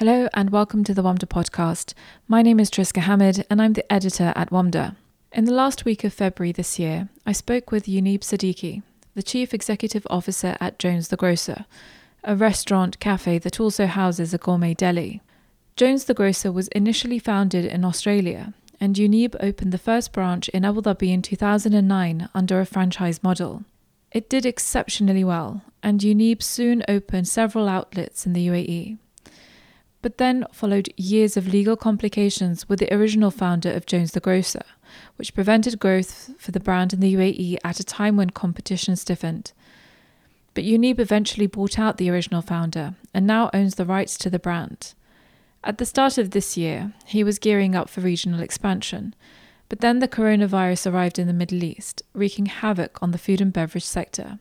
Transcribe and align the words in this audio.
Hello 0.00 0.30
and 0.32 0.48
welcome 0.48 0.82
to 0.84 0.94
the 0.94 1.02
WAMDA 1.02 1.26
podcast. 1.26 1.92
My 2.26 2.40
name 2.40 2.58
is 2.58 2.70
Triska 2.70 3.02
Hamid 3.02 3.44
and 3.50 3.60
I'm 3.60 3.74
the 3.74 3.92
editor 3.92 4.32
at 4.34 4.48
WAMDA. 4.48 4.96
In 5.32 5.44
the 5.44 5.52
last 5.52 5.84
week 5.84 6.04
of 6.04 6.14
February 6.14 6.52
this 6.52 6.78
year, 6.78 7.10
I 7.26 7.32
spoke 7.32 7.70
with 7.70 7.84
Unib 7.84 8.20
Siddiqui, 8.20 8.82
the 9.14 9.22
Chief 9.22 9.52
Executive 9.52 10.06
Officer 10.08 10.56
at 10.58 10.78
Jones 10.78 11.08
the 11.08 11.18
Grocer, 11.18 11.66
a 12.24 12.34
restaurant 12.34 12.98
cafe 12.98 13.36
that 13.40 13.60
also 13.60 13.84
houses 13.84 14.32
a 14.32 14.38
gourmet 14.38 14.72
deli. 14.72 15.20
Jones 15.76 16.06
the 16.06 16.14
Grocer 16.14 16.50
was 16.50 16.68
initially 16.68 17.18
founded 17.18 17.66
in 17.66 17.84
Australia, 17.84 18.54
and 18.80 18.96
Unib 18.96 19.36
opened 19.38 19.70
the 19.70 19.76
first 19.76 20.14
branch 20.14 20.48
in 20.48 20.64
Abu 20.64 20.80
Dhabi 20.80 21.12
in 21.12 21.20
2009 21.20 22.26
under 22.32 22.58
a 22.58 22.64
franchise 22.64 23.22
model. 23.22 23.64
It 24.12 24.30
did 24.30 24.46
exceptionally 24.46 25.24
well, 25.24 25.60
and 25.82 26.00
Unib 26.00 26.42
soon 26.42 26.82
opened 26.88 27.28
several 27.28 27.68
outlets 27.68 28.24
in 28.24 28.32
the 28.32 28.48
UAE. 28.48 28.96
But 30.02 30.18
then 30.18 30.46
followed 30.52 30.88
years 30.96 31.36
of 31.36 31.48
legal 31.48 31.76
complications 31.76 32.68
with 32.68 32.78
the 32.78 32.92
original 32.94 33.30
founder 33.30 33.70
of 33.70 33.86
Jones 33.86 34.12
the 34.12 34.20
Grocer, 34.20 34.64
which 35.16 35.34
prevented 35.34 35.78
growth 35.78 36.30
for 36.38 36.52
the 36.52 36.60
brand 36.60 36.92
in 36.92 37.00
the 37.00 37.14
UAE 37.14 37.58
at 37.62 37.80
a 37.80 37.84
time 37.84 38.16
when 38.16 38.30
competition 38.30 38.96
stiffened. 38.96 39.52
But 40.54 40.64
Unib 40.64 40.98
eventually 40.98 41.46
bought 41.46 41.78
out 41.78 41.98
the 41.98 42.10
original 42.10 42.42
founder 42.42 42.94
and 43.12 43.26
now 43.26 43.50
owns 43.52 43.74
the 43.74 43.84
rights 43.84 44.16
to 44.18 44.30
the 44.30 44.38
brand. 44.38 44.94
At 45.62 45.76
the 45.76 45.84
start 45.84 46.16
of 46.16 46.30
this 46.30 46.56
year, 46.56 46.94
he 47.04 47.22
was 47.22 47.38
gearing 47.38 47.74
up 47.74 47.90
for 47.90 48.00
regional 48.00 48.40
expansion, 48.40 49.14
but 49.68 49.80
then 49.80 49.98
the 49.98 50.08
coronavirus 50.08 50.90
arrived 50.90 51.18
in 51.18 51.26
the 51.26 51.34
Middle 51.34 51.62
East, 51.62 52.02
wreaking 52.14 52.46
havoc 52.46 52.98
on 53.02 53.10
the 53.10 53.18
food 53.18 53.40
and 53.42 53.52
beverage 53.52 53.84
sector. 53.84 54.38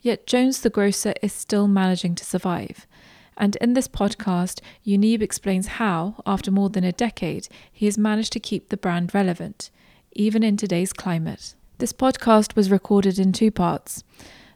Yet 0.00 0.26
Jones 0.26 0.60
the 0.60 0.70
grocer 0.70 1.14
is 1.22 1.32
still 1.32 1.68
managing 1.68 2.16
to 2.16 2.24
survive. 2.24 2.88
And 3.36 3.56
in 3.56 3.74
this 3.74 3.88
podcast, 3.88 4.60
Unib 4.86 5.22
explains 5.22 5.78
how, 5.78 6.22
after 6.26 6.50
more 6.50 6.68
than 6.68 6.84
a 6.84 6.92
decade, 6.92 7.48
he 7.72 7.86
has 7.86 7.96
managed 7.96 8.32
to 8.34 8.40
keep 8.40 8.68
the 8.68 8.76
brand 8.76 9.14
relevant, 9.14 9.70
even 10.12 10.42
in 10.42 10.56
today's 10.56 10.92
climate. 10.92 11.54
This 11.78 11.92
podcast 11.92 12.54
was 12.54 12.70
recorded 12.70 13.18
in 13.18 13.32
two 13.32 13.50
parts 13.50 14.04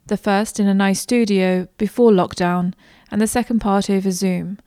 the 0.07 0.17
first 0.17 0.61
in 0.61 0.69
a 0.69 0.75
nice 0.75 1.01
studio 1.01 1.67
before 1.79 2.11
lockdown, 2.11 2.75
and 3.11 3.21
the 3.21 3.27
second 3.27 3.59
part 3.59 3.91
over 3.91 4.11
Zoom. 4.11 4.59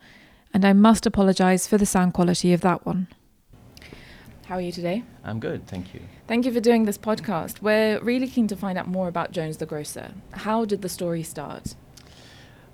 And 0.52 0.64
I 0.64 0.72
must 0.72 1.06
apologise 1.06 1.66
for 1.66 1.78
the 1.78 1.86
sound 1.86 2.12
quality 2.12 2.52
of 2.52 2.60
that 2.60 2.84
one. 2.84 3.08
How 4.46 4.56
are 4.56 4.60
you 4.60 4.72
today? 4.72 5.04
I'm 5.22 5.38
good, 5.38 5.66
thank 5.66 5.94
you. 5.94 6.00
Thank 6.26 6.44
you 6.44 6.52
for 6.52 6.60
doing 6.60 6.84
this 6.84 6.98
podcast. 6.98 7.62
We're 7.62 8.00
really 8.00 8.26
keen 8.26 8.48
to 8.48 8.56
find 8.56 8.76
out 8.76 8.88
more 8.88 9.06
about 9.06 9.30
Jones 9.30 9.58
the 9.58 9.66
Grocer. 9.66 10.12
How 10.32 10.64
did 10.64 10.82
the 10.82 10.88
story 10.88 11.22
start? 11.22 11.76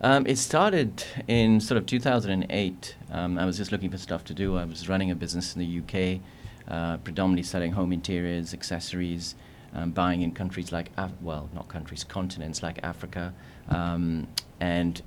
Um, 0.01 0.27
it 0.27 0.37
started 0.37 1.05
in 1.27 1.61
sort 1.61 1.79
of 1.79 1.87
2008. 1.87 2.97
Um, 3.11 3.39
I 3.39 3.47
was 3.47 3.57
just 3.57 3.73
looking 3.73 3.91
for 3.91 3.97
stuff 3.97 4.25
to 4.25 4.35
do. 4.35 4.57
I 4.57 4.65
was 4.65 4.89
running 4.89 5.11
a 5.11 5.15
business 5.15 5.57
in 5.57 5.61
the 5.61 5.81
UK, 5.81 6.21
uh, 6.69 6.99
predominantly 6.99 7.43
selling 7.43 7.73
home 7.73 7.93
interiors, 7.93 8.53
accessories, 8.53 9.35
um, 9.75 9.93
buying 9.93 10.21
in 10.21 10.33
countries 10.33 10.71
like, 10.71 10.91
Af- 10.99 11.13
well, 11.23 11.49
not 11.55 11.69
countries, 11.69 12.05
continents 12.05 12.63
like 12.63 12.79
Africa. 12.83 13.33
Um, 13.71 14.29
and 14.61 15.01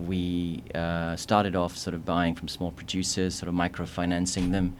we 0.00 0.64
uh, 0.74 1.14
started 1.14 1.54
off 1.54 1.76
sort 1.76 1.94
of 1.94 2.04
buying 2.04 2.34
from 2.34 2.48
small 2.48 2.72
producers, 2.72 3.36
sort 3.36 3.48
of 3.48 3.54
microfinancing 3.54 4.50
them, 4.50 4.76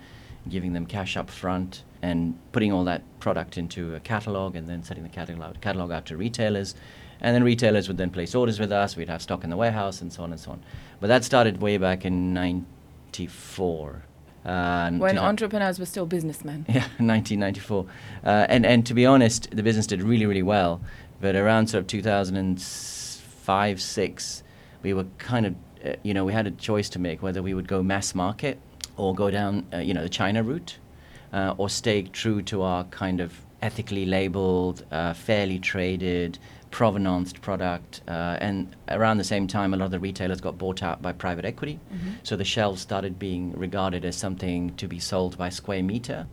giving 0.48 0.72
them 0.72 0.86
cash 0.86 1.16
up 1.16 1.30
front, 1.30 1.84
and 2.02 2.36
putting 2.50 2.72
all 2.72 2.82
that 2.84 3.02
product 3.20 3.56
into 3.56 3.94
a 3.94 4.00
catalog 4.00 4.56
and 4.56 4.68
then 4.68 4.82
setting 4.82 5.04
the 5.04 5.08
catalog, 5.08 5.60
catalog 5.60 5.92
out 5.92 6.04
to 6.06 6.16
retailers. 6.16 6.74
And 7.22 7.34
then 7.34 7.42
retailers 7.44 7.88
would 7.88 7.96
then 7.98 8.10
place 8.10 8.34
orders 8.34 8.58
with 8.60 8.70
us. 8.72 8.96
We'd 8.96 9.08
have 9.08 9.22
stock 9.22 9.44
in 9.44 9.50
the 9.50 9.56
warehouse 9.56 10.02
and 10.02 10.12
so 10.12 10.24
on 10.24 10.32
and 10.32 10.40
so 10.40 10.50
on. 10.50 10.62
But 11.00 11.06
that 11.06 11.24
started 11.24 11.62
way 11.62 11.78
back 11.78 12.04
in 12.04 12.34
94. 12.34 14.02
Uh, 14.44 14.90
when 14.90 15.16
entrepreneurs 15.18 15.78
were 15.78 15.86
still 15.86 16.04
businessmen. 16.04 16.66
Yeah, 16.68 16.88
1994. 16.98 17.86
Uh, 18.24 18.46
and, 18.48 18.66
and 18.66 18.84
to 18.86 18.94
be 18.94 19.06
honest, 19.06 19.48
the 19.52 19.62
business 19.62 19.86
did 19.86 20.02
really, 20.02 20.26
really 20.26 20.42
well. 20.42 20.80
But 21.20 21.36
around 21.36 21.68
sort 21.68 21.82
of 21.82 21.86
2005, 21.86 23.80
6, 23.80 24.42
we 24.82 24.92
were 24.92 25.06
kind 25.18 25.46
of, 25.46 25.54
uh, 25.84 25.92
you 26.02 26.12
know, 26.12 26.24
we 26.24 26.32
had 26.32 26.48
a 26.48 26.50
choice 26.50 26.88
to 26.90 26.98
make 26.98 27.22
whether 27.22 27.40
we 27.40 27.54
would 27.54 27.68
go 27.68 27.84
mass 27.84 28.16
market 28.16 28.58
or 28.96 29.14
go 29.14 29.30
down, 29.30 29.64
uh, 29.72 29.78
you 29.78 29.94
know, 29.94 30.02
the 30.02 30.08
China 30.08 30.42
route 30.42 30.78
uh, 31.32 31.54
or 31.56 31.68
stay 31.68 32.02
true 32.02 32.42
to 32.42 32.62
our 32.62 32.82
kind 32.84 33.20
of 33.20 33.40
ethically 33.62 34.04
labeled, 34.04 34.84
uh, 34.90 35.14
fairly 35.14 35.58
traded, 35.58 36.38
provenanced 36.70 37.40
product. 37.40 38.00
Uh, 38.08 38.36
and 38.40 38.74
around 38.88 39.18
the 39.18 39.24
same 39.24 39.46
time, 39.46 39.72
a 39.72 39.76
lot 39.76 39.86
of 39.86 39.90
the 39.92 40.00
retailers 40.00 40.40
got 40.40 40.58
bought 40.58 40.82
out 40.82 41.00
by 41.00 41.12
private 41.12 41.44
equity. 41.44 41.78
Mm-hmm. 41.94 42.10
So 42.24 42.36
the 42.36 42.44
shelves 42.44 42.80
started 42.80 43.18
being 43.18 43.52
regarded 43.52 44.04
as 44.04 44.16
something 44.16 44.74
to 44.76 44.88
be 44.88 44.98
sold 44.98 45.38
by 45.38 45.48
square 45.50 45.82
meter. 45.82 46.26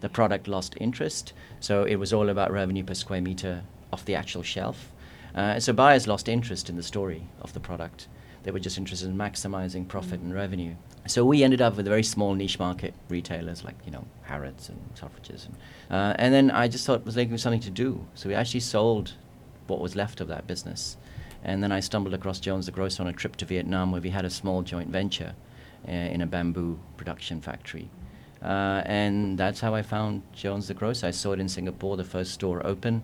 The 0.00 0.08
product 0.08 0.48
lost 0.48 0.74
interest. 0.80 1.32
So 1.60 1.84
it 1.84 1.96
was 1.96 2.12
all 2.12 2.28
about 2.28 2.50
revenue 2.50 2.82
per 2.82 2.94
square 2.94 3.22
meter 3.22 3.62
off 3.92 4.04
the 4.04 4.16
actual 4.16 4.42
shelf. 4.42 4.90
Uh, 5.34 5.60
so 5.60 5.72
buyers 5.72 6.06
lost 6.06 6.28
interest 6.28 6.68
in 6.68 6.76
the 6.76 6.82
story 6.82 7.28
of 7.40 7.52
the 7.52 7.60
product. 7.60 8.08
They 8.42 8.50
were 8.50 8.58
just 8.58 8.76
interested 8.76 9.08
in 9.08 9.16
maximizing 9.16 9.86
profit 9.86 10.18
mm-hmm. 10.18 10.26
and 10.26 10.34
revenue. 10.34 10.74
So 11.06 11.24
we 11.24 11.42
ended 11.42 11.60
up 11.60 11.76
with 11.76 11.86
a 11.86 11.90
very 11.90 12.04
small 12.04 12.34
niche 12.34 12.58
market 12.58 12.94
retailers 13.08 13.64
like 13.64 13.74
you 13.84 13.90
know 13.90 14.04
Harrods 14.22 14.68
and 14.68 14.78
Selfridges, 14.94 15.46
and, 15.46 15.56
uh, 15.90 16.14
and 16.16 16.32
then 16.32 16.50
I 16.50 16.68
just 16.68 16.86
thought 16.86 17.00
it 17.00 17.06
was 17.06 17.16
looking 17.16 17.32
for 17.32 17.38
something 17.38 17.60
to 17.60 17.70
do. 17.70 18.06
So 18.14 18.28
we 18.28 18.34
actually 18.34 18.60
sold 18.60 19.14
what 19.66 19.80
was 19.80 19.96
left 19.96 20.20
of 20.20 20.28
that 20.28 20.46
business. 20.46 20.96
And 21.44 21.62
then 21.62 21.72
I 21.72 21.80
stumbled 21.80 22.14
across 22.14 22.38
Jones 22.38 22.66
the 22.66 22.72
Grocer 22.72 23.02
on 23.02 23.08
a 23.08 23.12
trip 23.12 23.36
to 23.36 23.44
Vietnam 23.44 23.90
where 23.90 24.00
we 24.00 24.10
had 24.10 24.24
a 24.24 24.30
small 24.30 24.62
joint 24.62 24.90
venture 24.90 25.34
uh, 25.88 25.90
in 25.90 26.20
a 26.20 26.26
bamboo 26.26 26.78
production 26.96 27.40
factory. 27.40 27.90
Uh, 28.40 28.82
and 28.86 29.38
that's 29.38 29.60
how 29.60 29.74
I 29.74 29.82
found 29.82 30.22
Jones 30.32 30.68
the 30.68 30.74
Grocer. 30.74 31.06
I 31.06 31.10
saw 31.10 31.32
it 31.32 31.40
in 31.40 31.48
Singapore, 31.48 31.96
the 31.96 32.04
first 32.04 32.32
store 32.32 32.64
open. 32.64 33.02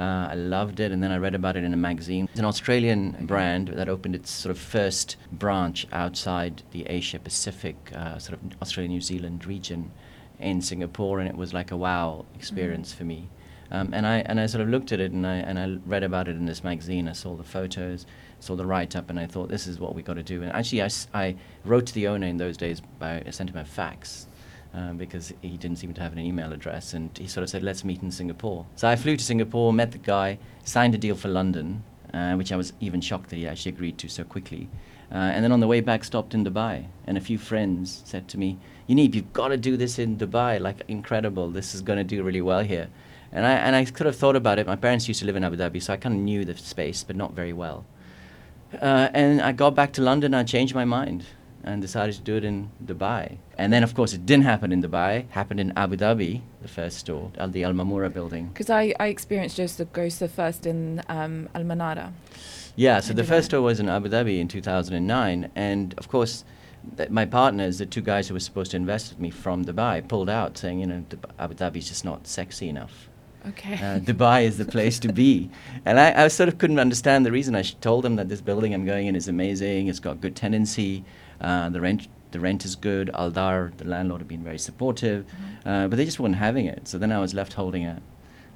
Uh, 0.00 0.28
I 0.30 0.34
loved 0.34 0.80
it, 0.80 0.92
and 0.92 1.02
then 1.02 1.12
I 1.12 1.18
read 1.18 1.34
about 1.34 1.56
it 1.56 1.64
in 1.64 1.74
a 1.74 1.76
magazine. 1.76 2.26
It's 2.30 2.38
an 2.38 2.46
Australian 2.46 3.26
brand 3.26 3.68
that 3.68 3.90
opened 3.90 4.14
its 4.14 4.30
sort 4.30 4.50
of 4.50 4.58
first 4.58 5.16
branch 5.30 5.86
outside 5.92 6.62
the 6.70 6.86
Asia 6.86 7.18
Pacific, 7.18 7.76
uh, 7.94 8.18
sort 8.18 8.38
of 8.38 8.62
Australia 8.62 8.88
New 8.88 9.02
Zealand 9.02 9.44
region 9.44 9.90
in 10.38 10.62
Singapore, 10.62 11.20
and 11.20 11.28
it 11.28 11.36
was 11.36 11.52
like 11.52 11.70
a 11.70 11.76
wow 11.76 12.24
experience 12.34 12.94
mm. 12.94 12.96
for 12.96 13.04
me. 13.04 13.28
Um, 13.70 13.92
and 13.92 14.06
I 14.06 14.20
and 14.20 14.40
I 14.40 14.46
sort 14.46 14.62
of 14.62 14.70
looked 14.70 14.90
at 14.90 15.00
it 15.00 15.12
and 15.12 15.26
I 15.26 15.36
and 15.36 15.58
I 15.58 15.78
read 15.84 16.02
about 16.02 16.28
it 16.28 16.36
in 16.36 16.46
this 16.46 16.64
magazine. 16.64 17.06
I 17.06 17.12
saw 17.12 17.36
the 17.36 17.44
photos, 17.44 18.06
saw 18.40 18.56
the 18.56 18.64
write 18.64 18.96
up, 18.96 19.10
and 19.10 19.20
I 19.20 19.26
thought 19.26 19.50
this 19.50 19.66
is 19.66 19.78
what 19.78 19.94
we 19.94 20.02
got 20.02 20.14
to 20.14 20.22
do. 20.22 20.42
And 20.42 20.50
actually, 20.52 20.82
I, 20.82 20.88
I 21.12 21.36
wrote 21.66 21.84
to 21.86 21.94
the 21.94 22.08
owner 22.08 22.26
in 22.26 22.38
those 22.38 22.56
days 22.56 22.80
by 22.98 23.22
I 23.26 23.30
sent 23.30 23.50
him 23.50 23.58
a 23.58 23.66
fax. 23.66 24.26
Um, 24.72 24.98
because 24.98 25.32
he 25.42 25.56
didn't 25.56 25.78
seem 25.78 25.92
to 25.94 26.00
have 26.00 26.12
an 26.12 26.20
email 26.20 26.52
address, 26.52 26.94
and 26.94 27.10
he 27.18 27.26
sort 27.26 27.42
of 27.42 27.50
said, 27.50 27.64
"Let's 27.64 27.84
meet 27.84 28.02
in 28.02 28.12
Singapore." 28.12 28.66
So 28.76 28.86
I 28.86 28.94
flew 28.94 29.16
to 29.16 29.24
Singapore, 29.24 29.72
met 29.72 29.90
the 29.90 29.98
guy, 29.98 30.38
signed 30.62 30.94
a 30.94 30.98
deal 30.98 31.16
for 31.16 31.26
London, 31.26 31.82
uh, 32.14 32.34
which 32.34 32.52
I 32.52 32.56
was 32.56 32.72
even 32.78 33.00
shocked 33.00 33.30
that 33.30 33.36
he 33.36 33.48
actually 33.48 33.72
agreed 33.72 33.98
to 33.98 34.08
so 34.08 34.22
quickly. 34.22 34.68
Uh, 35.10 35.16
and 35.16 35.42
then 35.42 35.50
on 35.50 35.58
the 35.58 35.66
way 35.66 35.80
back, 35.80 36.04
stopped 36.04 36.34
in 36.34 36.44
Dubai, 36.44 36.86
and 37.04 37.18
a 37.18 37.20
few 37.20 37.36
friends 37.36 38.02
said 38.04 38.28
to 38.28 38.38
me, 38.38 38.58
"You 38.86 38.94
need, 38.94 39.16
you've 39.16 39.32
got 39.32 39.48
to 39.48 39.56
do 39.56 39.76
this 39.76 39.98
in 39.98 40.16
Dubai. 40.16 40.60
Like 40.60 40.82
incredible, 40.86 41.50
this 41.50 41.74
is 41.74 41.82
going 41.82 41.98
to 41.98 42.04
do 42.04 42.22
really 42.22 42.40
well 42.40 42.60
here." 42.60 42.90
And 43.32 43.44
I, 43.44 43.54
and 43.54 43.74
I 43.74 43.84
could 43.86 44.06
have 44.06 44.14
thought 44.14 44.36
about 44.36 44.60
it. 44.60 44.68
My 44.68 44.76
parents 44.76 45.08
used 45.08 45.18
to 45.18 45.26
live 45.26 45.34
in 45.34 45.42
Abu 45.42 45.56
Dhabi, 45.56 45.82
so 45.82 45.94
I 45.94 45.96
kind 45.96 46.14
of 46.14 46.20
knew 46.20 46.44
the 46.44 46.56
space, 46.56 47.02
but 47.02 47.16
not 47.16 47.32
very 47.32 47.52
well. 47.52 47.86
Uh, 48.80 49.08
and 49.12 49.42
I 49.42 49.50
got 49.50 49.74
back 49.74 49.92
to 49.94 50.00
London, 50.00 50.32
I 50.32 50.44
changed 50.44 50.76
my 50.76 50.84
mind 50.84 51.24
and 51.64 51.82
decided 51.82 52.14
to 52.14 52.20
do 52.20 52.36
it 52.36 52.44
in 52.44 52.70
Dubai. 52.84 53.38
And 53.58 53.72
then, 53.72 53.82
of 53.82 53.94
course, 53.94 54.12
it 54.12 54.24
didn't 54.24 54.44
happen 54.44 54.72
in 54.72 54.82
Dubai. 54.82 55.20
It 55.20 55.30
happened 55.30 55.60
in 55.60 55.72
Abu 55.76 55.96
Dhabi, 55.96 56.42
the 56.62 56.68
first 56.68 56.98
store, 56.98 57.30
at 57.36 57.52
the 57.52 57.64
Al 57.64 57.72
Mamura 57.72 58.12
building. 58.12 58.48
Because 58.48 58.70
I, 58.70 58.94
I 58.98 59.08
experienced 59.08 59.56
Jones 59.56 59.76
the 59.76 59.84
Grocer 59.84 60.28
first 60.28 60.66
in 60.66 61.02
um, 61.08 61.48
Al 61.54 61.64
Manara. 61.64 62.12
Yeah, 62.76 63.00
so 63.00 63.12
the 63.12 63.24
first 63.24 63.46
store 63.46 63.62
was 63.62 63.80
in 63.80 63.88
Abu 63.88 64.08
Dhabi 64.08 64.38
in 64.40 64.48
2009. 64.48 65.50
And, 65.54 65.94
of 65.98 66.08
course, 66.08 66.44
th- 66.96 67.10
my 67.10 67.26
partners, 67.26 67.78
the 67.78 67.86
two 67.86 68.00
guys 68.00 68.28
who 68.28 68.34
were 68.34 68.40
supposed 68.40 68.70
to 68.70 68.76
invest 68.76 69.10
with 69.10 69.20
me 69.20 69.30
from 69.30 69.64
Dubai, 69.64 70.06
pulled 70.06 70.30
out 70.30 70.56
saying, 70.56 70.80
you 70.80 70.86
know, 70.86 71.04
Abu 71.38 71.54
Dhabi 71.54 71.76
is 71.76 71.88
just 71.88 72.04
not 72.04 72.26
sexy 72.26 72.68
enough. 72.68 73.08
Okay. 73.48 73.74
Uh, 73.74 74.00
Dubai 74.00 74.44
is 74.44 74.58
the 74.58 74.64
place 74.64 74.98
to 75.00 75.12
be. 75.12 75.50
And 75.86 75.98
I, 75.98 76.24
I, 76.24 76.28
sort 76.28 76.48
of 76.48 76.58
couldn't 76.58 76.78
understand 76.78 77.24
the 77.24 77.32
reason. 77.32 77.54
I 77.54 77.62
told 77.62 78.04
them 78.04 78.16
that 78.16 78.28
this 78.28 78.42
building 78.42 78.74
I'm 78.74 78.84
going 78.84 79.06
in 79.06 79.16
is 79.16 79.28
amazing. 79.28 79.88
It's 79.88 79.98
got 79.98 80.20
good 80.20 80.36
tenancy. 80.36 81.04
Uh, 81.40 81.68
the 81.68 81.80
rent 81.80 82.08
the 82.32 82.40
rent 82.40 82.64
is 82.64 82.76
good. 82.76 83.10
Aldar, 83.14 83.76
the 83.76 83.84
landlord, 83.84 84.20
had 84.20 84.28
been 84.28 84.44
very 84.44 84.58
supportive, 84.58 85.26
mm-hmm. 85.26 85.68
uh, 85.68 85.88
but 85.88 85.96
they 85.96 86.04
just 86.04 86.20
weren't 86.20 86.36
having 86.36 86.66
it. 86.66 86.86
So 86.86 86.96
then 86.96 87.10
I 87.10 87.18
was 87.18 87.34
left 87.34 87.54
holding 87.54 87.84
a 87.84 88.00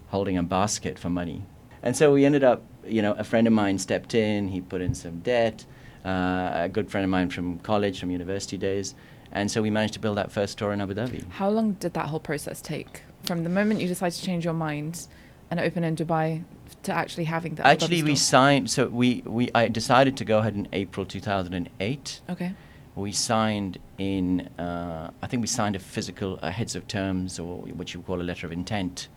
holding 0.09 0.39
a 0.39 0.43
basket 0.43 0.99
for 0.99 1.11
money. 1.11 1.43
And 1.83 1.97
so 1.97 2.13
we 2.13 2.25
ended 2.25 2.45
up, 2.45 2.63
you 2.87 3.03
know, 3.03 3.13
a 3.13 3.25
friend 3.25 3.47
of 3.47 3.53
mine 3.53 3.79
stepped 3.79 4.15
in. 4.15 4.49
He 4.49 4.61
put 4.61 4.81
in 4.81 4.95
some 4.95 5.21
debt. 5.21 5.65
Uh, 6.05 6.51
a 6.55 6.69
good 6.69 6.91
friend 6.91 7.03
of 7.03 7.11
mine 7.11 7.31
from 7.31 7.59
college, 7.61 7.99
from 7.99 8.11
university 8.11 8.59
days, 8.59 8.95
and 9.33 9.51
so 9.51 9.63
we 9.63 9.71
managed 9.71 9.95
to 9.95 9.99
build 9.99 10.19
that 10.19 10.31
first 10.31 10.53
store 10.53 10.71
in 10.75 10.83
Abu 10.83 10.93
Dhabi. 10.93 11.25
How 11.31 11.49
long 11.49 11.73
did 11.73 11.95
that 11.95 12.09
whole 12.09 12.21
process 12.21 12.61
take? 12.61 13.01
from 13.25 13.43
the 13.43 13.51
moment 13.51 13.81
you 13.81 13.89
decided 13.89 14.17
to 14.19 14.25
change 14.25 14.45
your 14.45 14.55
mind 14.55 15.07
and 15.51 15.59
open 15.61 15.85
in 15.85 15.97
Dubai 15.97 16.45
to 16.83 16.93
actually 16.93 17.25
having 17.25 17.55
that? 17.57 17.67
Actually, 17.67 18.03
we 18.03 18.17
signed. 18.17 18.71
So 18.71 18.89
we, 18.89 19.23
we 19.25 19.51
I 19.55 19.69
decided 19.69 20.17
to 20.19 20.25
go 20.25 20.39
ahead 20.39 20.55
in 20.55 20.69
April 20.73 21.07
2008. 21.07 22.21
Okay. 22.31 22.53
We 22.97 23.13
signed 23.13 23.79
in, 23.99 24.43
uh, 24.59 25.11
I 25.23 25.27
think 25.27 25.41
we 25.41 25.47
signed 25.47 25.77
a 25.77 25.81
physical 25.81 26.39
uh, 26.43 26.51
heads 26.51 26.77
of 26.77 26.87
terms 26.87 27.39
or 27.39 27.59
what 27.59 27.93
you 27.93 28.01
would 28.01 28.07
call 28.07 28.21
a 28.21 28.23
letter 28.23 28.47
of 28.47 28.53
intent 28.53 29.09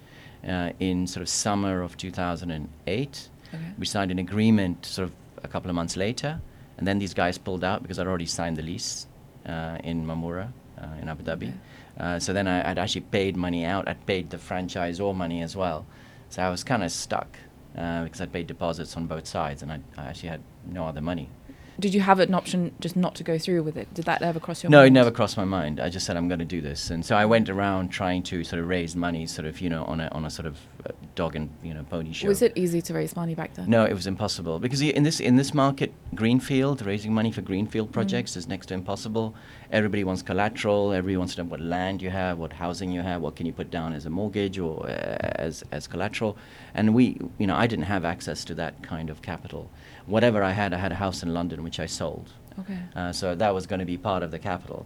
uh, 0.47 0.71
in 0.79 1.05
sort 1.07 1.21
of 1.21 1.29
summer 1.29 1.81
of 1.81 1.97
2008. 1.97 3.29
Okay. 3.53 3.63
We 3.77 3.85
signed 3.85 4.11
an 4.11 4.19
agreement 4.19 4.85
sort 4.85 5.09
of 5.09 5.15
a 5.43 5.47
couple 5.47 5.69
of 5.69 5.75
months 5.75 5.95
later, 5.95 6.41
and 6.77 6.87
then 6.87 6.99
these 6.99 7.13
guys 7.13 7.37
pulled 7.37 7.63
out 7.63 7.81
because 7.81 7.99
I'd 7.99 8.07
already 8.07 8.25
signed 8.25 8.57
the 8.57 8.63
lease 8.63 9.07
uh, 9.45 9.77
in 9.83 10.05
Mamura 10.05 10.51
uh, 10.81 10.87
in 11.01 11.07
Abu 11.07 11.23
Dhabi. 11.23 11.49
Okay. 11.49 11.53
Uh, 11.99 12.19
so 12.19 12.33
then 12.33 12.47
I, 12.47 12.69
I'd 12.69 12.77
actually 12.77 13.01
paid 13.01 13.35
money 13.35 13.65
out. 13.65 13.87
I'd 13.87 14.05
paid 14.05 14.29
the 14.29 14.37
franchisor 14.37 15.15
money 15.15 15.41
as 15.41 15.55
well. 15.55 15.85
So 16.29 16.41
I 16.43 16.49
was 16.49 16.63
kind 16.63 16.83
of 16.83 16.91
stuck 16.91 17.37
uh, 17.77 18.03
because 18.03 18.21
I'd 18.21 18.33
paid 18.33 18.47
deposits 18.47 18.97
on 18.97 19.07
both 19.07 19.27
sides, 19.27 19.61
and 19.61 19.71
I, 19.71 19.79
I 19.97 20.05
actually 20.07 20.29
had 20.29 20.41
no 20.65 20.85
other 20.85 21.01
money. 21.01 21.29
Did 21.79 21.93
you 21.93 22.01
have 22.01 22.19
an 22.19 22.33
option 22.33 22.73
just 22.79 22.95
not 22.95 23.13
to 23.15 23.23
go 23.23 23.37
through 23.37 23.61
with 23.61 23.77
it? 23.77 23.93
Did 23.93 24.05
that 24.05 24.23
ever 24.23 24.39
cross 24.39 24.63
your 24.63 24.71
No, 24.71 24.79
mind? 24.79 24.93
No, 24.93 24.99
it 24.99 25.03
never 25.03 25.11
crossed 25.11 25.37
my 25.37 25.45
mind. 25.45 25.79
I 25.79 25.89
just 25.89 26.07
said 26.07 26.17
I'm 26.17 26.27
going 26.27 26.39
to 26.39 26.45
do 26.45 26.59
this, 26.59 26.89
and 26.89 27.05
so 27.05 27.15
I 27.15 27.25
went 27.25 27.49
around 27.49 27.89
trying 27.89 28.23
to 28.23 28.43
sort 28.43 28.61
of 28.61 28.67
raise 28.67 28.95
money, 28.95 29.27
sort 29.27 29.45
of 29.45 29.61
you 29.61 29.69
know 29.69 29.83
on 29.83 30.01
a 30.01 30.07
on 30.07 30.25
a 30.25 30.29
sort 30.31 30.47
of 30.47 30.57
uh, 30.87 30.91
dog 31.13 31.35
and 31.35 31.49
you 31.61 31.75
know 31.75 31.83
pony 31.83 32.13
show. 32.13 32.27
Was 32.27 32.41
it 32.41 32.53
easy 32.55 32.81
to 32.81 32.93
raise 32.95 33.15
money 33.15 33.35
back 33.35 33.53
then? 33.53 33.69
No, 33.69 33.85
it 33.85 33.93
was 33.93 34.07
impossible 34.07 34.57
because 34.57 34.81
in 34.81 35.03
this 35.03 35.19
in 35.19 35.35
this 35.35 35.53
market, 35.53 35.93
greenfield 36.15 36.83
raising 36.83 37.13
money 37.13 37.31
for 37.31 37.41
greenfield 37.41 37.91
projects 37.91 38.35
is 38.35 38.47
next 38.47 38.67
to 38.67 38.73
impossible. 38.73 39.35
Everybody 39.71 40.03
wants 40.03 40.23
collateral. 40.23 40.93
Everybody 40.93 41.17
wants 41.17 41.35
to 41.35 41.43
know 41.43 41.49
what 41.49 41.59
land 41.59 42.01
you 42.01 42.09
have, 42.09 42.39
what 42.39 42.53
housing 42.53 42.91
you 42.91 43.01
have, 43.01 43.21
what 43.21 43.35
can 43.35 43.45
you 43.45 43.53
put 43.53 43.69
down 43.69 43.93
as 43.93 44.05
a 44.07 44.09
mortgage 44.09 44.57
or 44.57 44.85
uh, 44.85 45.17
as 45.35 45.63
as 45.71 45.85
collateral. 45.85 46.37
And 46.73 46.95
we, 46.95 47.19
you 47.37 47.45
know, 47.45 47.55
I 47.55 47.67
didn't 47.67 47.85
have 47.85 48.03
access 48.03 48.43
to 48.45 48.55
that 48.55 48.81
kind 48.81 49.11
of 49.11 49.21
capital. 49.21 49.69
Whatever 50.07 50.41
I 50.41 50.51
had, 50.51 50.73
I 50.73 50.77
had 50.77 50.91
a 50.91 50.95
house 50.95 51.21
in 51.21 51.33
London 51.33 51.63
which 51.63 51.79
I 51.79 51.85
sold. 51.85 52.33
Okay. 52.59 52.79
Uh, 52.95 53.11
so 53.11 53.35
that 53.35 53.53
was 53.53 53.67
going 53.67 53.79
to 53.79 53.85
be 53.85 53.97
part 53.97 54.23
of 54.23 54.31
the 54.31 54.39
capital. 54.39 54.85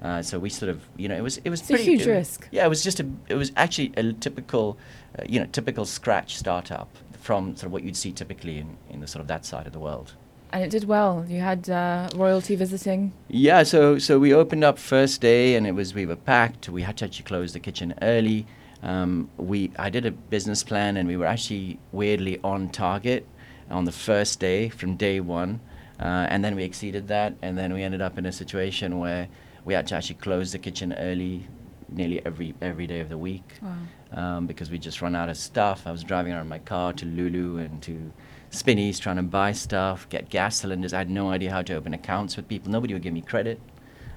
Uh, 0.00 0.22
so 0.22 0.38
we 0.38 0.48
sort 0.48 0.68
of, 0.70 0.80
you 0.96 1.08
know, 1.08 1.16
it 1.16 1.22
was 1.22 1.38
it 1.38 1.50
was 1.50 1.60
It's 1.62 1.70
a 1.70 1.76
huge 1.82 2.06
it- 2.06 2.10
risk. 2.10 2.48
Yeah, 2.52 2.64
it 2.64 2.68
was 2.68 2.84
just 2.84 3.00
a, 3.00 3.06
it 3.28 3.34
was 3.34 3.50
actually 3.56 3.92
a 3.96 4.12
typical, 4.12 4.78
uh, 5.18 5.22
you 5.28 5.40
know, 5.40 5.46
typical 5.46 5.84
scratch 5.84 6.36
startup 6.36 6.88
from 7.20 7.56
sort 7.56 7.66
of 7.66 7.72
what 7.72 7.82
you'd 7.82 7.96
see 7.96 8.12
typically 8.12 8.58
in, 8.58 8.76
in 8.90 9.00
the 9.00 9.06
sort 9.08 9.20
of 9.20 9.26
that 9.26 9.44
side 9.44 9.66
of 9.66 9.72
the 9.72 9.80
world. 9.80 10.12
And 10.52 10.62
it 10.62 10.70
did 10.70 10.84
well. 10.84 11.26
You 11.28 11.40
had 11.40 11.68
uh, 11.68 12.08
royalty 12.14 12.54
visiting. 12.56 13.12
Yeah, 13.28 13.64
so 13.64 13.98
so 13.98 14.18
we 14.20 14.32
opened 14.32 14.64
up 14.64 14.78
first 14.78 15.20
day, 15.20 15.56
and 15.56 15.66
it 15.66 15.72
was 15.72 15.92
we 15.94 16.06
were 16.06 16.16
packed. 16.16 16.68
We 16.68 16.82
had 16.82 16.96
to 16.98 17.04
actually 17.06 17.24
close 17.24 17.52
the 17.52 17.60
kitchen 17.60 17.92
early. 18.00 18.46
Um, 18.82 19.28
we 19.36 19.72
I 19.78 19.90
did 19.90 20.06
a 20.06 20.10
business 20.12 20.62
plan, 20.62 20.96
and 20.96 21.08
we 21.08 21.16
were 21.16 21.26
actually 21.26 21.78
weirdly 21.92 22.38
on 22.44 22.68
target 22.70 23.26
on 23.70 23.84
the 23.84 23.92
first 23.92 24.40
day 24.40 24.68
from 24.68 24.96
day 24.96 25.20
one, 25.20 25.60
uh, 26.00 26.26
and 26.30 26.44
then 26.44 26.54
we 26.56 26.64
exceeded 26.64 27.08
that, 27.08 27.34
and 27.42 27.56
then 27.58 27.72
we 27.72 27.82
ended 27.82 28.00
up 28.00 28.18
in 28.18 28.26
a 28.26 28.32
situation 28.32 28.98
where 28.98 29.28
we 29.64 29.74
had 29.74 29.86
to 29.88 29.94
actually 29.96 30.16
close 30.16 30.52
the 30.52 30.58
kitchen 30.58 30.92
early, 30.94 31.46
nearly 31.90 32.24
every 32.24 32.54
every 32.60 32.86
day 32.86 33.00
of 33.00 33.08
the 33.08 33.18
week 33.18 33.54
Wow. 33.62 33.76
um, 34.12 34.46
because 34.46 34.70
we 34.70 34.78
just 34.78 35.02
run 35.02 35.14
out 35.16 35.28
of 35.28 35.36
stuff. 35.36 35.86
I 35.86 35.90
was 35.92 36.02
driving 36.04 36.32
around 36.32 36.48
my 36.48 36.58
car 36.58 36.92
to 36.94 37.06
Lulu 37.06 37.58
and 37.58 37.82
to 37.82 38.12
Spinneys 38.50 38.98
trying 38.98 39.16
to 39.16 39.22
buy 39.22 39.52
stuff, 39.52 40.08
get 40.08 40.30
gas 40.30 40.56
cylinders. 40.56 40.92
I 40.94 40.98
had 40.98 41.10
no 41.10 41.30
idea 41.30 41.50
how 41.50 41.62
to 41.62 41.74
open 41.74 41.92
accounts 41.94 42.36
with 42.36 42.48
people. 42.48 42.70
Nobody 42.70 42.94
would 42.94 43.02
give 43.02 43.12
me 43.12 43.20
credit, 43.20 43.60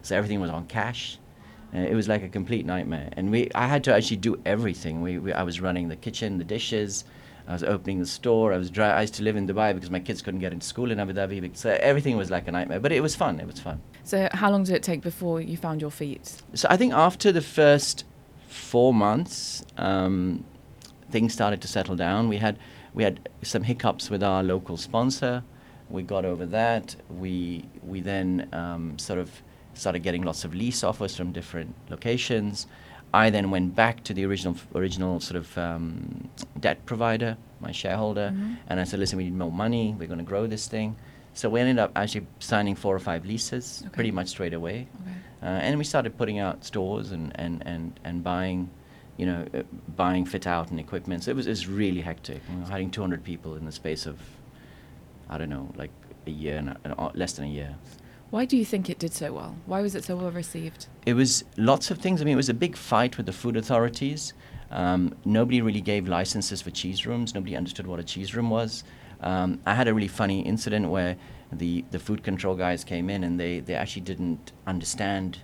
so 0.01 0.15
everything 0.15 0.39
was 0.39 0.50
on 0.50 0.68
cash. 0.68 1.18
Uh, 1.74 1.80
it 1.80 1.95
was 1.95 2.07
like 2.09 2.21
a 2.24 2.30
complete 2.30 2.65
nightmare, 2.65 3.09
and 3.13 3.31
we 3.31 3.50
I 3.56 3.68
had 3.68 3.83
to 3.86 3.94
actually 3.95 4.18
do 4.18 4.39
everything. 4.45 5.01
We, 5.01 5.18
we 5.19 5.33
I 5.33 5.44
was 5.44 5.59
running 5.62 5.89
the 5.89 5.95
kitchen, 5.95 6.38
the 6.38 6.44
dishes. 6.44 7.03
I 7.51 7.53
was 7.53 7.63
opening 7.63 8.00
the 8.00 8.06
store. 8.06 8.53
I 8.53 8.57
was 8.57 8.69
dri- 8.69 8.86
I 8.86 9.01
used 9.01 9.15
to 9.15 9.24
live 9.24 9.36
in 9.36 9.45
Dubai 9.45 9.74
because 9.75 9.92
my 9.92 10.00
kids 10.00 10.21
couldn't 10.21 10.39
get 10.39 10.53
into 10.53 10.65
school 10.65 10.89
in 10.89 11.01
Abu 11.01 11.12
Dhabi. 11.12 11.56
So 11.57 11.77
everything 11.81 12.15
was 12.15 12.31
like 12.31 12.48
a 12.48 12.51
nightmare, 12.51 12.80
but 12.80 12.94
it 12.94 13.01
was 13.01 13.13
fun. 13.13 13.42
It 13.42 13.45
was 13.45 13.59
fun. 13.59 13.81
So 14.06 14.30
how 14.31 14.50
long 14.50 14.63
did 14.63 14.74
it 14.74 14.83
take 14.83 15.01
before 15.01 15.42
you 15.42 15.57
found 15.57 15.81
your 15.81 15.92
feet? 15.92 16.42
So 16.53 16.68
I 16.69 16.77
think 16.77 16.94
after 16.94 17.33
the 17.33 17.42
first 17.42 18.06
four 18.48 18.94
months, 18.94 19.65
um, 19.77 20.45
things 21.09 21.33
started 21.33 21.62
to 21.63 21.68
settle 21.68 21.98
down. 21.98 22.30
We 22.30 22.38
had 22.38 22.57
we 22.94 23.03
had 23.03 23.27
some 23.44 23.63
hiccups 23.63 24.09
with 24.09 24.24
our 24.24 24.44
local 24.44 24.77
sponsor. 24.77 25.44
We 25.89 26.03
got 26.03 26.24
over 26.24 26.45
that. 26.45 26.95
We 27.09 27.65
we 27.83 28.00
then 28.00 28.48
um, 28.53 28.98
sort 28.98 29.19
of 29.19 29.30
started 29.74 30.03
getting 30.03 30.21
lots 30.21 30.45
of 30.45 30.56
lease 30.56 30.86
offers 30.86 31.18
from 31.18 31.33
different 31.33 31.75
locations. 31.89 32.65
I 33.13 33.30
then 33.30 33.52
went 33.52 33.75
back 33.75 34.04
to 34.06 34.13
the 34.13 34.25
original 34.25 34.56
original 34.74 35.19
sort 35.19 35.36
of 35.38 35.58
um, 35.58 36.30
debt 36.60 36.86
provider, 36.86 37.38
my 37.60 37.72
shareholder, 37.72 38.31
Mhm. 38.34 38.58
and 38.68 38.80
I 38.80 38.86
said, 38.86 39.00
"Listen, 39.00 39.18
we 39.18 39.25
need 39.25 39.34
more 39.36 39.52
money. 39.52 39.96
We're 39.98 40.08
going 40.08 40.19
to 40.25 40.31
grow 40.34 40.48
this 40.48 40.68
thing." 40.68 40.96
So 41.34 41.50
we 41.50 41.60
ended 41.62 41.80
up 41.80 41.92
actually 41.96 42.25
signing 42.40 42.75
four 42.75 42.94
or 42.96 43.00
five 43.00 43.25
leases 43.25 43.81
Okay. 43.86 43.94
pretty 43.96 44.12
much 44.12 44.28
straight 44.28 44.54
away. 44.54 44.88
Okay. 45.02 45.12
Uh, 45.44 45.46
and 45.66 45.78
we 45.78 45.84
started 45.86 46.18
putting 46.18 46.40
out 46.40 46.63
stores 46.66 47.12
and, 47.13 47.31
and, 47.36 47.63
and, 47.66 48.00
and 48.04 48.22
buying, 48.24 48.69
you 49.18 49.25
know, 49.25 49.46
uh, 49.54 49.63
buying 49.96 50.25
fit 50.25 50.46
out 50.46 50.72
and 50.72 50.80
equipment. 50.80 51.24
So 51.24 51.31
it 51.31 51.36
was, 51.38 51.48
it 51.48 51.52
was 51.52 51.68
really 51.68 52.02
hectic. 52.02 52.42
You 52.50 52.58
know, 52.60 52.66
hiring 52.66 52.92
200 52.92 53.24
people 53.24 53.56
in 53.56 53.63
the 53.66 53.72
space 53.72 54.06
of, 54.06 54.19
I 55.30 55.38
don't 55.38 55.50
know, 55.50 55.69
like 55.78 55.92
a 56.28 56.31
year 56.31 56.58
and 56.58 56.78
a- 56.86 57.12
less 57.16 57.34
than 57.34 57.46
a 57.46 57.50
year. 57.50 57.75
Why 58.31 58.45
do 58.45 58.56
you 58.56 58.63
think 58.63 58.89
it 58.89 58.98
did 58.98 59.13
so 59.13 59.33
well? 59.33 59.57
Why 59.66 59.81
was 59.81 59.94
it 59.94 60.06
so 60.06 60.16
well 60.16 60.31
received? 60.31 60.88
It 61.06 61.16
was 61.16 61.44
lots 61.57 61.92
of 61.92 61.98
things. 61.98 62.22
I 62.22 62.24
mean, 62.24 62.33
it 62.33 62.38
was 62.38 62.48
a 62.48 62.54
big 62.54 62.78
fight 62.78 63.18
with 63.18 63.25
the 63.25 63.33
food 63.33 63.57
authorities. 63.57 64.31
Um, 64.72 65.13
nobody 65.25 65.62
really 65.62 65.81
gave 65.81 66.07
licenses 66.07 66.62
for 66.62 66.72
cheese 66.72 67.06
rooms. 67.06 67.36
Nobody 67.36 67.57
understood 67.57 67.88
what 67.88 68.00
a 68.00 68.04
cheese 68.04 68.33
room 68.33 68.50
was. 68.50 68.86
Um, 69.19 69.60
I 69.66 69.75
had 69.75 69.89
a 69.89 69.94
really 69.94 70.07
funny 70.07 70.39
incident 70.39 70.89
where 70.89 71.18
the, 71.51 71.83
the 71.92 72.00
food 72.00 72.24
control 72.24 72.56
guys 72.56 72.86
came 72.86 73.10
in 73.10 73.25
and 73.25 73.38
they, 73.38 73.60
they 73.60 73.75
actually 73.75 74.04
didn't 74.04 74.54
understand 74.66 75.39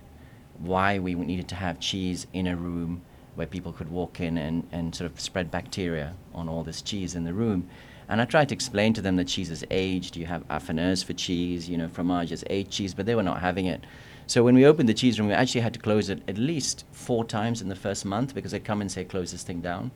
why 0.58 0.98
we 0.98 1.14
needed 1.14 1.46
to 1.48 1.56
have 1.56 1.78
cheese 1.80 2.26
in 2.32 2.46
a 2.46 2.56
room 2.56 3.02
where 3.34 3.46
people 3.46 3.74
could 3.74 3.90
walk 3.90 4.18
in 4.18 4.38
and, 4.38 4.66
and 4.72 4.94
sort 4.94 5.10
of 5.12 5.20
spread 5.20 5.50
bacteria 5.50 6.14
on 6.32 6.48
all 6.48 6.64
this 6.64 6.80
cheese 6.80 7.14
in 7.14 7.24
the 7.24 7.34
room. 7.34 7.68
And 8.08 8.20
I 8.22 8.24
tried 8.24 8.48
to 8.48 8.54
explain 8.54 8.94
to 8.94 9.02
them 9.02 9.16
that 9.16 9.28
cheese 9.28 9.50
is 9.50 9.64
aged. 9.70 10.16
You 10.16 10.26
have 10.26 10.46
affineurs 10.48 11.04
for 11.04 11.12
cheese, 11.12 11.68
you 11.68 11.76
know, 11.76 11.88
fromage 11.88 12.32
is 12.32 12.44
aged 12.48 12.70
cheese, 12.70 12.94
but 12.94 13.06
they 13.06 13.14
were 13.14 13.22
not 13.22 13.40
having 13.40 13.66
it. 13.66 13.84
So 14.26 14.42
when 14.42 14.54
we 14.54 14.64
opened 14.66 14.88
the 14.88 14.94
cheese 14.94 15.18
room, 15.18 15.28
we 15.28 15.34
actually 15.34 15.60
had 15.62 15.74
to 15.74 15.80
close 15.80 16.08
it 16.08 16.22
at 16.28 16.38
least 16.38 16.84
four 16.92 17.24
times 17.24 17.60
in 17.62 17.68
the 17.68 17.74
first 17.76 18.04
month 18.04 18.34
because 18.34 18.52
they 18.52 18.60
come 18.60 18.80
and 18.80 18.90
say, 18.90 19.04
close 19.04 19.32
this 19.32 19.42
thing 19.42 19.60
down. 19.60 19.90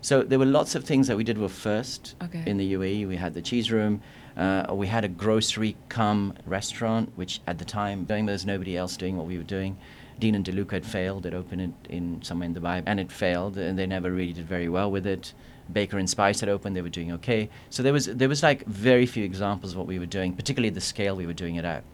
So 0.00 0.22
there 0.22 0.38
were 0.38 0.46
lots 0.46 0.74
of 0.74 0.84
things 0.84 1.06
that 1.06 1.16
we 1.16 1.24
did 1.24 1.38
were 1.38 1.48
first 1.48 2.14
Okay. 2.22 2.42
in 2.46 2.56
the 2.56 2.72
UAE. 2.74 3.06
We 3.06 3.16
had 3.16 3.34
the 3.34 3.42
cheese 3.42 3.70
room. 3.70 4.02
Uh, 4.36 4.66
we 4.72 4.86
had 4.86 5.04
a 5.04 5.08
grocery 5.08 5.76
cum 5.88 6.34
restaurant, 6.46 7.12
which 7.16 7.40
at 7.46 7.58
the 7.58 7.64
time, 7.64 8.04
doing 8.04 8.26
there 8.26 8.32
was 8.32 8.44
nobody 8.46 8.76
else 8.76 8.96
doing 8.96 9.16
what 9.16 9.26
we 9.26 9.36
were 9.38 9.44
doing. 9.44 9.76
Dean 10.18 10.34
and 10.34 10.44
DeLuca 10.44 10.72
had 10.72 10.86
failed. 10.86 11.22
They'd 11.22 11.34
opened 11.34 11.60
it 11.60 11.72
in 11.88 12.20
somewhere 12.22 12.46
in 12.46 12.54
Dubai, 12.54 12.82
and 12.86 12.98
it 12.98 13.12
failed, 13.12 13.56
and 13.58 13.78
they 13.78 13.86
never 13.86 14.10
really 14.10 14.32
did 14.32 14.46
very 14.46 14.68
well 14.68 14.90
with 14.90 15.06
it. 15.06 15.34
Baker 15.72 15.98
and 15.98 16.08
Spice 16.08 16.40
had 16.40 16.48
opened; 16.48 16.76
they 16.76 16.82
were 16.82 16.88
doing 16.88 17.12
okay. 17.12 17.48
So 17.70 17.82
there 17.82 17.92
was 17.92 18.06
there 18.06 18.28
was 18.28 18.42
like 18.42 18.64
very 18.66 19.06
few 19.06 19.24
examples 19.24 19.72
of 19.72 19.78
what 19.78 19.86
we 19.86 19.98
were 19.98 20.06
doing, 20.06 20.34
particularly 20.34 20.70
the 20.70 20.80
scale 20.80 21.16
we 21.16 21.26
were 21.26 21.32
doing 21.32 21.56
it 21.56 21.64
at. 21.64 21.84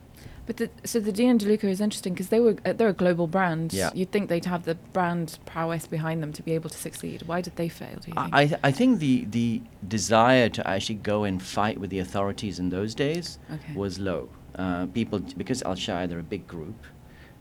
But 0.46 0.56
the, 0.56 0.70
so 0.82 0.98
the 0.98 1.12
DeLuca 1.12 1.64
is 1.64 1.78
interesting 1.78 2.14
because 2.14 2.28
they 2.30 2.40
were 2.40 2.56
uh, 2.64 2.72
they're 2.72 2.88
a 2.88 2.94
global 2.94 3.26
brand. 3.26 3.74
Yeah. 3.74 3.90
You'd 3.94 4.10
think 4.12 4.30
they'd 4.30 4.46
have 4.46 4.64
the 4.64 4.76
brand 4.76 5.38
prowess 5.44 5.86
behind 5.86 6.22
them 6.22 6.32
to 6.32 6.42
be 6.42 6.52
able 6.52 6.70
to 6.70 6.76
succeed. 6.78 7.22
Why 7.26 7.42
did 7.42 7.56
they 7.56 7.68
fail? 7.68 7.96
Do 8.00 8.08
you 8.08 8.14
think? 8.14 8.34
I, 8.34 8.42
I- 8.42 8.58
I 8.64 8.72
think 8.72 8.98
the, 8.98 9.26
the 9.26 9.60
desire 9.86 10.48
to 10.48 10.66
actually 10.66 10.94
go 10.96 11.24
and 11.24 11.42
fight 11.42 11.78
with 11.78 11.90
the 11.90 11.98
authorities 11.98 12.58
in 12.58 12.70
those 12.70 12.94
days 12.94 13.38
Okay. 13.52 13.74
was 13.74 13.98
low. 13.98 14.30
Uh, 14.54 14.86
people, 14.86 15.18
because 15.36 15.62
Al 15.62 15.74
Shaya, 15.74 16.08
they're 16.08 16.18
a 16.18 16.22
big 16.22 16.46
group, 16.48 16.74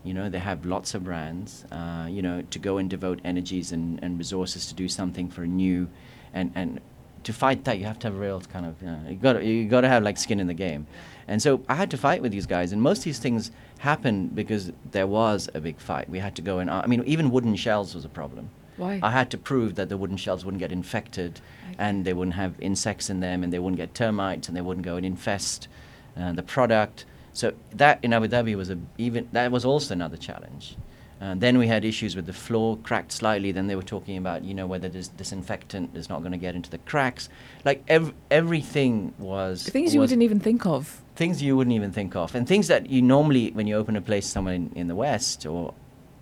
you 0.04 0.14
know, 0.14 0.30
they 0.30 0.40
have 0.40 0.66
lots 0.66 0.94
of 0.94 1.04
brands, 1.06 1.64
uh, 1.72 2.08
you 2.10 2.22
know, 2.22 2.42
to 2.52 2.60
go 2.60 2.78
and 2.78 2.90
devote 2.90 3.20
energies 3.24 3.72
and, 3.72 4.04
and 4.04 4.18
resources 4.18 4.68
to 4.68 4.74
do 4.74 4.88
something 4.90 5.30
for 5.30 5.44
a 5.44 5.48
new, 5.48 5.88
and, 6.34 6.52
and 6.56 6.80
to 7.24 7.34
fight 7.34 7.66
that, 7.66 7.78
you 7.80 7.86
have 7.86 8.00
to 8.00 8.08
have 8.08 8.18
real 8.18 8.40
kind 8.42 8.66
of, 8.66 8.82
you, 8.82 8.88
know, 8.88 9.00
you 9.10 9.16
got 9.16 9.44
you 9.44 9.66
got 9.68 9.82
to 9.82 9.90
have 9.90 10.04
like 10.04 10.18
skin 10.18 10.40
in 10.40 10.48
the 10.48 10.54
game. 10.54 10.88
And 11.28 11.42
so 11.42 11.62
I 11.68 11.76
had 11.76 11.92
to 11.92 11.98
fight 11.98 12.22
with 12.22 12.32
these 12.32 12.46
guys, 12.46 12.72
and 12.72 12.82
most 12.82 13.00
of 13.00 13.04
these 13.04 13.20
things 13.20 13.52
happened 13.80 14.34
because 14.34 14.72
there 14.92 15.08
was 15.08 15.50
a 15.54 15.60
big 15.60 15.80
fight. 15.80 16.10
We 16.10 16.20
had 16.20 16.36
to 16.38 16.42
go 16.42 16.60
and, 16.60 16.70
I 16.72 16.86
mean, 16.88 17.04
even 17.06 17.30
wooden 17.32 17.56
shells 17.56 17.94
was 17.94 18.06
a 18.06 18.10
problem. 18.10 18.50
Why? 18.78 19.00
I 19.04 19.12
had 19.12 19.30
to 19.32 19.38
prove 19.38 19.76
that 19.76 19.90
the 19.90 19.98
wooden 19.98 20.18
shells 20.18 20.46
wouldn't 20.46 20.60
get 20.60 20.72
infected 20.72 21.42
Okay. 21.68 21.76
and 21.80 22.06
they 22.06 22.14
wouldn't 22.14 22.36
have 22.36 22.54
insects 22.60 23.10
in 23.10 23.20
them 23.20 23.44
and 23.44 23.52
they 23.52 23.60
wouldn't 23.60 23.78
get 23.78 23.94
termites 23.94 24.48
and 24.48 24.56
they 24.56 24.62
wouldn't 24.62 24.86
go 24.86 24.96
and 24.96 25.06
infest 25.06 25.68
uh, 26.16 26.32
the 26.32 26.44
product. 26.44 27.06
So 27.34 27.54
that 27.74 28.00
in 28.04 28.14
Abu 28.14 28.28
Dhabi 28.28 28.56
was 28.56 28.70
a 28.70 28.78
even 28.98 29.28
that 29.32 29.52
was 29.52 29.66
also 29.66 29.94
another 29.94 30.18
challenge. 30.18 30.76
Uh, 31.20 31.34
then 31.36 31.58
we 31.58 31.68
had 31.68 31.84
issues 31.84 32.16
with 32.16 32.28
the 32.28 32.34
floor 32.34 32.78
cracked 32.78 33.12
slightly. 33.12 33.52
Then 33.52 33.66
they 33.68 33.76
were 33.76 33.82
talking 33.96 34.18
about 34.18 34.44
you 34.44 34.54
know 34.54 34.68
whether 34.68 34.88
this 34.88 35.08
disinfectant 35.08 35.96
is 35.96 36.10
not 36.10 36.20
going 36.20 36.32
to 36.32 36.38
get 36.38 36.54
into 36.56 36.70
the 36.70 36.78
cracks. 36.80 37.28
Like 37.66 37.84
ev- 37.88 38.14
everything 38.30 39.14
was 39.18 39.68
Things 39.68 39.94
you 39.96 40.00
was 40.02 40.12
wouldn't 40.12 40.24
even 40.24 40.40
think 40.40 40.66
of. 40.66 41.02
things 41.16 41.42
you 41.42 41.58
wouldn't 41.58 41.76
even 41.76 41.92
think 41.92 42.16
of, 42.16 42.36
and 42.36 42.48
things 42.48 42.68
that 42.68 42.90
you 42.90 43.02
normally, 43.02 43.50
when 43.52 43.66
you 43.66 43.76
open 43.76 43.96
a 43.96 44.02
place 44.02 44.28
somewhere 44.28 44.54
in, 44.54 44.72
in 44.76 44.88
the 44.88 44.96
West 44.96 45.46
or 45.46 45.74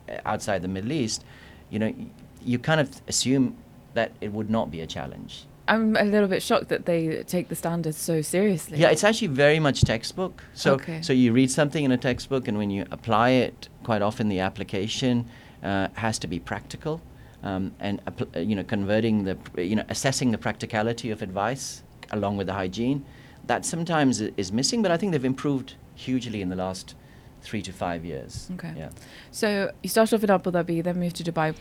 uh, 0.09 0.17
outside 0.25 0.61
the 0.61 0.69
Middle 0.69 0.93
East, 0.93 1.25
you 1.69 1.77
know, 1.79 1.93
you 2.41 2.57
kind 2.57 2.79
of 2.79 3.01
assume 3.07 3.57
that 3.95 4.11
it 4.21 4.31
would 4.31 4.49
not 4.49 4.71
be 4.71 4.79
a 4.81 4.87
challenge. 4.87 5.45
I'm 5.67 5.95
a 5.95 6.03
little 6.03 6.27
bit 6.27 6.43
shocked 6.43 6.69
that 6.69 6.85
they 6.85 7.23
take 7.23 7.49
the 7.49 7.55
standards 7.55 7.97
so 7.97 8.21
seriously. 8.21 8.77
Yeah, 8.77 8.89
it's 8.89 9.03
actually 9.03 9.29
very 9.29 9.59
much 9.59 9.81
textbook. 9.81 10.43
So, 10.53 10.73
Okay. 10.75 11.01
so 11.01 11.11
you 11.13 11.33
read 11.33 11.49
something 11.49 11.83
in 11.83 11.91
a 11.91 11.97
textbook, 11.97 12.47
and 12.47 12.57
when 12.57 12.69
you 12.69 12.85
apply 12.91 13.31
it, 13.31 13.69
quite 13.83 14.01
often 14.01 14.29
the 14.29 14.39
application 14.39 15.25
uh, 15.63 15.87
has 15.93 16.19
to 16.19 16.27
be 16.27 16.39
practical, 16.39 17.01
um, 17.43 17.71
and 17.79 17.99
uh, 18.07 18.39
you 18.39 18.55
know, 18.55 18.63
converting 18.63 19.23
the, 19.23 19.37
you 19.57 19.75
know, 19.75 19.85
assessing 19.89 20.31
the 20.31 20.37
practicality 20.37 21.09
of 21.09 21.21
advice 21.21 21.81
along 22.11 22.37
with 22.37 22.47
the 22.47 22.53
hygiene. 22.53 23.03
That 23.47 23.65
sometimes 23.65 24.21
is 24.21 24.51
missing, 24.51 24.81
but 24.81 24.91
I 24.91 24.97
think 24.97 25.11
they've 25.11 25.25
improved 25.25 25.75
hugely 25.95 26.41
in 26.41 26.49
the 26.49 26.55
last 26.55 26.95
three 27.45 27.61
to 27.61 27.71
five 27.71 28.01
years. 28.11 28.49
Okay. 28.55 28.73
Yeah. 28.75 28.89
So 29.31 29.47
you 29.83 29.89
started 29.89 30.15
off 30.15 30.23
in 30.23 30.31
Abu 30.31 30.51
Dhabi, 30.51 30.83
then 30.83 30.99
moved 30.99 31.17
to 31.17 31.23
Dubai. 31.29 31.55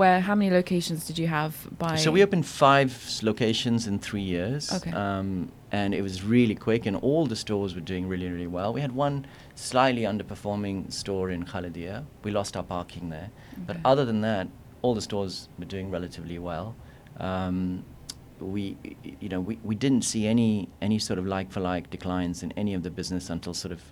Where? 0.00 0.20
How 0.20 0.34
many 0.34 0.50
locations 0.50 1.06
did 1.06 1.18
you 1.18 1.28
have 1.28 1.52
by? 1.78 1.96
So 1.96 2.10
we 2.10 2.22
opened 2.22 2.46
five 2.46 2.92
locations 3.22 3.86
in 3.86 3.98
three 3.98 4.26
years. 4.36 4.72
Okay. 4.72 4.92
Um, 4.92 5.52
and 5.72 5.94
it 5.94 6.02
was 6.08 6.22
really 6.22 6.54
quick, 6.54 6.86
and 6.86 6.96
all 6.96 7.26
the 7.26 7.36
stores 7.36 7.74
were 7.74 7.86
doing 7.92 8.08
really, 8.08 8.28
really 8.30 8.46
well. 8.58 8.72
We 8.72 8.80
had 8.80 8.92
one 8.92 9.26
slightly 9.54 10.02
underperforming 10.02 10.92
store 10.92 11.30
in 11.30 11.44
Khalidia. 11.44 12.04
We 12.24 12.30
lost 12.30 12.56
our 12.56 12.62
parking 12.62 13.10
there. 13.10 13.30
But 13.66 13.76
other 13.84 14.04
than 14.04 14.20
that, 14.22 14.48
all 14.82 14.94
the 14.94 15.02
stores 15.02 15.48
were 15.58 15.64
doing 15.64 15.90
relatively 15.90 16.38
well. 16.38 16.76
Um, 17.18 17.84
we, 18.40 18.76
you 19.20 19.28
know, 19.28 19.40
we, 19.40 19.58
we 19.64 19.74
didn't 19.74 20.02
see 20.02 20.26
any, 20.26 20.68
any 20.80 20.98
sort 20.98 21.18
of 21.18 21.26
like-for-like 21.26 21.90
declines 21.90 22.42
in 22.42 22.52
any 22.52 22.74
of 22.74 22.82
the 22.82 22.90
business 22.90 23.30
until 23.30 23.54
sort 23.54 23.72
of 23.72 23.82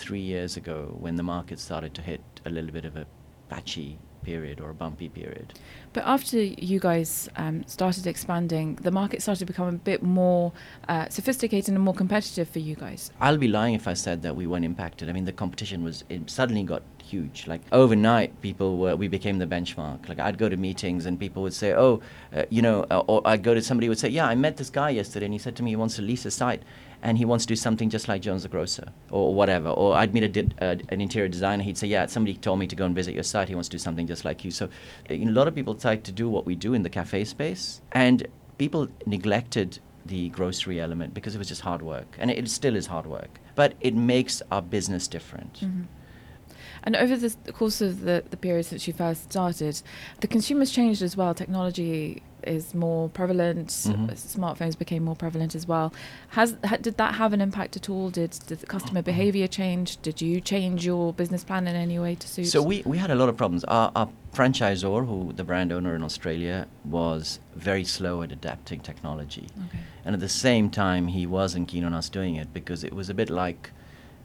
three 0.00 0.20
years 0.20 0.56
ago 0.56 0.96
when 0.98 1.16
the 1.16 1.22
market 1.22 1.58
started 1.58 1.92
to 1.94 2.02
hit 2.02 2.22
a 2.46 2.50
little 2.50 2.72
bit 2.72 2.84
of 2.84 2.96
a 2.96 3.06
patchy 3.48 3.98
period 4.22 4.60
or 4.60 4.70
a 4.70 4.74
bumpy 4.74 5.08
period. 5.08 5.54
But 5.92 6.04
after 6.06 6.38
you 6.42 6.78
guys 6.78 7.28
um, 7.36 7.64
started 7.66 8.06
expanding, 8.06 8.76
the 8.76 8.90
market 8.90 9.22
started 9.22 9.40
to 9.40 9.46
become 9.46 9.68
a 9.68 9.72
bit 9.72 10.02
more 10.02 10.52
uh, 10.88 11.08
sophisticated 11.08 11.74
and 11.74 11.82
more 11.82 11.94
competitive 11.94 12.48
for 12.48 12.58
you 12.58 12.76
guys. 12.76 13.10
I'll 13.20 13.38
be 13.38 13.48
lying 13.48 13.74
if 13.74 13.88
I 13.88 13.94
said 13.94 14.22
that 14.22 14.36
we 14.36 14.46
weren't 14.46 14.64
impacted. 14.64 15.08
I 15.08 15.12
mean, 15.12 15.24
the 15.24 15.32
competition 15.32 15.82
was 15.82 16.04
it 16.08 16.30
suddenly 16.30 16.62
got 16.62 16.82
huge. 17.10 17.46
Like 17.46 17.62
overnight, 17.72 18.40
people 18.40 18.78
were 18.78 18.94
we 18.96 19.08
became 19.08 19.38
the 19.38 19.46
benchmark. 19.46 20.08
Like 20.08 20.20
I'd 20.20 20.38
go 20.38 20.48
to 20.48 20.56
meetings 20.56 21.06
and 21.06 21.18
people 21.18 21.42
would 21.42 21.54
say, 21.54 21.72
"Oh, 21.72 22.00
uh, 22.34 22.44
you 22.50 22.62
know," 22.62 22.86
uh, 22.90 23.02
or 23.06 23.20
I'd 23.24 23.42
go 23.42 23.54
to 23.54 23.62
somebody 23.62 23.88
would 23.88 23.98
say, 23.98 24.08
"Yeah, 24.08 24.26
I 24.26 24.34
met 24.34 24.56
this 24.56 24.70
guy 24.70 24.90
yesterday, 24.90 25.26
and 25.26 25.34
he 25.34 25.38
said 25.38 25.56
to 25.56 25.62
me 25.62 25.70
he 25.70 25.76
wants 25.76 25.96
to 25.96 26.02
lease 26.02 26.24
a 26.24 26.30
site." 26.30 26.62
And 27.02 27.16
he 27.16 27.24
wants 27.24 27.46
to 27.46 27.48
do 27.48 27.56
something 27.56 27.88
just 27.88 28.08
like 28.08 28.20
Jones 28.20 28.42
the 28.42 28.48
Grocer, 28.48 28.88
or 29.10 29.34
whatever. 29.34 29.70
Or 29.70 29.94
I'd 29.94 30.12
meet 30.12 30.36
a 30.36 30.64
uh, 30.64 30.76
an 30.90 31.00
interior 31.00 31.28
designer. 31.28 31.62
He'd 31.62 31.78
say, 31.78 31.86
"Yeah, 31.86 32.06
somebody 32.06 32.36
told 32.36 32.58
me 32.58 32.66
to 32.66 32.76
go 32.76 32.84
and 32.84 32.94
visit 32.94 33.14
your 33.14 33.22
site. 33.22 33.48
He 33.48 33.54
wants 33.54 33.68
to 33.70 33.76
do 33.76 33.78
something 33.78 34.06
just 34.06 34.24
like 34.24 34.44
you." 34.44 34.50
So, 34.50 34.66
uh, 35.10 35.14
you 35.14 35.24
know, 35.24 35.32
a 35.32 35.38
lot 35.40 35.48
of 35.48 35.54
people 35.54 35.74
tried 35.74 36.04
to 36.04 36.12
do 36.12 36.28
what 36.28 36.44
we 36.44 36.54
do 36.54 36.74
in 36.74 36.82
the 36.82 36.90
cafe 36.90 37.24
space, 37.24 37.80
and 37.92 38.26
people 38.58 38.88
neglected 39.06 39.78
the 40.04 40.28
grocery 40.30 40.80
element 40.80 41.14
because 41.14 41.34
it 41.34 41.38
was 41.38 41.48
just 41.48 41.62
hard 41.62 41.82
work, 41.82 42.16
and 42.18 42.30
it 42.30 42.48
still 42.50 42.76
is 42.76 42.86
hard 42.86 43.06
work. 43.06 43.40
But 43.54 43.74
it 43.80 43.94
makes 43.94 44.42
our 44.50 44.62
business 44.62 45.08
different. 45.08 45.54
Mm-hmm. 45.54 45.82
And 46.82 46.96
over 46.96 47.16
the, 47.16 47.34
the 47.44 47.52
course 47.52 47.80
of 47.80 48.02
the, 48.02 48.24
the 48.30 48.36
period 48.36 48.64
since 48.66 48.86
you 48.86 48.94
first 48.94 49.24
started, 49.30 49.82
the 50.20 50.26
consumers 50.26 50.70
changed 50.70 51.02
as 51.02 51.16
well. 51.16 51.34
Technology 51.34 52.22
is 52.44 52.74
more 52.74 53.08
prevalent. 53.08 53.68
Mhm. 53.68 54.10
Smartphones 54.12 54.78
became 54.78 55.04
more 55.04 55.16
prevalent 55.16 55.54
as 55.54 55.66
well. 55.66 55.92
Has 56.30 56.56
ha, 56.64 56.76
did 56.76 56.96
that 56.96 57.14
have 57.14 57.32
an 57.32 57.40
impact 57.40 57.76
at 57.76 57.88
all? 57.88 58.10
Did, 58.10 58.38
did 58.46 58.60
the 58.60 58.66
customer 58.66 59.02
behavior 59.02 59.46
change? 59.46 60.00
Did 60.02 60.20
you 60.20 60.40
change 60.40 60.84
your 60.84 61.12
business 61.12 61.44
plan 61.44 61.66
in 61.68 61.76
any 61.76 61.98
way 61.98 62.14
to 62.14 62.28
suit? 62.28 62.46
So 62.46 62.62
we, 62.62 62.82
we 62.84 62.98
had 62.98 63.10
a 63.10 63.14
lot 63.14 63.28
of 63.28 63.36
problems. 63.36 63.64
Our, 63.64 63.92
our 63.94 64.08
franchisor, 64.34 65.06
who 65.06 65.32
the 65.32 65.44
brand 65.44 65.72
owner 65.72 65.94
in 65.94 66.02
Australia, 66.02 66.66
was 66.84 67.40
very 67.56 67.84
slow 67.84 68.22
at 68.22 68.32
adapting 68.32 68.80
technology. 68.80 69.48
Okay. 69.68 69.78
And 70.04 70.14
at 70.14 70.20
the 70.20 70.28
same 70.28 70.70
time, 70.70 71.08
he 71.08 71.26
wasn't 71.26 71.68
keen 71.68 71.84
on 71.84 71.94
us 71.94 72.08
doing 72.08 72.36
it 72.36 72.52
because 72.52 72.84
it 72.84 72.92
was 72.92 73.08
a 73.10 73.14
bit 73.14 73.30
like 73.30 73.70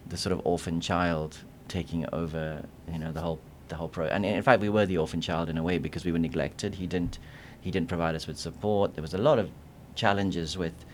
the 0.08 0.18
sort 0.18 0.34
of 0.34 0.42
orphan 0.46 0.80
child 0.80 1.40
taking 1.68 2.06
over, 2.14 2.64
you 2.92 3.00
know, 3.00 3.12
the 3.12 3.22
whole 3.22 3.40
the 3.68 3.76
whole 3.76 3.88
pro. 3.88 4.06
And 4.06 4.24
in 4.26 4.44
fact, 4.44 4.62
we 4.62 4.70
were 4.70 4.86
the 4.86 5.00
orphan 5.00 5.22
child 5.22 5.50
in 5.50 5.58
a 5.58 5.64
way 5.64 5.80
because 5.80 6.06
we 6.06 6.12
were 6.12 6.20
neglected. 6.20 6.76
He 6.76 6.86
didn't 6.86 7.18
he 7.66 7.72
didn't 7.72 7.90
provide 7.90 8.14
us 8.16 8.28
with 8.28 8.38
support. 8.38 8.94
There 8.94 9.02
was 9.02 9.16
a 9.16 9.18
lot 9.18 9.40
of 9.40 9.50
challenges 9.96 10.56
with 10.56 10.86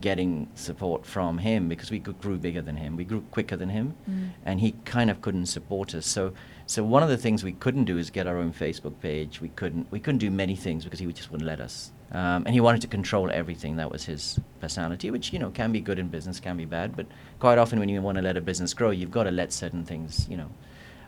getting 0.00 0.48
support 0.54 1.04
from 1.04 1.36
him 1.38 1.68
because 1.68 1.90
we 1.90 1.98
grew 1.98 2.38
bigger 2.38 2.62
than 2.62 2.76
him. 2.76 2.96
We 2.96 3.04
grew 3.04 3.20
quicker 3.30 3.56
than 3.56 3.68
him, 3.68 3.94
Mm. 4.10 4.30
and 4.46 4.60
he 4.60 4.72
kind 4.86 5.10
of 5.10 5.20
couldn't 5.20 5.46
support 5.46 5.94
us. 5.94 6.06
So, 6.06 6.32
so 6.64 6.82
one 6.82 7.02
of 7.02 7.10
the 7.10 7.18
things 7.18 7.44
we 7.44 7.52
couldn't 7.52 7.84
do 7.84 7.98
is 7.98 8.08
get 8.08 8.26
our 8.26 8.38
own 8.38 8.52
Facebook 8.54 8.94
page. 9.00 9.42
We 9.42 9.50
couldn't 9.50 9.86
we 9.92 10.00
couldn't 10.00 10.20
do 10.20 10.30
many 10.30 10.56
things 10.56 10.84
because 10.84 11.00
he 11.00 11.06
just 11.12 11.30
wouldn't 11.30 11.46
let 11.46 11.60
us. 11.60 11.92
Um, 12.12 12.44
and 12.46 12.54
he 12.54 12.60
wanted 12.60 12.80
to 12.80 12.86
control 12.86 13.30
everything. 13.30 13.76
That 13.76 13.90
was 13.92 14.04
his 14.06 14.40
personality, 14.60 15.10
which 15.10 15.30
you 15.34 15.38
know 15.38 15.50
can 15.50 15.70
be 15.72 15.80
good 15.80 15.98
in 15.98 16.08
business, 16.08 16.40
can 16.40 16.56
be 16.56 16.64
bad. 16.64 16.96
But 16.96 17.06
quite 17.38 17.58
often, 17.58 17.78
when 17.78 17.90
you 17.90 18.00
want 18.00 18.16
to 18.16 18.22
let 18.22 18.38
a 18.38 18.40
business 18.40 18.72
grow, 18.72 18.90
you've 18.90 19.10
got 19.18 19.24
to 19.24 19.30
let 19.30 19.52
certain 19.52 19.84
things, 19.84 20.26
you 20.30 20.38
know. 20.38 20.48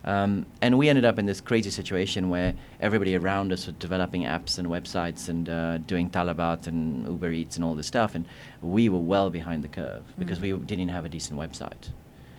Um, 0.06 0.46
and 0.62 0.78
we 0.78 0.88
ended 0.88 1.04
up 1.04 1.18
in 1.18 1.26
this 1.26 1.40
crazy 1.40 1.70
situation 1.70 2.30
where 2.30 2.54
everybody 2.80 3.16
around 3.16 3.52
us 3.52 3.66
was 3.66 3.74
developing 3.76 4.22
apps 4.22 4.56
and 4.58 4.68
websites 4.68 5.28
and 5.28 5.48
uh, 5.48 5.78
doing 5.78 6.08
Talabat 6.10 6.68
and 6.68 7.06
Uber 7.08 7.32
Eats 7.32 7.56
and 7.56 7.64
all 7.64 7.74
this 7.74 7.88
stuff, 7.88 8.14
and 8.14 8.24
we 8.62 8.88
were 8.88 9.00
well 9.00 9.30
behind 9.30 9.64
the 9.64 9.68
curve 9.68 10.04
because 10.16 10.38
Mm. 10.38 10.42
we 10.42 10.52
didn't 10.66 10.88
have 10.90 11.04
a 11.04 11.08
decent 11.08 11.38
website. 11.38 11.90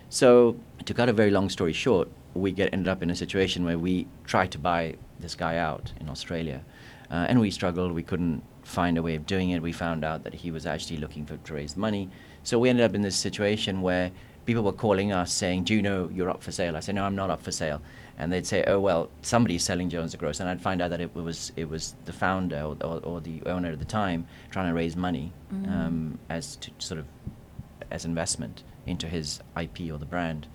So, 0.08 0.56
to 0.86 0.94
cut 0.94 1.10
a 1.10 1.12
very 1.12 1.30
long 1.30 1.50
story 1.50 1.74
short, 1.74 2.08
we 2.32 2.52
get 2.52 2.72
ended 2.72 2.88
up 2.88 3.02
in 3.02 3.10
a 3.10 3.14
situation 3.16 3.64
where 3.66 3.78
we 3.78 4.06
tried 4.24 4.50
to 4.52 4.58
buy 4.58 4.94
this 5.20 5.34
guy 5.34 5.58
out 5.58 5.92
in 6.00 6.08
Australia, 6.08 6.62
uh, 7.10 7.26
and 7.28 7.38
we 7.38 7.50
struggled. 7.50 7.92
We 7.92 8.02
couldn't 8.02 8.42
find 8.62 8.96
a 8.96 9.02
way 9.02 9.14
of 9.14 9.26
doing 9.26 9.50
it. 9.50 9.60
We 9.60 9.72
found 9.72 10.04
out 10.04 10.24
that 10.24 10.32
he 10.32 10.50
was 10.50 10.64
actually 10.64 10.96
looking 10.98 11.26
for 11.26 11.36
to 11.36 11.54
raise 11.54 11.76
money, 11.76 12.08
so 12.44 12.58
we 12.58 12.70
ended 12.70 12.86
up 12.86 12.94
in 12.94 13.02
this 13.02 13.16
situation 13.16 13.82
where 13.82 14.10
people 14.48 14.62
were 14.64 14.72
calling 14.86 15.12
us 15.12 15.30
saying, 15.30 15.64
"Do 15.64 15.74
you 15.74 15.82
know 15.82 16.08
you're 16.12 16.30
up 16.30 16.42
for 16.42 16.52
sale?" 16.52 16.74
I 16.74 16.80
said, 16.80 16.94
"No, 16.94 17.04
I'm 17.04 17.14
not 17.14 17.28
up 17.28 17.42
for 17.42 17.52
sale." 17.52 17.80
And 18.20 18.32
they'd 18.32 18.46
say, 18.46 18.64
"Oh 18.66 18.80
well, 18.80 19.10
somebody's 19.22 19.62
selling 19.62 19.90
Jones 19.90 20.12
the 20.12 20.18
Gross. 20.18 20.40
and 20.40 20.48
I'd 20.48 20.62
find 20.68 20.80
out 20.82 20.88
that 20.90 21.00
it 21.02 21.14
was 21.14 21.52
it 21.54 21.68
was 21.68 21.94
the 22.06 22.12
founder 22.14 22.60
or, 22.62 22.76
or, 22.82 22.96
or 23.10 23.20
the 23.20 23.42
owner 23.44 23.70
at 23.72 23.78
the 23.78 23.84
time 23.84 24.26
trying 24.50 24.68
to 24.68 24.74
raise 24.74 24.96
money 24.96 25.32
Mm. 25.54 25.68
um, 25.76 26.18
as 26.30 26.56
to 26.56 26.70
sort 26.78 26.98
of 27.00 27.06
as 27.90 28.04
investment 28.04 28.62
into 28.86 29.06
his 29.06 29.40
IP 29.62 29.76
or 29.92 29.98
the 29.98 30.06
brand. 30.14 30.46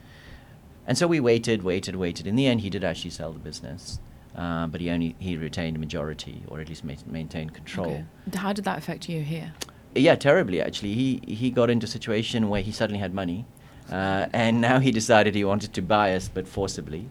And 0.87 0.97
so 0.97 1.05
we 1.07 1.19
waited, 1.19 1.63
waited, 1.63 1.95
waited. 1.95 2.25
In 2.27 2.35
the 2.35 2.45
end, 2.47 2.61
he 2.61 2.69
did 2.69 2.83
actually 2.83 3.11
sell 3.11 3.31
the 3.31 3.39
business, 3.39 3.99
uh, 4.35 4.65
but 4.67 4.81
he 4.81 4.89
only 4.89 5.15
he 5.19 5.37
retained 5.37 5.75
a 5.77 5.79
majority, 5.79 6.41
or 6.47 6.59
at 6.61 6.67
least 6.69 6.83
ma- 6.83 7.05
maintained 7.19 7.53
control. 7.53 7.91
Okay. 8.27 8.37
How 8.45 8.53
did 8.53 8.65
that 8.65 8.77
affect 8.79 9.07
you 9.07 9.21
here? 9.21 9.53
Yeah, 9.95 10.15
terribly 10.15 10.59
actually. 10.61 10.93
He 10.95 11.21
he 11.41 11.51
got 11.51 11.69
into 11.69 11.85
a 11.85 11.93
situation 11.97 12.49
where 12.49 12.61
he 12.63 12.71
suddenly 12.71 12.99
had 12.99 13.13
money, 13.13 13.45
uh, 13.91 14.27
and 14.33 14.61
now 14.61 14.79
he 14.79 14.91
decided 14.91 15.35
he 15.35 15.43
wanted 15.43 15.73
to 15.73 15.81
buy 15.81 16.15
us, 16.15 16.29
but 16.29 16.47
forcibly. 16.47 17.09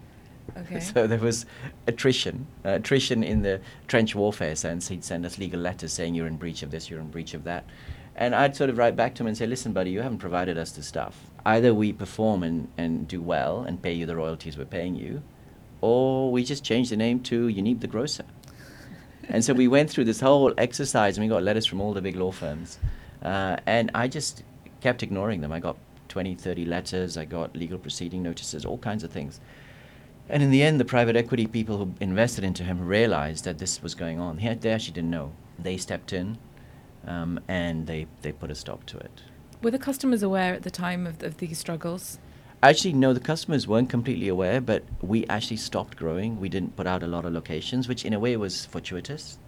Okay. 0.57 0.79
So 0.93 1.07
there 1.07 1.19
was 1.19 1.45
attrition, 1.87 2.47
uh, 2.65 2.69
attrition 2.69 3.23
in 3.23 3.41
the 3.41 3.61
trench 3.87 4.15
warfare 4.15 4.55
sense. 4.55 4.87
He'd 4.89 5.03
send 5.03 5.25
us 5.25 5.37
legal 5.37 5.59
letters 5.59 5.93
saying 5.93 6.15
you're 6.15 6.27
in 6.27 6.37
breach 6.37 6.63
of 6.63 6.71
this, 6.71 6.89
you're 6.89 6.99
in 6.99 7.09
breach 7.09 7.33
of 7.33 7.43
that, 7.45 7.65
and 8.15 8.35
I'd 8.35 8.55
sort 8.55 8.69
of 8.69 8.77
write 8.77 8.95
back 8.95 9.15
to 9.15 9.23
him 9.23 9.27
and 9.27 9.37
say, 9.37 9.47
listen, 9.47 9.73
buddy, 9.73 9.91
you 9.91 10.01
haven't 10.01 10.19
provided 10.19 10.57
us 10.57 10.71
the 10.71 10.83
stuff. 10.83 11.17
Either 11.45 11.73
we 11.73 11.91
perform 11.91 12.43
and, 12.43 12.67
and 12.77 13.07
do 13.07 13.21
well 13.21 13.63
and 13.63 13.81
pay 13.81 13.93
you 13.93 14.05
the 14.05 14.15
royalties 14.15 14.57
we're 14.57 14.65
paying 14.65 14.95
you, 14.95 15.23
or 15.81 16.31
we 16.31 16.43
just 16.43 16.63
change 16.63 16.89
the 16.89 16.97
name 16.97 17.19
to 17.21 17.47
Unib 17.47 17.81
the 17.81 17.87
Grocer. 17.87 18.25
and 19.29 19.43
so 19.43 19.53
we 19.53 19.67
went 19.67 19.89
through 19.89 20.05
this 20.05 20.19
whole 20.19 20.53
exercise 20.57 21.17
and 21.17 21.25
we 21.25 21.29
got 21.29 21.43
letters 21.43 21.65
from 21.65 21.81
all 21.81 21.93
the 21.93 22.01
big 22.01 22.15
law 22.15 22.31
firms. 22.31 22.77
Uh, 23.21 23.57
and 23.65 23.89
I 23.95 24.07
just 24.07 24.43
kept 24.81 25.01
ignoring 25.01 25.41
them. 25.41 25.51
I 25.51 25.59
got 25.59 25.77
20, 26.13 26.35
30 26.35 26.65
letters, 26.65 27.17
I 27.17 27.25
got 27.25 27.55
legal 27.55 27.79
proceeding 27.79 28.21
notices, 28.21 28.65
all 28.65 28.77
kinds 28.77 29.03
of 29.03 29.09
things. 29.09 29.39
And 30.29 30.43
in 30.43 30.51
the 30.51 30.61
end, 30.61 30.79
the 30.79 30.85
private 30.85 31.15
equity 31.15 31.47
people 31.47 31.79
who 31.79 31.95
invested 31.99 32.43
into 32.43 32.63
him 32.63 32.85
realized 32.85 33.45
that 33.45 33.57
this 33.57 33.81
was 33.81 33.95
going 33.95 34.19
on. 34.19 34.37
He 34.37 34.53
they 34.53 34.71
actually 34.71 34.93
didn't 34.93 35.09
know. 35.09 35.31
They 35.57 35.75
stepped 35.75 36.13
in 36.13 36.37
um, 37.07 37.39
and 37.47 37.87
they, 37.87 38.05
they 38.21 38.31
put 38.31 38.51
a 38.51 38.55
stop 38.55 38.85
to 38.85 38.97
it. 38.99 39.23
Were 39.63 39.71
the 39.71 39.79
customers 39.79 40.21
aware 40.21 40.53
at 40.53 40.61
the 40.61 40.69
time 40.69 41.07
of, 41.07 41.23
of 41.23 41.37
these 41.37 41.57
struggles? 41.57 42.19
Actually, 42.61 42.93
no, 42.93 43.11
the 43.11 43.19
customers 43.19 43.67
weren't 43.67 43.89
completely 43.89 44.27
aware, 44.27 44.61
but 44.61 44.83
we 45.01 45.25
actually 45.25 45.57
stopped 45.57 45.97
growing. 45.97 46.39
We 46.39 46.47
didn't 46.47 46.75
put 46.75 46.85
out 46.85 47.01
a 47.01 47.07
lot 47.07 47.25
of 47.25 47.33
locations, 47.33 47.87
which 47.87 48.05
in 48.05 48.13
a 48.13 48.19
way 48.19 48.37
was 48.37 48.67
fortuitous 48.67 49.39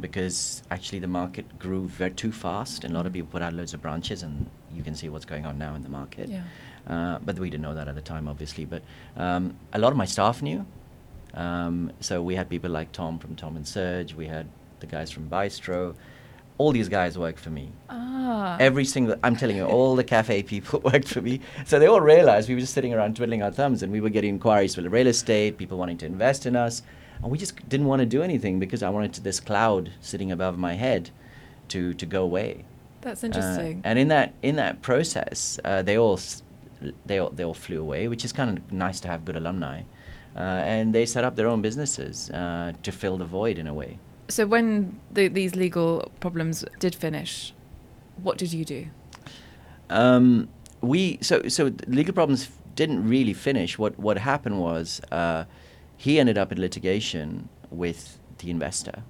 because 0.00 0.62
actually 0.70 0.98
the 0.98 1.08
market 1.08 1.58
grew 1.58 1.86
very 1.86 2.10
too 2.10 2.32
fast 2.32 2.84
and 2.84 2.92
a 2.92 2.96
lot 2.96 3.06
of 3.06 3.12
people 3.12 3.28
put 3.30 3.42
out 3.42 3.52
loads 3.52 3.74
of 3.74 3.82
branches 3.82 4.22
and 4.22 4.48
you 4.72 4.82
can 4.82 4.94
see 4.94 5.08
what's 5.08 5.24
going 5.24 5.46
on 5.46 5.56
now 5.58 5.74
in 5.74 5.82
the 5.82 5.88
market. 5.88 6.28
Yeah. 6.28 6.42
Uh, 6.86 7.18
but 7.24 7.38
we 7.38 7.48
didn't 7.48 7.62
know 7.62 7.74
that 7.74 7.88
at 7.88 7.94
the 7.94 8.02
time, 8.02 8.28
obviously. 8.28 8.64
But 8.64 8.82
um, 9.16 9.56
a 9.72 9.78
lot 9.78 9.92
of 9.92 9.96
my 9.96 10.04
staff 10.04 10.42
knew. 10.42 10.66
Um, 11.34 11.92
so 12.00 12.22
we 12.22 12.34
had 12.34 12.48
people 12.48 12.70
like 12.70 12.92
Tom 12.92 13.18
from 13.18 13.36
Tom 13.36 13.56
and 13.56 13.66
Serge. 13.66 14.14
We 14.14 14.26
had 14.26 14.48
the 14.80 14.86
guys 14.86 15.10
from 15.10 15.28
Bistro. 15.28 15.94
All 16.58 16.72
these 16.72 16.88
guys 16.88 17.18
worked 17.18 17.40
for 17.40 17.50
me. 17.50 17.72
Ah. 17.88 18.56
Every 18.60 18.84
single, 18.84 19.16
I'm 19.24 19.34
telling 19.34 19.56
you, 19.56 19.64
all 19.64 19.96
the 19.96 20.04
cafe 20.04 20.42
people 20.42 20.80
worked 20.84 21.08
for 21.08 21.20
me. 21.20 21.40
So 21.64 21.78
they 21.78 21.86
all 21.86 22.00
realized 22.00 22.48
we 22.48 22.54
were 22.54 22.60
just 22.60 22.74
sitting 22.74 22.94
around 22.94 23.16
twiddling 23.16 23.42
our 23.42 23.50
thumbs 23.50 23.82
and 23.82 23.90
we 23.90 24.00
were 24.00 24.10
getting 24.10 24.30
inquiries 24.30 24.74
for 24.74 24.82
the 24.82 24.90
real 24.90 25.08
estate, 25.08 25.56
people 25.56 25.78
wanting 25.78 25.98
to 25.98 26.06
invest 26.06 26.46
in 26.46 26.54
us. 26.54 26.82
And 27.22 27.30
we 27.32 27.38
just 27.38 27.56
didn't 27.68 27.86
want 27.86 28.00
to 28.00 28.06
do 28.06 28.22
anything 28.22 28.58
because 28.60 28.82
I 28.82 28.90
wanted 28.90 29.14
this 29.24 29.40
cloud 29.40 29.90
sitting 30.00 30.30
above 30.32 30.58
my 30.58 30.74
head 30.74 31.10
to 31.68 31.94
to 31.94 32.06
go 32.06 32.22
away. 32.22 32.64
That's 33.00 33.22
Uh, 33.22 33.26
interesting. 33.26 33.80
and 33.84 33.98
in 33.98 34.08
that 34.08 34.32
in 34.42 34.56
that 34.56 34.82
process, 34.82 35.58
uh, 35.64 35.82
they 35.82 35.96
all 35.98 36.18
they 37.06 37.18
all, 37.18 37.30
they 37.30 37.44
all 37.44 37.54
flew 37.54 37.80
away, 37.80 38.08
which 38.08 38.24
is 38.24 38.32
kind 38.32 38.50
of 38.58 38.72
nice 38.72 39.00
to 39.00 39.08
have 39.08 39.24
good 39.24 39.36
alumni. 39.36 39.82
Uh, 40.36 40.40
and 40.74 40.92
they 40.94 41.06
set 41.06 41.24
up 41.24 41.36
their 41.36 41.46
own 41.48 41.62
businesses 41.62 42.28
uh, 42.30 42.72
to 42.82 42.90
fill 42.92 43.16
the 43.16 43.24
void 43.24 43.56
in 43.58 43.66
a 43.68 43.72
way. 43.74 43.98
so 44.28 44.46
when 44.46 44.98
the, 45.14 45.28
these 45.28 45.54
legal 45.54 46.10
problems 46.20 46.64
did 46.80 46.94
finish, 46.94 47.52
what 48.22 48.38
did 48.38 48.52
you 48.52 48.64
do? 48.64 48.86
Um, 49.90 50.48
we 50.80 51.18
so 51.20 51.48
so 51.48 51.70
legal 51.86 52.14
problems 52.14 52.50
didn't 52.74 53.08
really 53.08 53.32
finish. 53.34 53.78
What 53.78 53.98
what 53.98 54.18
happened 54.18 54.58
was 54.60 55.00
uh, 55.12 55.44
he 56.04 56.18
ended 56.20 56.36
up 56.36 56.52
in 56.52 56.60
litigation 56.60 57.48
with 57.70 58.18
the 58.38 58.50
investor 58.50 59.02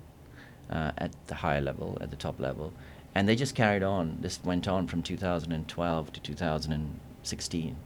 uh, 0.70 0.92
at 0.98 1.12
the 1.26 1.34
higher 1.34 1.60
level, 1.60 1.98
at 2.00 2.10
the 2.10 2.16
top 2.16 2.38
level, 2.38 2.72
and 3.14 3.28
they 3.28 3.36
just 3.36 3.54
carried 3.54 3.82
on. 3.82 4.18
This 4.20 4.40
went 4.44 4.68
on 4.68 4.86
from 4.86 5.02
2012 5.02 6.12
to 6.12 6.20
2016. 6.20 7.76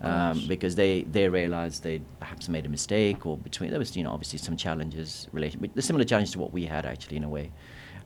Um, 0.00 0.44
because 0.48 0.74
they, 0.74 1.02
they 1.02 1.28
realized 1.30 1.82
they 1.82 2.02
perhaps 2.20 2.48
made 2.50 2.66
a 2.66 2.68
mistake 2.68 3.24
or 3.24 3.38
between 3.38 3.70
there 3.70 3.78
was 3.78 3.96
you 3.96 4.04
know 4.04 4.10
obviously 4.10 4.38
some 4.38 4.54
challenges 4.54 5.28
related 5.32 5.70
the 5.74 5.80
similar 5.80 6.04
challenge 6.04 6.32
to 6.32 6.38
what 6.38 6.52
we 6.52 6.66
had 6.66 6.84
actually 6.84 7.16
in 7.16 7.24
a 7.24 7.28
way 7.28 7.50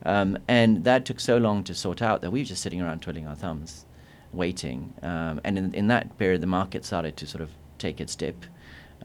um, 0.05 0.37
and 0.47 0.85
that 0.85 1.03
took 1.03 1.19
so 1.19 1.35
long 1.37 1.61
to 1.65 1.73
sort 1.73 2.01
out 2.01 2.21
that 2.21 2.31
we 2.31 2.39
were 2.39 2.45
just 2.45 2.61
sitting 2.61 2.79
around 2.79 3.01
twiddling 3.01 3.27
our 3.27 3.35
thumbs 3.35 3.85
waiting. 4.33 4.93
Um, 5.01 5.41
and 5.43 5.57
in, 5.57 5.73
in 5.73 5.87
that 5.87 6.17
period, 6.17 6.41
the 6.41 6.47
market 6.47 6.85
started 6.85 7.17
to 7.17 7.27
sort 7.27 7.41
of 7.41 7.49
take 7.77 7.99
its 7.99 8.15
dip. 8.15 8.45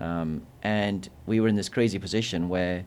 Um, 0.01 0.47
and 0.63 1.09
we 1.27 1.41
were 1.41 1.49
in 1.49 1.57
this 1.57 1.69
crazy 1.69 1.99
position 1.99 2.49
where 2.49 2.85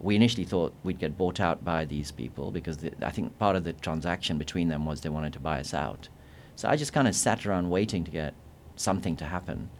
we 0.00 0.16
initially 0.16 0.44
thought 0.44 0.74
we'd 0.82 0.98
get 0.98 1.16
bought 1.16 1.40
out 1.40 1.64
by 1.64 1.84
these 1.84 2.10
people 2.10 2.50
because 2.50 2.78
the, 2.78 2.92
I 3.02 3.10
think 3.10 3.38
part 3.38 3.54
of 3.54 3.64
the 3.64 3.72
transaction 3.74 4.38
between 4.38 4.68
them 4.68 4.86
was 4.86 5.02
they 5.02 5.10
wanted 5.10 5.32
to 5.34 5.40
buy 5.40 5.60
us 5.60 5.74
out. 5.74 6.08
So 6.56 6.68
I 6.68 6.76
just 6.76 6.92
kind 6.92 7.06
of 7.06 7.14
sat 7.14 7.46
around 7.46 7.70
waiting 7.70 8.04
to 8.04 8.10
get 8.10 8.34
something 8.76 9.16
to 9.16 9.24
happen. 9.26 9.70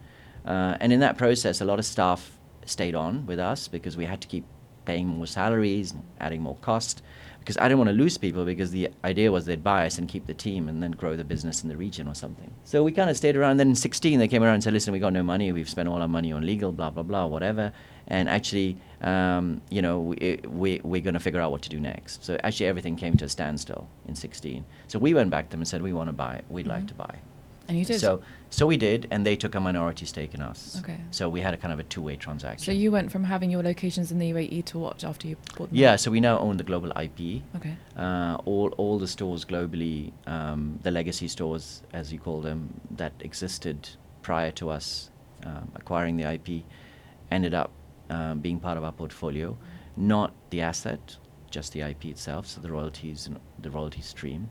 Uh, 0.45 0.77
and 0.79 0.93
in 0.93 0.99
that 0.99 1.17
process, 1.17 1.61
a 1.61 1.65
lot 1.65 1.79
of 1.79 1.85
staff 1.85 2.37
stayed 2.65 2.95
on 2.95 3.25
with 3.25 3.39
us 3.39 3.67
because 3.67 3.97
we 3.97 4.05
had 4.05 4.21
to 4.21 4.27
keep 4.27 4.45
paying 4.85 5.07
more 5.07 5.27
salaries, 5.27 5.91
and 5.91 6.03
adding 6.19 6.41
more 6.41 6.57
cost. 6.57 7.01
Because 7.41 7.57
I 7.57 7.63
didn't 7.63 7.79
want 7.79 7.89
to 7.89 7.95
lose 7.95 8.19
people 8.19 8.45
because 8.45 8.69
the 8.69 8.89
idea 9.03 9.31
was 9.31 9.45
they'd 9.45 9.63
buy 9.63 9.87
us 9.87 9.97
and 9.97 10.07
keep 10.07 10.27
the 10.27 10.33
team 10.33 10.69
and 10.69 10.81
then 10.81 10.91
grow 10.91 11.15
the 11.15 11.23
business 11.23 11.63
in 11.63 11.69
the 11.69 11.75
region 11.75 12.07
or 12.07 12.13
something. 12.13 12.51
So 12.65 12.83
we 12.83 12.91
kind 12.91 13.09
of 13.09 13.17
stayed 13.17 13.35
around. 13.35 13.57
Then 13.57 13.69
in 13.69 13.75
16, 13.75 14.19
they 14.19 14.27
came 14.27 14.43
around 14.43 14.53
and 14.53 14.63
said, 14.63 14.73
listen, 14.73 14.93
we 14.93 14.99
got 14.99 15.11
no 15.11 15.23
money. 15.23 15.51
We've 15.51 15.67
spent 15.67 15.89
all 15.89 15.99
our 16.03 16.07
money 16.07 16.31
on 16.31 16.45
legal, 16.45 16.71
blah, 16.71 16.91
blah, 16.91 17.01
blah, 17.01 17.25
whatever. 17.25 17.73
And 18.07 18.29
actually, 18.29 18.77
um, 19.01 19.59
you 19.71 19.81
know, 19.81 19.99
we, 20.01 20.39
we, 20.47 20.81
we're 20.83 21.01
going 21.01 21.15
to 21.15 21.19
figure 21.19 21.41
out 21.41 21.49
what 21.51 21.63
to 21.63 21.69
do 21.69 21.79
next. 21.79 22.23
So 22.23 22.37
actually, 22.43 22.67
everything 22.67 22.95
came 22.95 23.17
to 23.17 23.25
a 23.25 23.29
standstill 23.29 23.87
in 24.07 24.13
16. 24.13 24.63
So 24.87 24.99
we 24.99 25.15
went 25.15 25.31
back 25.31 25.45
to 25.47 25.51
them 25.51 25.61
and 25.61 25.67
said, 25.67 25.81
we 25.81 25.93
want 25.93 26.09
to 26.09 26.13
buy. 26.13 26.41
We'd 26.49 26.67
like 26.67 26.83
Mhm. 26.83 26.87
to 26.89 26.93
buy. 26.93 27.15
And 27.67 27.77
you 27.77 27.85
did. 27.85 27.99
So, 27.99 28.21
so 28.49 28.67
we 28.67 28.75
did, 28.75 29.07
and 29.11 29.25
they 29.25 29.35
took 29.35 29.55
a 29.55 29.59
minority 29.59 30.05
stake 30.05 30.33
in 30.33 30.41
us. 30.41 30.77
Okay. 30.79 30.97
So 31.11 31.29
we 31.29 31.39
had 31.41 31.53
a 31.53 31.57
kind 31.57 31.73
of 31.73 31.79
a 31.79 31.83
two-way 31.83 32.17
transaction. 32.17 32.65
So 32.65 32.71
you 32.71 32.91
went 32.91 33.11
from 33.11 33.23
having 33.23 33.49
your 33.49 33.63
locations 33.63 34.11
in 34.11 34.19
the 34.19 34.31
UAE 34.31 34.65
to 34.65 34.79
what 34.79 35.03
after 35.03 35.27
you 35.27 35.37
bought 35.57 35.69
them? 35.69 35.77
Yeah, 35.77 35.95
so 35.95 36.11
we 36.11 36.19
now 36.19 36.37
own 36.39 36.57
the 36.57 36.63
global 36.63 36.89
IP. 36.91 37.43
Okay. 37.55 37.75
Uh, 37.95 38.37
all 38.45 38.69
all 38.77 38.99
the 38.99 39.07
stores 39.07 39.45
globally, 39.45 40.11
um, 40.27 40.79
the 40.83 40.91
legacy 40.91 41.27
stores, 41.27 41.81
as 41.93 42.11
you 42.11 42.19
call 42.19 42.41
them, 42.41 42.73
that 42.91 43.13
existed 43.21 43.89
prior 44.21 44.51
to 44.51 44.69
us 44.69 45.11
um, 45.45 45.71
acquiring 45.75 46.17
the 46.17 46.31
IP, 46.33 46.63
ended 47.31 47.53
up 47.53 47.71
um, 48.09 48.39
being 48.39 48.59
part 48.59 48.77
of 48.77 48.83
our 48.83 48.91
portfolio. 48.91 49.57
Not 49.95 50.33
the 50.49 50.61
asset, 50.61 51.17
just 51.49 51.73
the 51.73 51.81
IP 51.81 52.05
itself. 52.05 52.47
So 52.47 52.61
the 52.61 52.71
royalties 52.71 53.27
and 53.27 53.39
the 53.59 53.69
royalty 53.69 54.01
stream. 54.01 54.49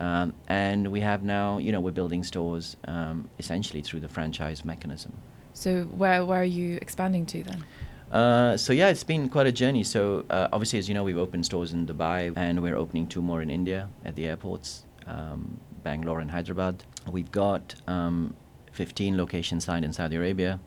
Um, 0.00 0.32
and 0.48 0.90
we 0.90 1.00
have 1.00 1.22
now, 1.22 1.58
you 1.58 1.72
know, 1.72 1.80
we're 1.80 1.90
building 1.90 2.24
stores 2.24 2.76
um, 2.86 3.28
essentially 3.38 3.82
through 3.82 4.00
the 4.00 4.08
franchise 4.08 4.64
mechanism. 4.64 5.12
So 5.52 5.82
where 5.84 6.24
where 6.24 6.40
are 6.40 6.52
you 6.58 6.78
expanding 6.80 7.26
to 7.26 7.42
then? 7.42 7.64
Uh, 8.10 8.56
so 8.56 8.72
yeah, 8.72 8.88
it's 8.88 9.04
been 9.04 9.28
quite 9.28 9.46
a 9.46 9.52
journey. 9.52 9.84
So 9.84 10.24
uh, 10.30 10.48
obviously, 10.52 10.78
as 10.78 10.88
you 10.88 10.94
know, 10.94 11.04
we've 11.04 11.18
opened 11.18 11.44
stores 11.44 11.74
in 11.74 11.86
Dubai, 11.86 12.32
and 12.34 12.62
we're 12.62 12.76
opening 12.76 13.06
two 13.06 13.20
more 13.20 13.42
in 13.42 13.50
India 13.50 13.88
at 14.04 14.16
the 14.16 14.26
airports, 14.26 14.84
um, 15.06 15.60
Bangalore 15.82 16.20
and 16.20 16.30
Hyderabad. 16.30 16.82
We've 17.10 17.30
got 17.30 17.74
um, 17.86 18.34
15 18.72 19.18
locations 19.18 19.64
signed 19.64 19.84
in 19.84 19.92
Saudi 19.92 20.16
Arabia. 20.16 20.60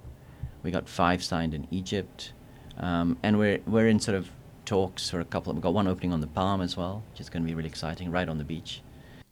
We 0.62 0.70
got 0.70 0.88
five 0.88 1.24
signed 1.24 1.56
in 1.56 1.68
Egypt, 1.72 2.34
um, 2.78 3.18
and 3.24 3.40
we're 3.40 3.62
we're 3.66 3.88
in 3.88 4.00
sort 4.00 4.16
of 4.16 4.30
talks 4.66 5.10
for 5.10 5.20
a 5.20 5.26
couple. 5.26 5.54
We've 5.54 5.62
got 5.62 5.74
one 5.74 5.88
opening 5.88 6.14
on 6.14 6.22
the 6.22 6.28
Palm 6.28 6.62
as 6.62 6.78
well, 6.78 7.04
which 7.12 7.20
is 7.20 7.30
going 7.30 7.42
to 7.42 7.48
be 7.48 7.56
really 7.56 7.68
exciting, 7.68 8.12
right 8.12 8.30
on 8.30 8.38
the 8.38 8.44
beach. 8.44 8.83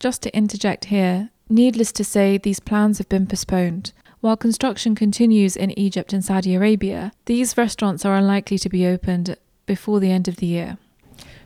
Just 0.02 0.24
to 0.24 0.36
interject 0.36 0.86
here, 0.86 1.30
needless 1.48 1.92
to 1.92 2.04
say, 2.04 2.40
these 2.40 2.60
plans 2.60 2.98
have 2.98 3.08
been 3.08 3.28
postponed. 3.28 3.94
While 4.20 4.36
construction 4.36 4.96
continues 4.96 5.56
in 5.56 5.78
Egypt 5.78 6.12
and 6.12 6.26
Saudi 6.26 6.56
Arabia, 6.56 7.12
these 7.26 7.56
restaurants 7.56 8.04
are 8.04 8.16
unlikely 8.16 8.58
to 8.58 8.68
be 8.68 8.88
opened 8.88 9.38
before 9.68 10.00
the 10.00 10.10
end 10.10 10.28
of 10.28 10.38
the 10.38 10.48
year. 10.48 10.80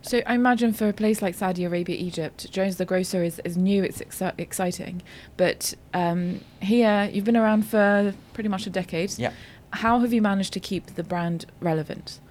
So 0.01 0.21
I 0.25 0.35
imagine 0.35 0.71
for 0.71 0.87
a 0.87 0.93
place 0.93 1.21
like 1.21 1.35
Saudi 1.35 1.65
Arabia, 1.65 1.97
Egypt, 1.97 2.49
Jones 2.49 2.77
the 2.77 2.85
Grocer 2.85 3.25
is, 3.25 3.41
is 3.43 3.57
new, 3.57 3.83
it's 3.83 3.99
exci- 3.99 4.39
exciting. 4.39 5.01
But 5.35 5.73
um, 5.93 6.39
here, 6.61 7.09
you've 7.11 7.25
been 7.25 7.35
around 7.35 7.67
for 7.67 8.13
pretty 8.31 8.47
much 8.47 8.65
a 8.65 8.69
decade. 8.69 9.19
Yeah. 9.19 9.33
How 9.71 9.99
have 9.99 10.13
you 10.13 10.21
managed 10.21 10.53
to 10.53 10.61
keep 10.61 10.95
the 10.95 11.03
brand 11.03 11.45
relevant? 11.59 12.21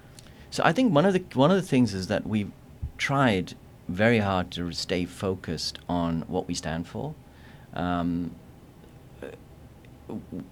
So 0.51 0.63
I 0.65 0.73
think 0.73 0.95
one 0.95 1.05
of 1.05 1.13
the 1.13 1.23
one 1.35 1.51
of 1.51 1.57
the 1.59 1.69
things 1.69 1.93
is 1.93 2.07
that 2.07 2.27
we've 2.27 2.51
tried 2.97 3.53
very 3.89 4.19
hard 4.19 4.51
to 4.53 4.73
stay 4.73 5.05
focused 5.05 5.79
on 5.89 6.23
what 6.23 6.49
we 6.49 6.55
stand 6.55 6.87
for. 6.89 7.15
Um, 7.75 8.35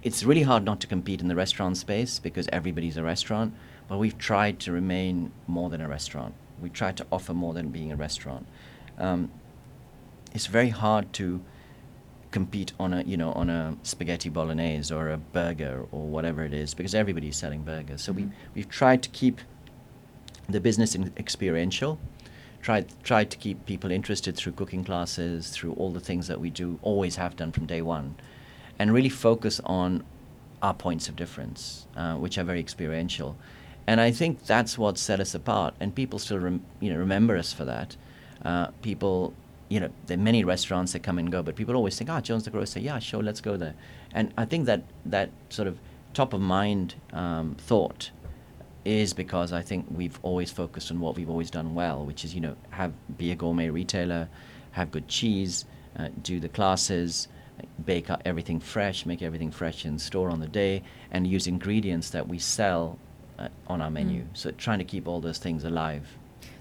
it's 0.02 0.24
really 0.24 0.42
hard 0.42 0.64
not 0.64 0.80
to 0.80 0.86
compete 0.86 1.20
in 1.20 1.28
the 1.28 1.36
restaurant 1.36 1.76
space 1.76 2.18
because 2.18 2.48
everybody's 2.52 2.96
a 2.96 3.02
restaurant, 3.02 3.54
but 3.88 3.98
we've 3.98 4.16
tried 4.18 4.58
to 4.60 4.72
remain 4.72 5.30
more 5.46 5.68
than 5.70 5.80
a 5.80 5.88
restaurant. 5.88 6.34
We 6.60 6.70
tried 6.70 6.96
to 6.98 7.06
offer 7.12 7.34
more 7.34 7.52
than 7.52 7.68
being 7.68 7.92
a 7.92 7.96
restaurant. 7.96 8.46
Um, 8.98 9.30
it's 10.34 10.46
very 10.46 10.70
hard 10.70 11.12
to 11.14 11.42
compete 12.30 12.72
on 12.80 12.94
a 12.94 13.02
you 13.02 13.14
know 13.14 13.30
on 13.32 13.50
a 13.50 13.76
spaghetti 13.82 14.30
bolognese 14.30 14.92
or 14.94 15.10
a 15.10 15.18
burger 15.18 15.84
or 15.92 16.06
whatever 16.06 16.42
it 16.42 16.54
is 16.54 16.72
because 16.72 16.94
everybody's 16.94 17.36
selling 17.36 17.62
burgers. 17.62 18.00
So 18.00 18.12
we 18.12 18.22
Mhm. 18.22 18.32
we've 18.54 18.68
tried 18.70 19.02
to 19.02 19.10
keep 19.10 19.40
the 20.48 20.60
business 20.60 20.94
in 20.94 21.12
experiential. 21.18 21.98
Tried 22.62 22.86
tried 23.02 23.30
to 23.32 23.36
keep 23.36 23.66
people 23.66 23.90
interested 23.90 24.36
through 24.36 24.52
cooking 24.52 24.84
classes, 24.84 25.50
through 25.50 25.72
all 25.72 25.90
the 25.90 26.00
things 26.00 26.28
that 26.28 26.40
we 26.40 26.48
do, 26.48 26.78
always 26.82 27.16
have 27.16 27.34
done 27.34 27.50
from 27.50 27.66
day 27.66 27.82
one, 27.82 28.14
and 28.78 28.92
really 28.92 29.08
focus 29.08 29.60
on 29.64 30.04
our 30.62 30.72
points 30.72 31.08
of 31.08 31.16
difference, 31.16 31.88
uh, 31.96 32.14
which 32.14 32.38
are 32.38 32.44
very 32.44 32.60
experiential. 32.60 33.36
And 33.88 34.00
I 34.00 34.12
think 34.12 34.44
that's 34.46 34.78
what 34.78 34.96
set 34.96 35.18
us 35.18 35.34
apart, 35.34 35.74
and 35.80 35.92
people 35.92 36.20
still 36.20 36.38
rem- 36.38 36.64
you 36.78 36.92
know 36.92 36.98
remember 37.00 37.36
us 37.36 37.52
for 37.52 37.64
that. 37.64 37.96
Uh, 38.44 38.68
people, 38.80 39.34
you 39.68 39.80
know, 39.80 39.90
there 40.06 40.16
are 40.16 40.20
many 40.20 40.44
restaurants 40.44 40.92
that 40.92 41.02
come 41.02 41.18
and 41.18 41.32
go, 41.32 41.42
but 41.42 41.56
people 41.56 41.74
always 41.74 41.98
think, 41.98 42.10
ah, 42.10 42.20
Jones 42.20 42.44
the 42.44 42.50
Grocer, 42.50 42.78
yeah, 42.78 43.00
sure, 43.00 43.22
let's 43.22 43.40
go 43.40 43.56
there. 43.56 43.74
And 44.12 44.32
I 44.38 44.44
think 44.44 44.66
that 44.66 44.84
that 45.04 45.30
sort 45.48 45.66
of 45.66 45.78
top 46.14 46.32
of 46.32 46.40
mind 46.40 46.94
um, 47.12 47.56
thought 47.58 48.10
is 48.84 49.12
because 49.12 49.52
I 49.52 49.62
think 49.62 49.86
we've 49.90 50.18
always 50.22 50.50
focused 50.50 50.90
on 50.90 51.00
what 51.00 51.16
we've 51.16 51.30
always 51.30 51.50
done 51.50 51.74
well, 51.74 52.04
which 52.04 52.24
is 52.24 52.34
you 52.34 52.40
know 52.40 52.56
have 52.70 52.92
be 53.16 53.30
a 53.30 53.34
gourmet 53.34 53.70
retailer, 53.70 54.28
have 54.72 54.90
good 54.90 55.08
cheese, 55.08 55.64
uh, 55.98 56.08
do 56.22 56.40
the 56.40 56.48
classes, 56.48 57.28
bake 57.84 58.08
everything 58.24 58.60
fresh, 58.60 59.06
make 59.06 59.22
everything 59.22 59.50
fresh 59.50 59.84
in 59.84 59.98
store 59.98 60.30
on 60.30 60.40
the 60.40 60.48
day, 60.48 60.82
and 61.10 61.26
use 61.26 61.46
ingredients 61.46 62.10
that 62.10 62.28
we 62.28 62.38
sell 62.38 62.98
uh, 63.38 63.48
on 63.66 63.80
our 63.80 63.90
menu. 63.90 64.22
Mm. 64.22 64.26
So 64.34 64.50
trying 64.52 64.78
to 64.78 64.84
keep 64.84 65.06
all 65.06 65.20
those 65.20 65.38
things 65.38 65.64
alive. 65.64 66.06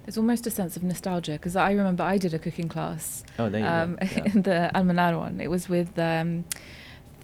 There's 0.05 0.17
almost 0.17 0.47
a 0.47 0.51
sense 0.51 0.75
of 0.75 0.84
nostalgia 0.84 1.34
because 1.34 1.55
I 1.55 1.71
remember 1.71 2.03
I 2.03 2.17
did 2.17 2.34
a 2.34 2.39
cooking 2.39 2.67
class 2.67 3.23
Oh, 3.38 3.49
there 3.49 3.62
you 3.62 3.67
um, 3.67 3.95
go. 3.95 4.07
Yeah. 4.15 4.23
in 4.34 4.41
the 4.41 4.71
Almanar 4.73 5.17
one. 5.17 5.39
It 5.39 5.49
was 5.49 5.69
with 5.69 5.97
um, 5.99 6.45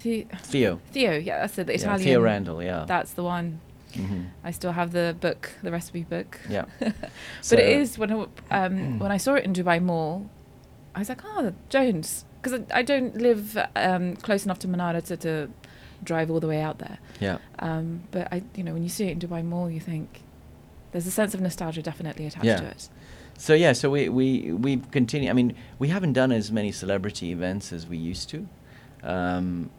the- 0.04 0.28
Theo. 0.42 0.80
Theo, 0.92 1.18
yeah, 1.18 1.40
that's 1.40 1.58
it, 1.58 1.66
the 1.68 1.74
Yeah, 1.74 1.80
Italian. 1.80 2.04
Theo 2.04 2.22
Randall, 2.22 2.62
yeah. 2.64 2.86
That's 2.88 3.14
the 3.14 3.24
one. 3.24 3.62
Hmm 3.98 4.24
I 4.44 4.52
still 4.52 4.72
have 4.72 4.92
the 4.92 5.16
book, 5.20 5.52
the 5.64 5.72
recipe 5.72 6.04
book. 6.04 6.40
Yeah. 6.50 6.66
but 6.80 6.94
So- 7.42 7.56
it 7.58 7.68
is 7.68 7.98
when 7.98 8.12
I, 8.12 8.26
um, 8.52 9.00
when 9.04 9.12
I 9.12 9.18
saw 9.18 9.34
it 9.36 9.44
in 9.46 9.54
Dubai 9.54 9.82
Mall, 9.82 10.30
I 10.96 11.00
was 11.00 11.10
like, 11.10 11.22
oh, 11.26 11.54
Jones, 11.70 12.26
because 12.42 12.54
I, 12.60 12.80
I 12.80 12.82
don't 12.84 13.16
live 13.18 13.58
um, 13.76 14.16
close 14.18 14.46
enough 14.46 14.60
to 14.60 14.68
Manara 14.68 15.02
to, 15.02 15.18
to 15.18 15.50
drive 16.04 16.30
all 16.32 16.40
the 16.40 16.48
way 16.48 16.62
out 16.62 16.80
there. 16.80 16.98
Yeah. 17.20 17.38
Um, 17.60 18.04
but 18.12 18.28
I, 18.32 18.44
you 18.56 18.64
know, 18.64 18.74
when 18.74 18.84
you 18.84 18.90
see 18.90 19.06
it 19.08 19.12
in 19.12 19.20
Dubai 19.20 19.44
Mall, 19.44 19.70
you 19.70 19.80
think 19.80 20.22
there's 20.92 21.06
a 21.08 21.12
sense 21.12 21.34
of 21.34 21.42
nostalgia 21.42 21.82
definitely 21.82 22.26
attached 22.28 22.46
Yeah. 22.46 22.58
to 22.62 22.66
it. 22.68 22.90
So 23.40 23.54
yeah, 23.54 23.74
so 23.74 23.92
we 23.92 24.10
we 24.10 24.52
we 24.54 24.78
continue. 24.92 25.30
I 25.30 25.34
mean, 25.34 25.54
we 25.78 25.90
haven't 25.90 26.14
done 26.14 26.32
as 26.32 26.52
many 26.52 26.72
celebrity 26.72 27.32
events 27.32 27.72
as 27.72 27.86
we 27.86 27.96
used 27.96 28.30
to, 28.30 28.48
um, 29.04 29.70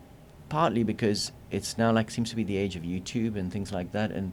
partly 0.49 0.83
because 0.83 1.33
it's 1.51 1.79
now 1.79 1.93
like 1.93 2.11
seems 2.11 2.31
to 2.31 2.37
be 2.37 2.45
the 2.45 2.57
age 2.57 2.77
of 2.77 2.83
YouTube 2.83 3.37
and 3.37 3.53
things 3.53 3.73
like 3.73 3.93
that, 3.93 4.11
and 4.11 4.33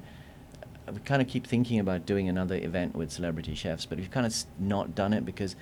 we 0.91 0.99
kind 0.99 1.21
of 1.21 1.27
keep 1.27 1.47
thinking 1.47 1.79
about 1.79 2.05
doing 2.05 2.29
another 2.29 2.55
event 2.55 2.95
with 2.95 3.11
celebrity 3.11 3.55
chefs, 3.55 3.85
but 3.85 3.97
we've 3.97 4.11
kind 4.11 4.25
of 4.25 4.35
not 4.59 4.95
done 4.95 5.13
it 5.13 5.25
because 5.25 5.55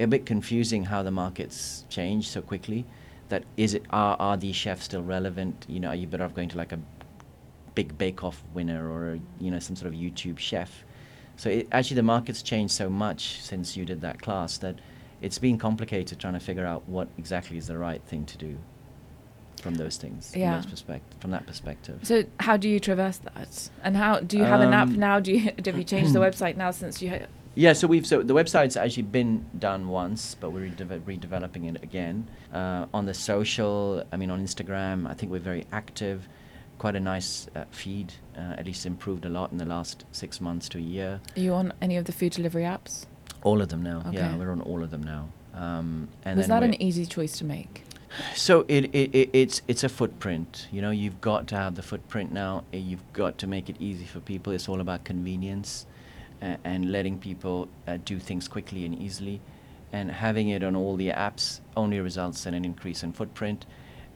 a 0.00 0.06
bit 0.06 0.26
confusing 0.26 0.84
how 0.84 1.02
the 1.02 1.10
markets 1.10 1.84
change 1.88 2.28
so 2.28 2.40
quickly. 2.40 2.84
That 3.28 3.44
is 3.56 3.74
it? 3.74 3.84
Are 3.90 4.16
are 4.18 4.36
these 4.36 4.56
chefs 4.56 4.84
still 4.84 5.02
relevant? 5.02 5.66
You 5.68 5.80
know, 5.80 5.88
are 5.88 5.94
you 5.94 6.06
better 6.06 6.24
off 6.24 6.34
going 6.34 6.48
to 6.50 6.56
like 6.56 6.72
a 6.72 6.78
big 7.74 7.96
Bake 7.98 8.24
Off 8.24 8.42
winner 8.54 8.90
or 8.90 9.18
you 9.38 9.50
know 9.50 9.58
some 9.58 9.76
sort 9.76 9.92
of 9.92 9.98
YouTube 9.98 10.38
chef? 10.38 10.84
So 11.36 11.50
it, 11.50 11.68
actually, 11.70 11.96
the 11.96 12.02
market's 12.02 12.42
changed 12.42 12.72
so 12.74 12.88
much 12.88 13.40
since 13.42 13.76
you 13.76 13.84
did 13.84 14.00
that 14.00 14.20
class 14.20 14.58
that 14.58 14.76
it's 15.20 15.38
been 15.38 15.58
complicated 15.58 16.18
trying 16.18 16.34
to 16.34 16.40
figure 16.40 16.64
out 16.64 16.88
what 16.88 17.08
exactly 17.18 17.58
is 17.58 17.66
the 17.66 17.76
right 17.76 18.02
thing 18.04 18.24
to 18.26 18.38
do 18.38 18.58
from 19.60 19.74
those 19.74 19.96
things. 19.96 20.32
Yeah. 20.34 20.52
From, 20.52 20.62
those 20.62 20.70
perspect- 20.70 21.20
from 21.20 21.30
that 21.32 21.46
perspective. 21.46 22.00
So 22.02 22.24
how 22.40 22.56
do 22.56 22.68
you 22.68 22.80
traverse 22.80 23.18
that? 23.18 23.70
And 23.82 23.96
how 23.96 24.20
do 24.20 24.36
you 24.38 24.44
have 24.44 24.60
an 24.60 24.72
app 24.72 24.88
Um, 24.88 24.98
now? 24.98 25.20
Do 25.20 25.32
you 25.32 25.52
have 25.64 25.76
you 25.78 25.84
changed 25.84 26.12
the 26.12 26.18
website 26.28 26.56
now 26.56 26.70
since 26.70 27.00
you? 27.02 27.10
Ha- 27.10 27.26
Yeah, 27.54 27.72
so 27.72 27.86
we've 27.88 28.06
so 28.06 28.22
the 28.22 28.34
website's 28.34 28.76
actually 28.76 29.04
been 29.04 29.44
done 29.58 29.88
once, 29.88 30.36
but 30.40 30.50
we're 30.50 30.68
redeve- 30.70 31.00
redeveloping 31.02 31.68
it 31.74 31.82
again. 31.82 32.28
Uh, 32.52 32.86
on 32.94 33.06
the 33.06 33.14
social, 33.14 34.04
I 34.12 34.16
mean, 34.16 34.30
on 34.30 34.40
Instagram, 34.44 35.08
I 35.08 35.14
think 35.14 35.32
we're 35.32 35.40
very 35.52 35.66
active. 35.72 36.28
Quite 36.78 36.94
a 36.94 37.00
nice 37.00 37.48
uh, 37.56 37.64
feed, 37.72 38.12
uh, 38.36 38.54
at 38.60 38.64
least 38.64 38.86
improved 38.86 39.24
a 39.24 39.28
lot 39.28 39.50
in 39.50 39.58
the 39.58 39.64
last 39.64 40.04
six 40.12 40.40
months 40.40 40.68
to 40.68 40.78
a 40.78 40.80
year. 40.80 41.20
Are 41.36 41.40
you 41.40 41.52
on 41.54 41.72
any 41.82 41.96
of 41.96 42.04
the 42.04 42.12
food 42.12 42.32
delivery 42.32 42.62
apps? 42.62 43.06
All 43.42 43.60
of 43.60 43.68
them 43.68 43.82
now. 43.82 44.02
Yeah, 44.12 44.28
Okay. 44.28 44.38
we're 44.38 44.52
on 44.52 44.60
all 44.60 44.84
of 44.84 44.90
them 44.92 45.02
now. 45.02 45.28
Um, 45.54 46.08
and 46.24 46.36
Was 46.38 46.46
that 46.46 46.62
an 46.62 46.80
easy 46.80 47.04
choice 47.06 47.36
to 47.38 47.44
make? 47.44 47.82
So 48.34 48.64
it, 48.68 48.84
it, 48.94 49.14
it 49.14 49.30
it's 49.32 49.62
it's 49.68 49.84
a 49.84 49.88
footprint. 49.88 50.68
You 50.72 50.82
know, 50.82 50.90
you've 50.90 51.20
got 51.20 51.46
to 51.48 51.56
have 51.56 51.74
the 51.74 51.82
footprint 51.82 52.32
now. 52.32 52.64
uh, 52.72 52.76
You've 52.76 53.12
got 53.12 53.38
to 53.38 53.46
make 53.46 53.68
it 53.68 53.76
easy 53.80 54.04
for 54.04 54.20
people. 54.20 54.52
It's 54.52 54.68
all 54.68 54.80
about 54.80 55.04
convenience, 55.04 55.86
uh, 56.42 56.56
and 56.64 56.90
letting 56.92 57.18
people 57.18 57.68
uh, 57.86 57.98
do 58.04 58.18
things 58.18 58.48
quickly 58.48 58.84
and 58.84 58.94
easily, 58.98 59.40
and 59.92 60.10
having 60.10 60.48
it 60.48 60.62
on 60.62 60.74
all 60.76 60.96
the 60.96 61.08
apps 61.10 61.60
only 61.76 62.00
results 62.00 62.46
in 62.46 62.54
an 62.54 62.64
increase 62.64 63.02
in 63.02 63.12
footprint, 63.12 63.66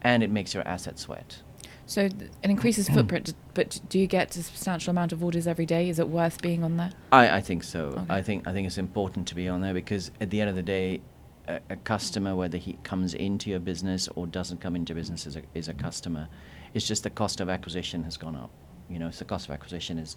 and 0.03 0.23
it 0.23 0.31
makes 0.31 0.55
your 0.55 0.67
assets 0.67 1.03
sweat. 1.03 1.43
So 1.85 2.09
th- 2.09 2.31
it 2.43 2.49
increases 2.51 2.89
footprint, 2.89 3.35
but 3.55 3.81
do 3.89 3.99
you 3.99 4.07
get 4.07 4.35
a 4.37 4.43
substantial 4.43 4.93
amount 4.93 5.13
of 5.13 5.23
orders 5.23 5.47
every 5.47 5.67
day? 5.67 5.89
Is 5.89 5.99
it 5.99 6.09
worth 6.09 6.41
being 6.41 6.63
on 6.65 6.77
there? 6.77 6.93
I, 7.11 7.37
I 7.37 7.41
think 7.41 7.65
so. 7.65 7.87
Okay. 7.89 8.05
I 8.09 8.23
think 8.23 8.47
I 8.47 8.53
think 8.53 8.67
it's 8.67 8.79
important 8.79 9.27
to 9.29 9.35
be 9.35 9.49
on 9.49 9.61
there 9.61 9.75
because 9.75 10.11
at 10.21 10.31
the 10.31 10.41
end 10.41 10.49
of 10.49 10.57
the 10.57 10.63
day, 10.63 11.01
a, 11.49 11.61
a 11.71 11.77
customer, 11.77 12.35
whether 12.35 12.59
he 12.59 12.79
comes 12.85 13.15
into 13.15 13.51
your 13.51 13.61
business 13.61 14.09
or 14.15 14.27
doesn't 14.27 14.61
come 14.61 14.77
into 14.77 14.95
business, 14.95 15.27
is 15.27 15.37
a, 15.37 15.43
is 15.55 15.69
a 15.69 15.75
customer. 15.75 16.29
It's 16.75 16.87
just 16.87 17.03
the 17.03 17.11
cost 17.11 17.41
of 17.41 17.49
acquisition 17.49 18.05
has 18.05 18.17
gone 18.17 18.37
up. 18.37 18.51
You 18.89 18.99
know, 18.99 19.11
so 19.11 19.21
the 19.21 19.25
cost 19.27 19.49
of 19.49 19.55
acquisition 19.55 19.99
is 19.99 20.17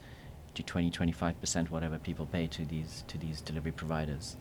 to 0.56 0.64
20, 0.64 0.90
25 0.90 1.40
percent 1.40 1.72
whatever 1.72 1.98
people 2.00 2.26
pay 2.26 2.48
to 2.48 2.66
these 2.66 3.04
to 3.08 3.18
these 3.18 3.42
delivery 3.42 3.72
providers. 3.72 4.38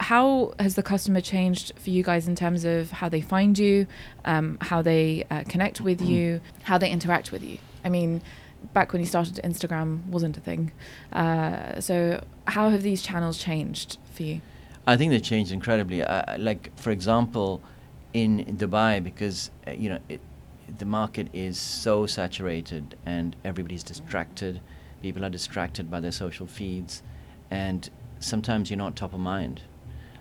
How 0.00 0.54
has 0.58 0.74
the 0.74 0.82
customer 0.82 1.20
changed 1.20 1.72
for 1.76 1.90
you 1.90 2.02
guys 2.02 2.26
in 2.26 2.34
terms 2.34 2.64
of 2.64 2.90
how 2.90 3.08
they 3.08 3.20
find 3.20 3.56
you, 3.58 3.86
um, 4.24 4.58
how 4.60 4.82
they 4.82 5.24
uh, 5.30 5.44
connect 5.48 5.80
with 5.80 6.00
you, 6.00 6.40
how 6.62 6.76
they 6.78 6.90
interact 6.90 7.30
with 7.30 7.44
you? 7.44 7.58
I 7.84 7.88
mean, 7.88 8.20
back 8.72 8.92
when 8.92 9.00
you 9.00 9.06
started, 9.06 9.36
Instagram 9.44 10.04
wasn't 10.06 10.36
a 10.36 10.40
thing. 10.40 10.72
Uh, 11.12 11.80
so 11.80 12.24
how 12.46 12.70
have 12.70 12.82
these 12.82 13.02
channels 13.02 13.38
changed 13.38 13.98
for 14.12 14.24
you? 14.24 14.40
I 14.86 14.96
think 14.96 15.10
they 15.10 15.20
changed 15.20 15.52
incredibly. 15.52 16.02
Uh, 16.02 16.38
like 16.38 16.76
for 16.76 16.90
example, 16.90 17.62
in 18.12 18.44
Dubai, 18.58 19.02
because 19.02 19.50
uh, 19.66 19.70
you 19.72 19.88
know 19.90 19.98
it, 20.08 20.20
the 20.78 20.84
market 20.84 21.28
is 21.32 21.58
so 21.58 22.06
saturated 22.06 22.96
and 23.06 23.36
everybody's 23.44 23.84
distracted. 23.84 24.60
People 25.00 25.24
are 25.24 25.30
distracted 25.30 25.90
by 25.90 26.00
their 26.00 26.12
social 26.12 26.46
feeds, 26.46 27.02
and 27.50 27.90
sometimes 28.18 28.70
you're 28.70 28.78
not 28.78 28.96
top 28.96 29.14
of 29.14 29.20
mind. 29.20 29.62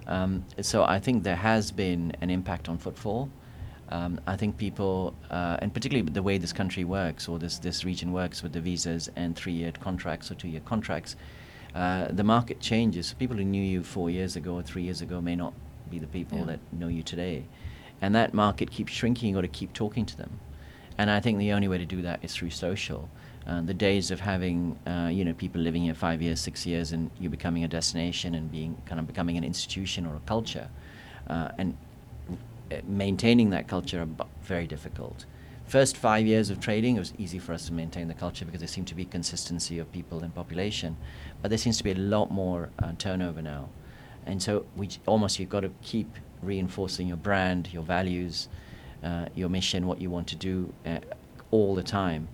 Um, 0.07 0.45
so 0.61 0.83
I 0.83 0.99
think 0.99 1.23
there 1.23 1.35
has 1.35 1.71
been 1.71 2.13
an 2.21 2.29
impact 2.29 2.67
on 2.69 2.77
footfall. 2.77 3.29
Um, 3.89 4.21
I 4.25 4.37
think 4.37 4.57
people, 4.57 5.13
uh, 5.29 5.57
and 5.59 5.73
particularly 5.73 6.09
the 6.09 6.23
way 6.23 6.37
this 6.37 6.53
country 6.53 6.85
works 6.85 7.27
or 7.27 7.37
this, 7.37 7.59
this 7.59 7.83
region 7.83 8.13
works 8.13 8.41
with 8.41 8.53
the 8.53 8.61
visas 8.61 9.09
and 9.15 9.35
three-year 9.35 9.73
contracts 9.79 10.31
or 10.31 10.35
two-year 10.35 10.61
contracts, 10.61 11.17
uh, 11.75 12.07
the 12.09 12.23
market 12.23 12.59
changes. 12.59 13.13
People 13.13 13.37
who 13.37 13.43
knew 13.43 13.63
you 13.63 13.83
four 13.83 14.09
years 14.09 14.35
ago 14.35 14.55
or 14.55 14.61
three 14.63 14.83
years 14.83 15.01
ago 15.01 15.21
may 15.21 15.35
not 15.35 15.53
be 15.89 15.99
the 15.99 16.07
people 16.07 16.39
Yeah. 16.39 16.45
that 16.45 16.59
know 16.71 16.87
you 16.87 17.03
today. 17.03 17.45
And 18.01 18.15
that 18.15 18.33
market 18.33 18.71
keeps 18.71 18.91
shrinking. 18.91 19.29
You've 19.29 19.35
got 19.37 19.41
to 19.41 19.47
keep 19.47 19.73
talking 19.73 20.05
to 20.05 20.17
them. 20.17 20.39
And 20.97 21.09
I 21.09 21.19
think 21.19 21.39
the 21.39 21.51
only 21.53 21.67
way 21.67 21.77
to 21.77 21.85
do 21.85 22.01
that 22.01 22.19
is 22.23 22.33
through 22.33 22.49
social. 22.49 23.09
Uh, 23.47 23.61
the 23.61 23.73
days 23.73 24.11
of 24.11 24.19
having, 24.19 24.77
uh, 24.85 25.09
you 25.11 25.25
know, 25.25 25.33
people 25.33 25.61
living 25.61 25.83
here 25.83 25.93
five 25.95 26.21
years, 26.21 26.39
six 26.39 26.65
years, 26.65 26.91
and 26.91 27.09
you 27.19 27.29
becoming 27.29 27.63
a 27.63 27.67
destination 27.67 28.35
and 28.35 28.51
being 28.51 28.77
kind 28.85 28.99
of 28.99 29.07
becoming 29.07 29.37
an 29.37 29.43
institution 29.43 30.05
or 30.05 30.15
a 30.15 30.19
culture, 30.27 30.69
uh, 31.27 31.49
and 31.57 31.75
uh, 32.71 32.75
maintaining 32.85 33.49
that 33.49 33.67
culture 33.67 34.01
are 34.01 34.25
very 34.43 34.67
difficult. 34.67 35.25
First 35.71 35.95
five 35.95 36.25
years 36.25 36.49
of 36.49 36.59
trading, 36.59 36.97
it 36.97 36.99
was 36.99 37.13
easy 37.17 37.39
for 37.39 37.53
us 37.53 37.67
to 37.67 37.73
maintain 37.73 38.09
the 38.09 38.13
culture 38.13 38.43
because 38.43 38.59
there 38.59 38.67
seemed 38.67 38.89
to 38.89 38.93
be 38.93 39.05
consistency 39.05 39.79
of 39.79 39.89
people 39.93 40.19
and 40.19 40.35
population, 40.35 40.97
but 41.41 41.47
there 41.47 41.57
seems 41.57 41.77
to 41.77 41.83
be 41.85 41.91
a 41.91 41.97
lot 41.97 42.29
more 42.29 42.71
uh, 42.83 42.91
turnover 42.97 43.41
now, 43.41 43.69
and 44.25 44.43
so 44.43 44.65
we 44.75 44.89
almost 45.05 45.39
you've 45.39 45.47
got 45.47 45.61
to 45.61 45.71
keep 45.81 46.13
reinforcing 46.41 47.07
your 47.07 47.15
brand, 47.15 47.71
your 47.71 47.83
values, 47.83 48.49
uh, 49.01 49.27
your 49.33 49.47
mission, 49.47 49.87
what 49.87 50.01
you 50.01 50.09
want 50.09 50.27
to 50.27 50.35
do, 50.35 50.73
uh, 50.85 50.99
all 51.51 51.73
the 51.73 51.83
time, 51.83 52.27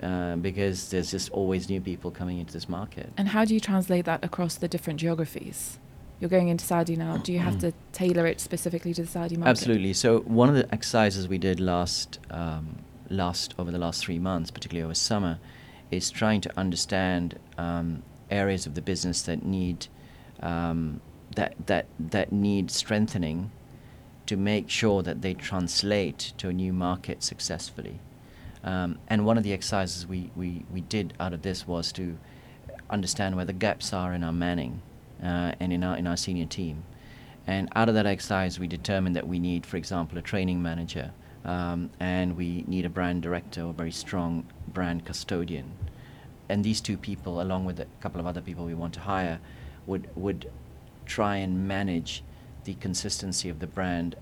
uh, 0.00 0.36
because 0.36 0.90
there's 0.90 1.10
just 1.10 1.32
always 1.32 1.68
new 1.68 1.80
people 1.80 2.12
coming 2.12 2.38
into 2.38 2.52
this 2.52 2.68
market. 2.68 3.12
And 3.16 3.26
how 3.26 3.44
do 3.44 3.54
you 3.54 3.60
translate 3.60 4.04
that 4.04 4.24
across 4.24 4.54
the 4.54 4.68
different 4.68 5.00
geographies? 5.00 5.80
You're 6.20 6.30
going 6.30 6.48
into 6.48 6.64
Saudi 6.64 6.96
now. 6.96 7.16
Do 7.16 7.32
you 7.32 7.40
have 7.40 7.58
to 7.58 7.72
tailor 7.92 8.26
it 8.26 8.40
specifically 8.40 8.94
to 8.94 9.02
the 9.02 9.08
Saudi 9.08 9.36
market? 9.36 9.50
Absolutely. 9.50 9.92
So 9.92 10.20
one 10.20 10.48
of 10.48 10.54
the 10.54 10.72
exercises 10.72 11.28
we 11.28 11.38
did 11.38 11.60
last 11.60 12.18
um, 12.30 12.78
last 13.10 13.54
over 13.58 13.70
the 13.70 13.78
last 13.78 14.04
three 14.04 14.18
months, 14.18 14.50
particularly 14.50 14.84
over 14.84 14.94
summer, 14.94 15.38
is 15.90 16.10
trying 16.10 16.40
to 16.42 16.58
understand 16.58 17.38
um, 17.58 18.02
areas 18.30 18.66
of 18.66 18.74
the 18.74 18.82
business 18.82 19.22
that 19.22 19.44
need 19.44 19.88
um, 20.40 21.00
that 21.34 21.54
that 21.66 21.86
that 21.98 22.32
need 22.32 22.70
strengthening 22.70 23.50
to 24.26 24.36
make 24.36 24.70
sure 24.70 25.02
that 25.02 25.20
they 25.20 25.34
translate 25.34 26.32
to 26.38 26.48
a 26.48 26.52
new 26.52 26.72
market 26.72 27.22
successfully. 27.22 27.98
Um, 28.62 28.98
and 29.08 29.26
one 29.26 29.36
of 29.36 29.44
the 29.44 29.52
exercises 29.52 30.06
we, 30.06 30.30
we, 30.34 30.64
we 30.72 30.80
did 30.80 31.12
out 31.20 31.34
of 31.34 31.42
this 31.42 31.68
was 31.68 31.92
to 31.92 32.16
understand 32.88 33.36
where 33.36 33.44
the 33.44 33.52
gaps 33.52 33.92
are 33.92 34.14
in 34.14 34.24
our 34.24 34.32
manning 34.32 34.80
and 35.26 35.72
in 35.72 35.82
our, 35.82 35.96
in 35.96 36.06
our 36.06 36.16
senior 36.16 36.46
team. 36.46 36.84
And 37.46 37.68
out 37.74 37.88
of 37.88 37.94
that 37.94 38.06
exercise, 38.06 38.58
we 38.58 38.66
determined 38.66 39.16
that 39.16 39.26
we 39.26 39.38
need, 39.38 39.66
for 39.66 39.76
example, 39.76 40.18
a 40.18 40.22
training 40.22 40.62
manager, 40.62 41.12
um, 41.44 41.90
and 42.00 42.36
we 42.36 42.64
need 42.66 42.86
a 42.86 42.88
brand 42.88 43.22
director 43.22 43.62
or 43.62 43.70
a 43.70 43.74
very 43.74 43.90
strong 43.92 44.46
brand 44.68 45.04
custodian. 45.04 45.72
And 46.48 46.64
these 46.64 46.80
two 46.80 46.96
people, 46.96 47.40
along 47.40 47.64
with 47.64 47.80
a 47.80 47.86
couple 48.00 48.20
of 48.20 48.26
other 48.26 48.40
people 48.40 48.64
we 48.64 48.74
want 48.74 48.94
to 48.94 49.00
hire, 49.00 49.40
would 49.86 50.08
would 50.14 50.50
try 51.06 51.36
and 51.36 51.68
manage 51.68 52.22
the 52.64 52.74
consistency 52.74 53.50
of 53.50 53.58
the 53.58 53.66
brand 53.66 54.16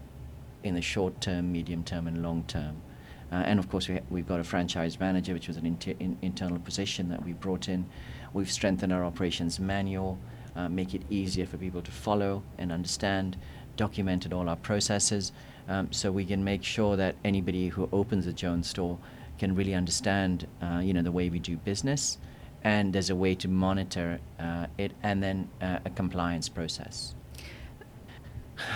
in 0.65 0.75
the 0.75 0.83
short 0.83 1.21
term, 1.21 1.53
medium 1.53 1.85
term, 1.85 2.07
and 2.07 2.23
long 2.23 2.45
term. 2.45 2.83
Uh, 3.31 3.37
and 3.37 3.59
of 3.59 3.69
course, 3.71 3.89
we, 3.89 4.01
we've 4.11 4.29
got 4.29 4.41
a 4.41 4.45
franchise 4.45 5.01
manager, 5.01 5.33
which 5.33 5.49
was 5.49 5.57
an 5.57 5.67
inter- 5.67 5.95
in, 6.01 6.19
internal 6.23 6.59
position 6.59 7.09
that 7.09 7.25
we 7.25 7.33
brought 7.33 7.69
in. 7.69 7.87
We've 8.33 8.51
strengthened 8.51 8.93
our 8.93 9.05
operations 9.05 9.59
manual, 9.59 10.19
uh, 10.57 10.69
make 10.69 10.95
it 10.95 11.03
easier 11.11 11.47
for 11.47 11.57
people 11.57 11.83
to 11.83 11.91
follow 11.91 12.43
and 12.59 12.73
understand, 12.73 13.37
documented 13.77 14.33
all 14.33 14.49
our 14.49 14.57
processes, 14.57 15.33
um, 15.69 15.93
so 15.93 16.11
we 16.11 16.25
can 16.25 16.43
make 16.45 16.63
sure 16.65 16.97
that 16.97 17.15
anybody 17.25 17.69
who 17.69 17.89
opens 17.93 18.27
a 18.27 18.33
Jones 18.33 18.69
store 18.69 18.99
can 19.39 19.55
really 19.55 19.75
understand, 19.75 20.47
uh, 20.63 20.81
you 20.83 20.93
know, 20.93 21.03
the 21.03 21.13
way 21.13 21.31
we 21.31 21.39
do 21.39 21.57
business, 21.57 22.19
and 22.65 22.93
there's 22.93 23.11
a 23.11 23.17
way 23.17 23.35
to 23.35 23.49
monitor 23.49 24.21
uh, 24.39 24.67
it, 24.79 24.93
and 25.03 25.23
then 25.23 25.49
uh, 25.61 25.79
a 25.85 25.91
compliance 25.91 26.49
process. 26.49 27.15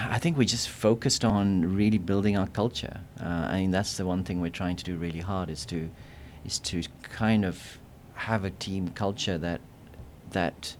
I 0.09 0.19
think 0.19 0.37
we 0.37 0.47
just 0.47 0.69
focused 0.69 1.25
on 1.25 1.77
really 1.77 1.99
building 1.99 2.37
our 2.37 2.49
culture. 2.49 3.01
Uh, 3.21 3.27
I 3.27 3.61
mean, 3.61 3.71
that's 3.71 3.97
the 3.97 4.07
one 4.07 4.25
thing 4.25 4.41
we're 4.41 4.51
trying 4.51 4.77
to 4.77 4.85
do 4.85 4.97
really 4.97 5.21
hard 5.21 5.51
is 5.51 5.65
to, 5.67 5.89
is 6.45 6.59
to 6.61 6.83
kind 7.03 7.45
of 7.45 7.79
have 8.15 8.45
a 8.45 8.51
team 8.51 8.89
culture 8.89 9.39
that, 9.39 9.61
that 10.31 10.77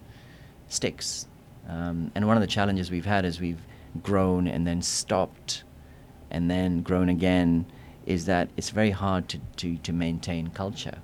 sticks. 0.67 1.27
Um, 1.67 2.11
and 2.15 2.27
one 2.27 2.37
of 2.37 2.41
the 2.41 2.47
challenges 2.47 2.91
we've 2.91 3.05
had 3.05 3.25
is 3.25 3.39
we've 3.39 3.61
grown 4.01 4.47
and 4.47 4.65
then 4.65 4.81
stopped, 4.81 5.63
and 6.31 6.49
then 6.49 6.81
grown 6.81 7.09
again. 7.09 7.65
Is 8.05 8.25
that 8.25 8.49
it's 8.55 8.69
very 8.69 8.91
hard 8.91 9.27
to, 9.29 9.39
to, 9.57 9.77
to 9.79 9.91
maintain 9.91 10.47
culture 10.47 10.99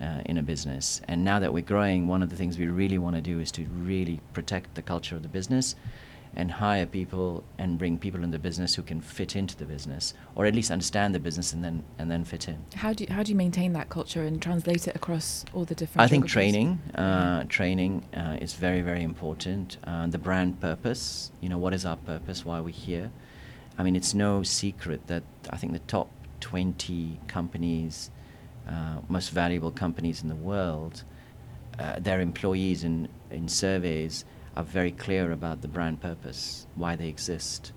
uh, 0.00 0.22
in 0.24 0.38
a 0.38 0.42
business. 0.42 1.00
And 1.06 1.24
now 1.24 1.38
that 1.40 1.52
we're 1.52 1.62
growing, 1.62 2.06
one 2.06 2.22
of 2.22 2.30
the 2.30 2.36
things 2.36 2.58
we 2.58 2.68
really 2.68 2.98
want 2.98 3.16
to 3.16 3.22
do 3.22 3.38
is 3.40 3.52
to 3.52 3.64
really 3.64 4.20
protect 4.32 4.74
the 4.74 4.82
culture 4.82 5.14
of 5.14 5.22
the 5.22 5.28
business 5.28 5.74
and 6.36 6.50
hire 6.50 6.86
people 6.86 7.44
and 7.58 7.78
bring 7.78 7.98
people 7.98 8.22
in 8.22 8.30
the 8.30 8.38
business 8.38 8.74
who 8.74 8.82
can 8.82 9.00
fit 9.00 9.34
into 9.36 9.56
the 9.56 9.64
business 9.64 10.14
or 10.34 10.46
at 10.46 10.54
least 10.54 10.70
understand 10.70 11.14
the 11.14 11.20
business 11.20 11.52
and 11.52 11.64
then 11.64 11.82
and 11.98 12.10
then 12.10 12.24
fit 12.24 12.48
in. 12.48 12.64
How 12.74 12.92
do 12.92 13.04
you, 13.04 13.12
how 13.12 13.22
do 13.22 13.30
you 13.30 13.36
maintain 13.36 13.72
that 13.72 13.88
culture 13.88 14.22
and 14.22 14.40
translate 14.40 14.86
it 14.86 14.94
across 14.94 15.44
all 15.52 15.64
the 15.64 15.74
different? 15.74 16.04
I 16.04 16.08
think 16.08 16.26
training 16.26 16.80
uh, 16.94 17.44
training 17.48 18.04
uh, 18.14 18.36
is 18.40 18.54
very 18.54 18.82
very 18.82 19.02
important. 19.02 19.78
Uh, 19.84 20.06
the 20.06 20.18
brand 20.18 20.60
purpose, 20.60 21.32
you 21.40 21.48
know, 21.48 21.58
what 21.58 21.74
is 21.74 21.84
our 21.84 21.96
purpose? 21.96 22.44
Why 22.44 22.58
are 22.58 22.62
we 22.62 22.72
here? 22.72 23.10
I 23.78 23.82
mean, 23.82 23.94
it's 23.94 24.14
no 24.14 24.42
secret 24.42 25.06
that 25.06 25.22
I 25.50 25.56
think 25.56 25.72
the 25.72 25.78
top 25.80 26.10
20 26.40 27.20
companies, 27.28 28.10
uh, 28.68 28.98
most 29.08 29.30
valuable 29.30 29.70
companies 29.70 30.22
in 30.22 30.28
the 30.28 30.34
world, 30.34 31.04
uh, 31.78 31.98
their 32.00 32.20
employees 32.20 32.84
in 32.84 33.08
in 33.30 33.48
surveys 33.48 34.24
are 34.58 34.64
very 34.64 34.90
clear 34.90 35.30
about 35.30 35.62
the 35.62 35.68
brand 35.68 36.00
purpose, 36.00 36.66
why 36.74 36.96
they 36.96 37.08
exist. 37.08 37.72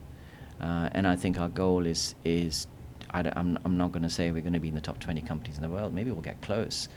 Uh, 0.59 0.89
and 0.93 1.07
I 1.07 1.15
think 1.15 1.39
our 1.39 1.47
goal 1.47 1.85
is, 1.85 2.15
is 2.25 2.67
I 3.11 3.21
am 3.35 3.59
I'm 3.63 3.77
not 3.77 3.91
going 3.91 4.03
to 4.03 4.09
say 4.09 4.31
we're 4.31 4.41
going 4.41 4.53
to 4.53 4.59
be 4.59 4.69
in 4.69 4.75
the 4.75 4.81
top 4.81 4.99
20 4.99 5.21
companies 5.21 5.57
in 5.57 5.61
the 5.61 5.69
world. 5.69 5.93
Maybe 5.93 6.11
we'll 6.11 6.21
get 6.21 6.41
close. 6.41 6.89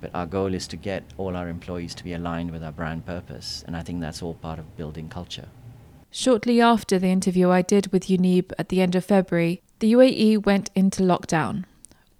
But 0.00 0.12
our 0.14 0.26
goal 0.26 0.54
is 0.54 0.66
to 0.68 0.76
get 0.76 1.04
all 1.16 1.36
our 1.36 1.48
employees 1.48 1.94
to 1.96 2.04
be 2.04 2.12
aligned 2.12 2.52
with 2.52 2.62
our 2.62 2.72
brand 2.72 3.04
purpose. 3.04 3.64
And 3.66 3.76
I 3.76 3.82
think 3.82 4.00
that's 4.00 4.22
all 4.22 4.34
part 4.34 4.58
of 4.58 4.76
building 4.76 5.08
culture. 5.08 5.48
Shortly 6.10 6.60
after 6.60 6.98
the 6.98 7.08
interview 7.08 7.50
I 7.50 7.62
did 7.62 7.92
with 7.92 8.04
Unib 8.04 8.52
at 8.58 8.68
the 8.68 8.80
end 8.80 8.94
of 8.94 9.04
February, 9.04 9.62
the 9.80 9.92
UAE 9.92 10.44
went 10.44 10.70
into 10.74 11.02
lockdown. 11.02 11.64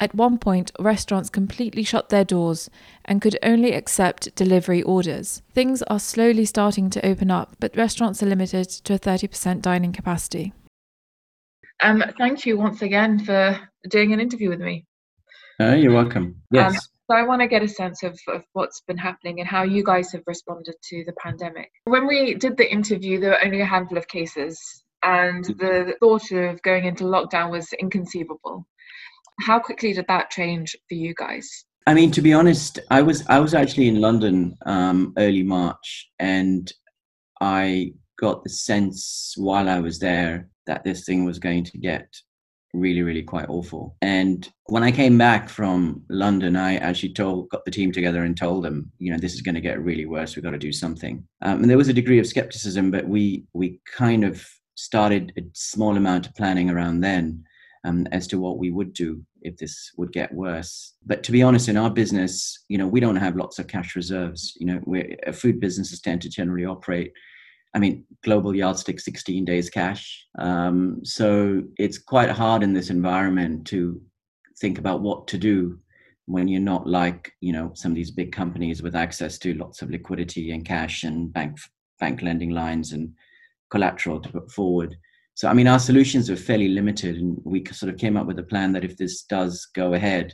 At 0.02 0.16
one 0.16 0.36
point, 0.36 0.72
restaurants 0.80 1.30
completely 1.30 1.84
shut 1.84 2.08
their 2.08 2.24
doors 2.24 2.68
and 3.04 3.22
could 3.22 3.38
only 3.40 3.72
accept 3.72 4.34
delivery 4.34 4.82
orders. 4.82 5.42
Things 5.52 5.80
are 5.82 6.00
slowly 6.00 6.44
starting 6.44 6.90
to 6.90 7.06
open 7.06 7.30
up, 7.30 7.54
but 7.60 7.76
restaurants 7.76 8.20
are 8.20 8.26
limited 8.26 8.68
to 8.68 8.94
a 8.94 8.98
30% 8.98 9.62
dining 9.62 9.92
capacity. 9.92 10.52
Um, 11.80 12.02
thank 12.18 12.44
you 12.44 12.58
once 12.58 12.82
again 12.82 13.20
for 13.20 13.56
doing 13.88 14.12
an 14.12 14.18
interview 14.18 14.48
with 14.48 14.58
me. 14.58 14.86
Uh, 15.60 15.76
you're 15.76 15.92
welcome. 15.92 16.24
Um, 16.24 16.34
yes. 16.50 16.74
Um, 16.74 16.80
so 17.08 17.16
I 17.16 17.22
want 17.22 17.40
to 17.42 17.46
get 17.46 17.62
a 17.62 17.68
sense 17.68 18.02
of, 18.02 18.18
of 18.26 18.42
what's 18.54 18.80
been 18.80 18.98
happening 18.98 19.38
and 19.38 19.48
how 19.48 19.62
you 19.62 19.84
guys 19.84 20.10
have 20.10 20.22
responded 20.26 20.74
to 20.82 21.04
the 21.06 21.12
pandemic. 21.12 21.70
When 21.84 22.08
we 22.08 22.34
did 22.34 22.56
the 22.56 22.68
interview, 22.68 23.20
there 23.20 23.30
were 23.30 23.44
only 23.44 23.60
a 23.60 23.66
handful 23.66 23.98
of 23.98 24.08
cases, 24.08 24.58
and 25.04 25.44
mm-hmm. 25.44 25.64
the 25.64 25.94
thought 26.00 26.32
of 26.32 26.60
going 26.62 26.86
into 26.86 27.04
lockdown 27.04 27.52
was 27.52 27.72
inconceivable. 27.74 28.66
How 29.44 29.58
quickly 29.58 29.92
did 29.92 30.06
that 30.08 30.30
change 30.30 30.76
for 30.88 30.94
you 30.94 31.14
guys? 31.14 31.64
I 31.86 31.94
mean, 31.94 32.12
to 32.12 32.22
be 32.22 32.32
honest, 32.32 32.78
I 32.90 33.02
was 33.02 33.26
I 33.28 33.40
was 33.40 33.54
actually 33.54 33.88
in 33.88 34.00
London 34.00 34.56
um, 34.66 35.12
early 35.18 35.42
March, 35.42 36.10
and 36.18 36.72
I 37.40 37.94
got 38.18 38.44
the 38.44 38.50
sense 38.50 39.34
while 39.36 39.68
I 39.68 39.80
was 39.80 39.98
there 39.98 40.48
that 40.66 40.84
this 40.84 41.04
thing 41.04 41.24
was 41.24 41.40
going 41.40 41.64
to 41.64 41.78
get 41.78 42.06
really, 42.72 43.02
really 43.02 43.22
quite 43.22 43.48
awful. 43.48 43.96
And 44.00 44.48
when 44.66 44.84
I 44.84 44.92
came 44.92 45.18
back 45.18 45.48
from 45.48 46.02
London, 46.08 46.56
I 46.56 46.76
actually 46.76 47.12
told 47.12 47.50
got 47.50 47.64
the 47.64 47.70
team 47.70 47.90
together 47.92 48.22
and 48.22 48.36
told 48.36 48.64
them, 48.64 48.90
you 48.98 49.10
know, 49.10 49.18
this 49.18 49.34
is 49.34 49.42
going 49.42 49.56
to 49.56 49.60
get 49.60 49.82
really 49.82 50.06
worse. 50.06 50.36
We've 50.36 50.44
got 50.44 50.52
to 50.52 50.58
do 50.58 50.72
something. 50.72 51.26
Um, 51.42 51.62
and 51.62 51.70
there 51.70 51.76
was 51.76 51.88
a 51.88 51.92
degree 51.92 52.20
of 52.20 52.26
skepticism, 52.26 52.90
but 52.90 53.06
we 53.08 53.44
we 53.52 53.80
kind 53.92 54.24
of 54.24 54.46
started 54.74 55.32
a 55.36 55.42
small 55.52 55.96
amount 55.96 56.26
of 56.26 56.34
planning 56.34 56.70
around 56.70 57.00
then 57.00 57.44
um, 57.84 58.06
as 58.12 58.26
to 58.28 58.38
what 58.38 58.58
we 58.58 58.70
would 58.70 58.92
do 58.92 59.22
if 59.42 59.56
this 59.56 59.92
would 59.96 60.12
get 60.12 60.32
worse. 60.34 60.94
But 61.04 61.22
to 61.24 61.32
be 61.32 61.42
honest, 61.42 61.68
in 61.68 61.76
our 61.76 61.90
business, 61.90 62.64
you 62.68 62.78
know, 62.78 62.86
we 62.86 63.00
don't 63.00 63.16
have 63.16 63.36
lots 63.36 63.58
of 63.58 63.66
cash 63.66 63.96
reserves. 63.96 64.54
You 64.56 64.66
know, 64.66 64.80
we're, 64.84 65.16
food 65.32 65.60
businesses 65.60 66.00
tend 66.00 66.22
to 66.22 66.28
generally 66.28 66.64
operate. 66.64 67.12
I 67.74 67.78
mean, 67.78 68.04
global 68.22 68.54
yardstick 68.54 69.00
16 69.00 69.44
days 69.44 69.70
cash. 69.70 70.26
Um, 70.38 71.00
so 71.04 71.62
it's 71.78 71.98
quite 71.98 72.30
hard 72.30 72.62
in 72.62 72.72
this 72.72 72.90
environment 72.90 73.66
to 73.68 74.00
think 74.60 74.78
about 74.78 75.00
what 75.00 75.26
to 75.28 75.38
do 75.38 75.78
when 76.26 76.48
you're 76.48 76.60
not 76.60 76.86
like 76.86 77.32
you 77.40 77.52
know 77.52 77.72
some 77.74 77.92
of 77.92 77.96
these 77.96 78.10
big 78.10 78.32
companies 78.32 78.82
with 78.82 78.94
access 78.94 79.38
to 79.38 79.54
lots 79.54 79.82
of 79.82 79.90
liquidity 79.90 80.52
and 80.52 80.64
cash 80.64 81.02
and 81.02 81.32
bank 81.32 81.58
bank 81.98 82.22
lending 82.22 82.50
lines 82.50 82.92
and 82.92 83.12
collateral 83.70 84.20
to 84.20 84.28
put 84.28 84.50
forward 84.50 84.96
so, 85.42 85.48
I 85.48 85.54
mean, 85.54 85.66
our 85.66 85.80
solutions 85.80 86.30
are 86.30 86.36
fairly 86.36 86.68
limited, 86.68 87.16
and 87.16 87.36
we 87.42 87.64
sort 87.72 87.92
of 87.92 87.98
came 87.98 88.16
up 88.16 88.28
with 88.28 88.38
a 88.38 88.44
plan 88.44 88.70
that 88.74 88.84
if 88.84 88.96
this 88.96 89.24
does 89.24 89.66
go 89.74 89.94
ahead, 89.94 90.32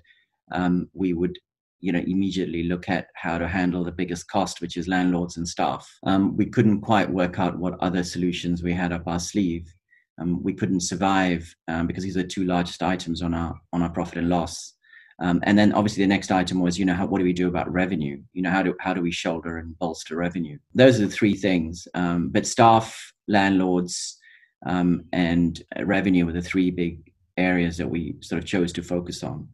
um, 0.53 0.90
we 0.92 1.14
would, 1.14 1.38
you 1.81 1.92
know, 1.92 2.05
immediately 2.07 2.64
look 2.64 2.90
at 2.90 3.07
how 3.14 3.38
to 3.38 3.49
handle 3.49 3.83
the 3.83 3.90
biggest 3.90 4.29
cost, 4.29 4.61
which 4.61 4.77
is 4.77 4.87
landlords 4.87 5.38
and 5.38 5.49
staff. 5.49 5.90
Um, 6.05 6.37
we 6.37 6.44
couldn't 6.44 6.83
quite 6.83 7.09
work 7.09 7.38
out 7.38 7.59
what 7.59 7.81
other 7.81 8.05
solutions 8.05 8.62
we 8.62 8.75
had 8.75 8.92
up 8.92 9.05
our 9.07 9.18
sleeve. 9.18 9.73
Um, 10.21 10.42
we 10.42 10.53
couldn't 10.53 10.81
survive 10.81 11.55
um, 11.68 11.87
because 11.87 12.05
these 12.05 12.18
are 12.18 12.23
the 12.23 12.29
two 12.29 12.44
largest 12.44 12.83
items 12.83 13.23
on 13.23 13.33
our 13.33 13.59
on 13.73 13.81
our 13.81 13.88
profit 13.88 14.18
and 14.18 14.29
loss. 14.29 14.75
Um, 15.21 15.40
and 15.44 15.59
then 15.59 15.73
obviously 15.73 16.05
the 16.05 16.09
next 16.09 16.31
item 16.31 16.61
was, 16.61 16.79
you 16.79 16.85
know, 16.85 16.92
how, 16.92 17.07
what 17.07 17.16
do 17.16 17.25
we 17.25 17.33
do 17.33 17.49
about 17.49 17.73
revenue? 17.73 18.21
You 18.35 18.42
know, 18.42 18.51
how 18.51 18.62
do 18.62 18.75
how 18.79 18.92
do 18.92 19.01
we 19.01 19.11
shoulder 19.11 19.57
and 19.57 19.79
bolster 19.79 20.16
revenue? 20.16 20.59
Those 20.75 21.01
are 21.01 21.07
the 21.07 21.12
three 21.12 21.35
things. 21.35 21.88
Um, 21.94 22.29
but 22.29 22.47
staff, 22.47 23.11
landlords, 23.27 24.17
um, 24.66 25.05
and 25.12 25.62
revenue 25.85 26.27
were 26.27 26.33
the 26.33 26.42
three 26.42 26.71
big 26.71 27.12
areas 27.37 27.77
that 27.77 27.88
we 27.88 28.16
sort 28.21 28.42
of 28.42 28.49
chose 28.49 28.73
to 28.73 28.83
focus 28.83 29.23
on. 29.23 29.49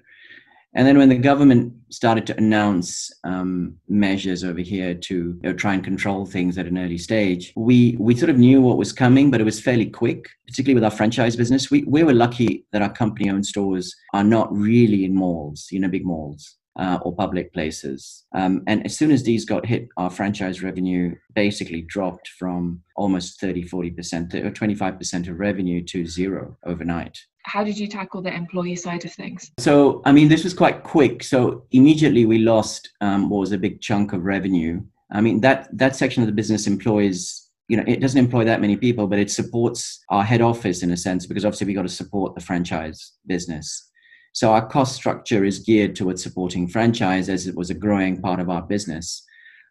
And 0.76 0.88
then 0.88 0.98
when 0.98 1.08
the 1.08 1.18
government 1.18 1.72
started 1.90 2.26
to 2.26 2.36
announce 2.36 3.12
um, 3.22 3.76
measures 3.88 4.42
over 4.42 4.60
here 4.60 4.92
to 4.92 5.14
you 5.14 5.40
know, 5.40 5.52
try 5.52 5.72
and 5.72 5.84
control 5.84 6.26
things 6.26 6.58
at 6.58 6.66
an 6.66 6.78
early 6.78 6.98
stage, 6.98 7.52
we 7.54 7.96
we 8.00 8.16
sort 8.16 8.30
of 8.30 8.38
knew 8.38 8.60
what 8.60 8.76
was 8.76 8.92
coming, 8.92 9.30
but 9.30 9.40
it 9.40 9.44
was 9.44 9.60
fairly 9.60 9.86
quick, 9.86 10.28
particularly 10.46 10.74
with 10.74 10.84
our 10.84 10.96
franchise 10.96 11.36
business. 11.36 11.70
We, 11.70 11.84
we 11.84 12.02
were 12.02 12.12
lucky 12.12 12.64
that 12.72 12.82
our 12.82 12.92
company 12.92 13.30
owned 13.30 13.46
stores 13.46 13.94
are 14.14 14.24
not 14.24 14.52
really 14.52 15.04
in 15.04 15.14
malls, 15.14 15.68
you 15.70 15.78
know, 15.78 15.88
big 15.88 16.04
malls 16.04 16.56
uh, 16.78 16.98
or 17.02 17.14
public 17.14 17.52
places. 17.52 18.24
Um, 18.34 18.62
and 18.66 18.84
as 18.84 18.96
soon 18.96 19.10
as 19.10 19.22
these 19.22 19.44
got 19.44 19.66
hit, 19.66 19.88
our 19.96 20.10
franchise 20.10 20.62
revenue 20.62 21.14
basically 21.34 21.82
dropped 21.82 22.28
from 22.28 22.82
almost 22.96 23.40
30, 23.40 23.68
40% 23.68 24.34
or 24.34 24.50
25% 24.50 25.28
of 25.28 25.38
revenue 25.38 25.82
to 25.84 26.06
zero 26.06 26.56
overnight. 26.64 27.18
How 27.44 27.62
did 27.62 27.78
you 27.78 27.86
tackle 27.86 28.22
the 28.22 28.34
employee 28.34 28.76
side 28.76 29.04
of 29.04 29.12
things? 29.12 29.50
So, 29.58 30.00
I 30.04 30.12
mean, 30.12 30.28
this 30.28 30.44
was 30.44 30.54
quite 30.54 30.82
quick. 30.82 31.22
So, 31.22 31.66
immediately 31.72 32.24
we 32.24 32.38
lost 32.38 32.90
um, 33.02 33.28
what 33.28 33.40
was 33.40 33.52
a 33.52 33.58
big 33.58 33.80
chunk 33.82 34.14
of 34.14 34.24
revenue. 34.24 34.82
I 35.12 35.20
mean, 35.20 35.42
that, 35.42 35.68
that 35.76 35.94
section 35.94 36.22
of 36.22 36.26
the 36.26 36.32
business 36.32 36.66
employs 36.66 37.44
you 37.68 37.78
know, 37.78 37.84
it 37.86 38.00
doesn't 38.00 38.18
employ 38.18 38.44
that 38.44 38.60
many 38.60 38.76
people, 38.76 39.06
but 39.06 39.18
it 39.18 39.30
supports 39.30 40.04
our 40.10 40.22
head 40.22 40.42
office 40.42 40.82
in 40.82 40.90
a 40.90 40.96
sense 40.96 41.24
because 41.24 41.44
obviously 41.44 41.66
we 41.66 41.74
got 41.74 41.82
to 41.82 41.88
support 41.88 42.34
the 42.34 42.40
franchise 42.40 43.12
business. 43.26 43.90
So 44.34 44.52
our 44.52 44.66
cost 44.66 44.96
structure 44.96 45.44
is 45.44 45.60
geared 45.60 45.94
towards 45.94 46.22
supporting 46.22 46.66
franchise 46.66 47.28
as 47.28 47.46
it 47.46 47.56
was 47.56 47.70
a 47.70 47.74
growing 47.74 48.20
part 48.20 48.40
of 48.40 48.50
our 48.50 48.62
business. 48.62 49.24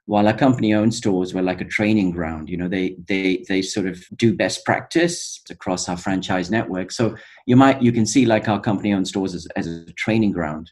While 0.05 0.27
our 0.27 0.37
company-owned 0.37 0.93
stores 0.93 1.33
were 1.33 1.41
like 1.41 1.61
a 1.61 1.65
training 1.65 2.11
ground, 2.11 2.49
you 2.49 2.57
know, 2.57 2.69
they 2.69 2.95
they 3.07 3.45
they 3.49 3.61
sort 3.61 3.87
of 3.87 4.03
do 4.17 4.35
best 4.35 4.65
practice 4.65 5.41
across 5.49 5.87
our 5.89 5.97
franchise 5.97 6.49
network. 6.49 6.91
So 6.91 7.15
you 7.45 7.57
might 7.57 7.81
you 7.81 7.91
can 7.91 8.05
see 8.05 8.25
like 8.25 8.47
our 8.49 8.59
company-owned 8.59 9.07
stores 9.07 9.33
as, 9.35 9.47
as 9.55 9.67
a 9.67 9.93
training 9.93 10.31
ground 10.31 10.71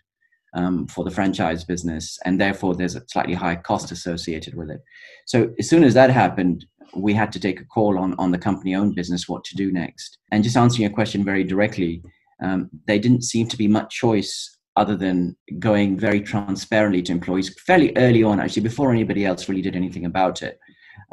um, 0.54 0.88
for 0.88 1.04
the 1.06 1.12
franchise 1.12 1.64
business, 1.66 2.18
and 2.26 2.40
therefore 2.40 2.76
there's 2.76 2.96
a 2.96 3.04
slightly 3.08 3.36
high 3.36 3.56
cost 3.56 3.92
associated 3.92 4.56
with 4.56 4.70
it. 4.70 4.82
So 5.26 5.54
as 5.60 5.70
soon 5.70 5.84
as 5.84 5.94
that 5.94 6.10
happened, 6.12 6.66
we 6.96 7.14
had 7.14 7.32
to 7.34 7.40
take 7.40 7.60
a 7.62 7.66
call 7.66 7.98
on 7.98 8.16
on 8.18 8.32
the 8.32 8.38
company-owned 8.38 8.96
business 8.96 9.30
what 9.30 9.44
to 9.46 9.56
do 9.56 9.72
next. 9.72 10.18
And 10.32 10.44
just 10.44 10.58
answering 10.58 10.84
your 10.84 10.96
question 10.96 11.24
very 11.24 11.46
directly, 11.46 12.04
um, 12.42 12.70
there 12.88 13.00
didn't 13.00 13.24
seem 13.24 13.48
to 13.48 13.58
be 13.58 13.68
much 13.68 13.96
choice 13.96 14.58
other 14.76 14.96
than 14.96 15.36
going 15.60 16.00
very 16.00 16.22
transparently 16.22 17.02
to 17.04 17.12
employees 17.12 17.54
fairly 17.66 17.92
early 17.98 18.24
on, 18.24 18.40
actually, 18.40 18.64
before 18.64 18.92
anybody 18.92 19.26
else 19.26 19.50
really 19.50 19.62
did 19.62 19.76
anything 19.76 20.06
about 20.06 20.42
it. 20.42 20.60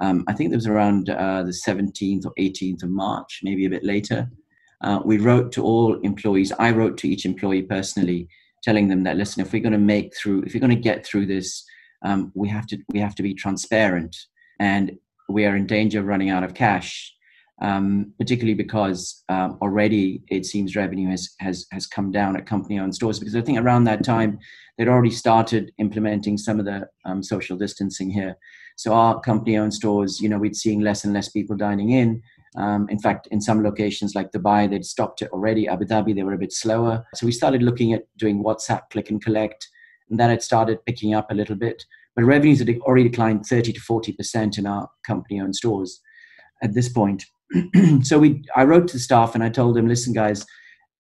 Um, 0.00 0.24
I 0.28 0.32
think 0.32 0.52
it 0.52 0.56
was 0.56 0.66
around 0.66 1.10
uh, 1.10 1.42
the 1.42 1.56
17th 1.66 2.24
or 2.24 2.32
18th 2.38 2.84
of 2.84 2.90
March, 2.90 3.40
maybe 3.42 3.66
a 3.66 3.70
bit 3.70 3.84
later. 3.84 4.30
Uh, 4.80 5.00
we 5.04 5.18
wrote 5.18 5.50
to 5.52 5.64
all 5.64 5.94
employees. 6.00 6.52
I 6.58 6.70
wrote 6.70 6.96
to 6.98 7.08
each 7.08 7.26
employee 7.26 7.62
personally, 7.62 8.28
telling 8.62 8.88
them 8.88 9.02
that 9.04 9.16
listen, 9.16 9.42
if 9.42 9.52
we're 9.52 9.62
going 9.62 9.72
to 9.72 9.78
make 9.78 10.16
through, 10.16 10.42
if 10.42 10.54
we're 10.54 10.60
going 10.60 10.70
to 10.70 10.76
get 10.76 11.04
through 11.04 11.26
this, 11.26 11.64
um, 12.04 12.30
we 12.36 12.48
have 12.48 12.66
to 12.68 12.78
we 12.92 13.00
have 13.00 13.16
to 13.16 13.24
be 13.24 13.34
transparent, 13.34 14.16
and 14.60 14.92
we 15.28 15.46
are 15.46 15.56
in 15.56 15.66
danger 15.66 15.98
of 15.98 16.06
running 16.06 16.30
out 16.30 16.44
of 16.44 16.54
cash 16.54 17.12
um, 17.60 18.12
particularly 18.18 18.54
because 18.54 19.24
um, 19.28 19.58
already 19.60 20.22
it 20.28 20.46
seems 20.46 20.76
revenue 20.76 21.10
has, 21.10 21.34
has, 21.40 21.66
has 21.72 21.86
come 21.86 22.10
down 22.12 22.36
at 22.36 22.46
company 22.46 22.78
owned 22.78 22.94
stores. 22.94 23.18
Because 23.18 23.34
I 23.34 23.40
think 23.40 23.58
around 23.58 23.84
that 23.84 24.04
time, 24.04 24.38
they'd 24.76 24.88
already 24.88 25.10
started 25.10 25.72
implementing 25.78 26.38
some 26.38 26.60
of 26.60 26.66
the 26.66 26.88
um, 27.04 27.22
social 27.22 27.56
distancing 27.56 28.10
here. 28.10 28.36
So 28.76 28.92
our 28.92 29.20
company 29.20 29.56
owned 29.56 29.74
stores, 29.74 30.20
you 30.20 30.28
know, 30.28 30.38
we'd 30.38 30.54
seeing 30.54 30.80
less 30.80 31.04
and 31.04 31.12
less 31.12 31.28
people 31.28 31.56
dining 31.56 31.90
in. 31.90 32.22
Um, 32.56 32.88
in 32.88 32.98
fact, 32.98 33.26
in 33.30 33.40
some 33.40 33.62
locations 33.62 34.14
like 34.14 34.30
Dubai, 34.30 34.70
they'd 34.70 34.84
stopped 34.84 35.20
it 35.22 35.30
already. 35.32 35.66
Abu 35.66 35.84
Dhabi, 35.84 36.14
they 36.14 36.22
were 36.22 36.34
a 36.34 36.38
bit 36.38 36.52
slower. 36.52 37.04
So 37.14 37.26
we 37.26 37.32
started 37.32 37.62
looking 37.62 37.92
at 37.92 38.04
doing 38.16 38.42
WhatsApp 38.42 38.82
click 38.90 39.10
and 39.10 39.22
collect. 39.22 39.68
And 40.10 40.18
then 40.18 40.30
it 40.30 40.42
started 40.42 40.84
picking 40.86 41.12
up 41.12 41.30
a 41.30 41.34
little 41.34 41.56
bit. 41.56 41.84
But 42.14 42.24
revenues 42.24 42.60
had 42.60 42.70
already 42.80 43.08
declined 43.08 43.46
30 43.46 43.72
to 43.72 43.80
40% 43.80 44.58
in 44.58 44.66
our 44.66 44.88
company 45.04 45.40
owned 45.40 45.56
stores 45.56 46.00
at 46.62 46.74
this 46.74 46.88
point 46.88 47.24
so 48.02 48.18
we, 48.18 48.44
I 48.56 48.64
wrote 48.64 48.88
to 48.88 48.94
the 48.94 49.00
staff 49.00 49.34
and 49.34 49.42
I 49.42 49.48
told 49.48 49.76
them, 49.76 49.88
listen, 49.88 50.12
guys, 50.12 50.44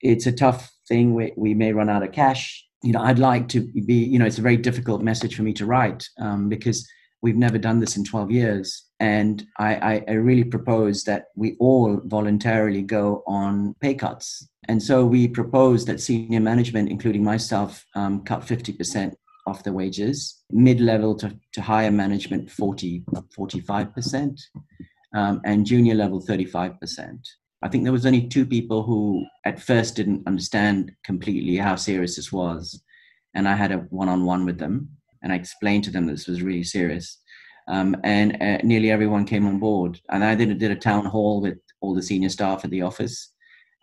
it's 0.02 0.28
a 0.28 0.32
tough 0.32 0.72
thing. 0.88 1.14
We, 1.14 1.34
we 1.36 1.54
may 1.54 1.74
run 1.74 1.90
out 1.90 2.04
of 2.04 2.12
cash. 2.12 2.66
You 2.84 2.94
know, 2.94 3.02
I'd 3.02 3.20
like 3.20 3.48
to 3.50 3.62
be, 3.62 3.96
you 3.96 4.20
know, 4.20 4.26
it's 4.26 4.38
a 4.38 4.44
very 4.44 4.58
difficult 4.58 5.02
message 5.02 5.36
for 5.36 5.44
me 5.44 5.54
to 5.54 5.66
write 5.66 6.08
um, 6.20 6.48
because 6.48 6.88
we've 7.22 7.36
never 7.36 7.58
done 7.58 7.80
this 7.80 7.98
in 7.98 8.04
12 8.04 8.32
years. 8.32 8.86
And 9.00 9.44
I, 9.60 9.76
I, 9.76 10.04
I 10.08 10.12
really 10.14 10.44
propose 10.44 11.04
that 11.04 11.26
we 11.36 11.56
all 11.60 12.00
voluntarily 12.06 12.82
go 12.82 13.24
on 13.28 13.76
pay 13.82 13.96
cuts. 13.96 14.48
And 14.68 14.82
so 14.82 15.06
we 15.06 15.28
proposed 15.28 15.88
that 15.88 16.02
senior 16.02 16.40
management, 16.40 16.90
including 16.90 17.24
myself, 17.24 17.86
um, 17.96 18.24
cut 18.24 18.42
50% 18.42 19.16
off 19.48 19.64
the 19.64 19.72
wages, 19.72 20.44
mid 20.52 20.82
level 20.82 21.16
to, 21.16 21.36
to 21.54 21.62
higher 21.62 21.92
management, 21.92 22.52
40, 22.52 23.04
45%, 23.38 24.40
um, 25.16 25.42
and 25.46 25.66
junior 25.66 25.96
level, 25.96 26.22
35%. 26.22 27.20
I 27.64 27.68
think 27.68 27.84
there 27.84 27.94
was 27.94 28.06
only 28.06 28.28
two 28.28 28.46
people 28.46 28.84
who 28.84 29.26
at 29.46 29.62
first 29.62 29.96
didn't 29.96 30.28
understand 30.28 30.92
completely 31.04 31.58
how 31.58 31.76
serious 31.76 32.16
this 32.16 32.32
was. 32.32 32.82
And 33.34 33.48
I 33.48 33.56
had 33.56 33.72
a 33.72 33.78
one 33.90 34.10
on 34.10 34.26
one 34.26 34.46
with 34.46 34.60
them 34.60 34.90
and 35.24 35.32
I 35.32 35.36
explained 35.36 35.84
to 35.86 35.92
them 35.92 36.06
this 36.06 36.28
was 36.28 36.44
really 36.44 36.64
serious. 36.64 37.20
Um, 37.68 37.98
and 38.04 38.42
uh, 38.42 38.60
nearly 38.64 38.92
everyone 38.92 39.26
came 39.26 39.46
on 39.48 39.60
board. 39.60 40.00
And 40.10 40.24
I 40.24 40.36
did, 40.36 40.58
did 40.58 40.72
a 40.72 40.76
town 40.76 41.06
hall 41.06 41.42
with 41.42 41.58
all 41.82 41.94
the 41.94 42.02
senior 42.02 42.30
staff 42.30 42.64
at 42.64 42.72
the 42.72 42.84
office. 42.84 43.34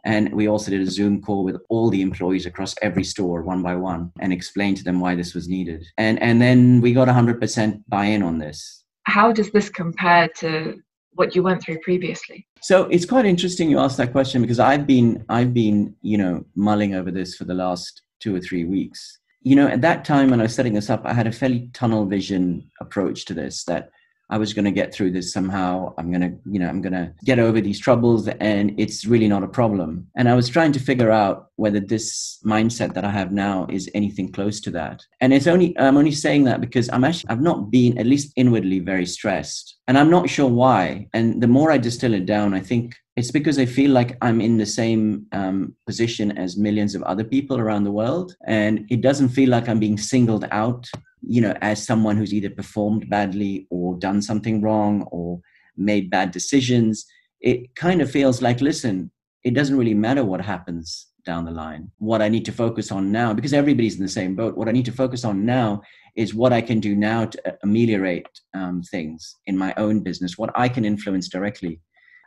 And 0.04 0.32
we 0.34 0.48
also 0.48 0.70
did 0.70 0.86
a 0.86 0.90
Zoom 0.90 1.20
call 1.22 1.44
with 1.44 1.56
all 1.68 1.90
the 1.90 2.02
employees 2.02 2.46
across 2.46 2.74
every 2.82 3.04
store 3.04 3.42
one 3.42 3.62
by 3.62 3.74
one 3.74 4.12
and 4.20 4.32
explained 4.32 4.76
to 4.78 4.84
them 4.84 5.00
why 5.00 5.14
this 5.14 5.34
was 5.34 5.48
needed. 5.48 5.84
And, 5.98 6.20
and 6.22 6.40
then 6.40 6.80
we 6.80 6.92
got 6.92 7.08
100% 7.08 7.82
buy 7.88 8.04
in 8.06 8.22
on 8.22 8.38
this. 8.38 8.84
How 9.04 9.32
does 9.32 9.50
this 9.50 9.68
compare 9.68 10.28
to 10.36 10.78
what 11.14 11.34
you 11.34 11.42
went 11.42 11.62
through 11.62 11.78
previously? 11.80 12.46
So 12.60 12.84
it's 12.84 13.06
quite 13.06 13.26
interesting 13.26 13.70
you 13.70 13.78
asked 13.78 13.96
that 13.98 14.12
question 14.12 14.42
because 14.42 14.60
I've 14.60 14.86
been 14.86 15.24
I've 15.28 15.54
been 15.54 15.94
you 16.02 16.18
know 16.18 16.44
mulling 16.54 16.94
over 16.94 17.10
this 17.10 17.34
for 17.36 17.44
the 17.44 17.54
last 17.54 18.02
two 18.20 18.34
or 18.34 18.40
three 18.40 18.64
weeks. 18.64 19.18
You 19.42 19.56
know, 19.56 19.68
at 19.68 19.82
that 19.82 20.04
time 20.04 20.30
when 20.30 20.40
I 20.40 20.44
was 20.44 20.54
setting 20.54 20.72
this 20.72 20.88
up, 20.88 21.02
I 21.04 21.12
had 21.12 21.26
a 21.26 21.32
fairly 21.32 21.68
tunnel 21.74 22.06
vision 22.06 22.70
approach 22.80 23.26
to 23.26 23.34
this 23.34 23.64
that 23.64 23.90
I 24.34 24.36
was 24.36 24.52
going 24.52 24.64
to 24.64 24.72
get 24.72 24.92
through 24.92 25.12
this 25.12 25.32
somehow. 25.32 25.94
I'm 25.96 26.10
going 26.10 26.22
to, 26.22 26.36
you 26.50 26.58
know, 26.58 26.68
I'm 26.68 26.82
going 26.82 26.92
to 26.92 27.12
get 27.24 27.38
over 27.38 27.60
these 27.60 27.78
troubles 27.78 28.26
and 28.26 28.74
it's 28.76 29.06
really 29.06 29.28
not 29.28 29.44
a 29.44 29.46
problem. 29.60 30.08
And 30.16 30.28
I 30.28 30.34
was 30.34 30.48
trying 30.48 30.72
to 30.72 30.80
figure 30.80 31.12
out 31.12 31.50
whether 31.54 31.78
this 31.78 32.40
mindset 32.44 32.94
that 32.94 33.04
I 33.04 33.12
have 33.12 33.30
now 33.30 33.68
is 33.70 33.88
anything 33.94 34.32
close 34.32 34.60
to 34.62 34.72
that. 34.72 35.04
And 35.20 35.32
it's 35.32 35.46
only, 35.46 35.78
I'm 35.78 35.96
only 35.96 36.10
saying 36.10 36.42
that 36.44 36.60
because 36.60 36.90
I'm 36.90 37.04
actually, 37.04 37.30
I've 37.30 37.42
not 37.42 37.70
been, 37.70 37.96
at 37.96 38.06
least 38.06 38.32
inwardly, 38.34 38.80
very 38.80 39.06
stressed. 39.06 39.76
And 39.86 39.96
I'm 39.96 40.10
not 40.10 40.28
sure 40.28 40.50
why. 40.50 41.06
And 41.14 41.40
the 41.40 41.46
more 41.46 41.70
I 41.70 41.78
distill 41.78 42.12
it 42.12 42.26
down, 42.26 42.54
I 42.54 42.60
think 42.60 42.96
it's 43.14 43.30
because 43.30 43.60
I 43.60 43.66
feel 43.66 43.92
like 43.92 44.18
I'm 44.20 44.40
in 44.40 44.58
the 44.58 44.66
same 44.66 45.26
um, 45.30 45.76
position 45.86 46.36
as 46.36 46.56
millions 46.56 46.96
of 46.96 47.04
other 47.04 47.22
people 47.22 47.60
around 47.60 47.84
the 47.84 47.92
world. 47.92 48.34
And 48.48 48.84
it 48.90 49.00
doesn't 49.00 49.28
feel 49.28 49.50
like 49.50 49.68
I'm 49.68 49.78
being 49.78 49.96
singled 49.96 50.46
out 50.50 50.90
you 51.26 51.40
know, 51.40 51.54
as 51.60 51.84
someone 51.84 52.16
who's 52.16 52.34
either 52.34 52.50
performed 52.50 53.08
badly 53.08 53.66
or 53.70 53.83
done 53.94 54.22
something 54.22 54.60
wrong 54.60 55.02
or 55.10 55.40
made 55.76 56.10
bad 56.10 56.30
decisions, 56.30 57.04
it 57.40 57.74
kind 57.74 58.00
of 58.00 58.10
feels 58.10 58.40
like, 58.40 58.60
listen, 58.60 59.10
it 59.42 59.54
doesn't 59.54 59.76
really 59.76 59.94
matter 59.94 60.24
what 60.24 60.40
happens 60.40 61.08
down 61.24 61.44
the 61.44 61.50
line. 61.50 61.90
What 61.98 62.22
I 62.22 62.28
need 62.28 62.44
to 62.46 62.52
focus 62.52 62.92
on 62.92 63.10
now, 63.10 63.32
because 63.32 63.52
everybody's 63.52 63.96
in 63.96 64.02
the 64.02 64.08
same 64.08 64.34
boat, 64.34 64.56
what 64.56 64.68
I 64.68 64.72
need 64.72 64.84
to 64.86 64.92
focus 64.92 65.24
on 65.24 65.44
now 65.44 65.82
is 66.16 66.34
what 66.34 66.52
I 66.52 66.60
can 66.60 66.80
do 66.80 66.94
now 66.94 67.26
to 67.26 67.56
ameliorate 67.62 68.26
um, 68.54 68.82
things 68.82 69.36
in 69.46 69.56
my 69.56 69.74
own 69.76 70.00
business, 70.00 70.38
what 70.38 70.50
I 70.54 70.68
can 70.68 70.84
influence 70.84 71.28
directly. 71.28 71.80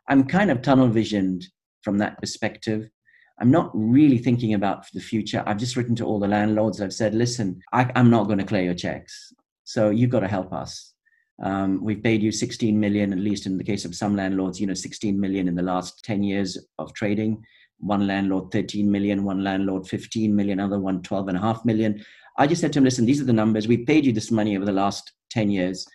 I'm 0.10 0.26
kind 0.26 0.52
of 0.52 0.62
tunnel 0.62 0.88
visioned 0.88 1.46
from 1.84 1.98
that 2.00 2.20
perspective. 2.20 2.90
I'm 3.40 3.52
not 3.52 3.70
really 3.74 4.18
thinking 4.18 4.54
about 4.56 4.86
the 4.94 5.00
future. 5.00 5.44
I've 5.46 5.58
just 5.58 5.76
written 5.76 5.96
to 5.98 6.06
all 6.06 6.20
the 6.20 6.28
landlords. 6.28 6.82
I've 6.82 6.94
said, 6.94 7.14
listen, 7.14 7.62
I, 7.72 7.92
am 7.96 8.10
not 8.10 8.26
going 8.26 8.40
to 8.40 8.46
clear 8.46 8.64
your 8.64 8.74
checks. 8.74 9.32
So 9.64 9.90
you've 9.90 10.10
got 10.10 10.22
to 10.22 10.28
help 10.28 10.52
us. 10.52 10.94
Um, 11.42 11.84
we've 11.84 12.02
paid 12.02 12.24
you 12.24 12.32
16 12.32 12.80
million, 12.80 13.14
at 13.14 13.20
least 13.20 13.46
in 13.46 13.58
the 13.58 13.64
case 13.64 13.86
of 13.86 13.96
some 13.96 14.16
landlords, 14.16 14.60
you 14.60 14.68
know, 14.68 14.74
16 14.74 15.20
million 15.20 15.48
in 15.48 15.56
the 15.56 15.62
last 15.62 16.04
10 16.04 16.24
years 16.24 16.58
of 16.80 16.94
trading. 16.94 17.44
One 17.80 18.08
landlord, 18.08 18.52
13 18.52 18.90
million, 18.90 19.24
one 19.24 19.44
landlord, 19.44 19.88
15 19.88 20.36
million, 20.36 20.60
another 20.60 20.80
one, 20.80 21.04
12 21.04 21.28
and 21.28 21.38
a 21.38 21.42
half 21.42 21.64
million. 21.64 22.04
I 22.38 22.48
just 22.48 22.62
said 22.62 22.74
to 22.74 22.80
him, 22.80 22.86
listen, 22.86 23.06
these 23.06 23.22
are 23.22 23.26
the 23.26 23.34
numbers. 23.34 23.68
We 23.68 23.78
paid 23.78 24.06
you 24.06 24.14
this 24.14 24.32
money 24.32 24.56
over 24.56 24.66
the 24.66 24.72
last 24.72 25.12
10 25.30 25.52
years 25.52 25.88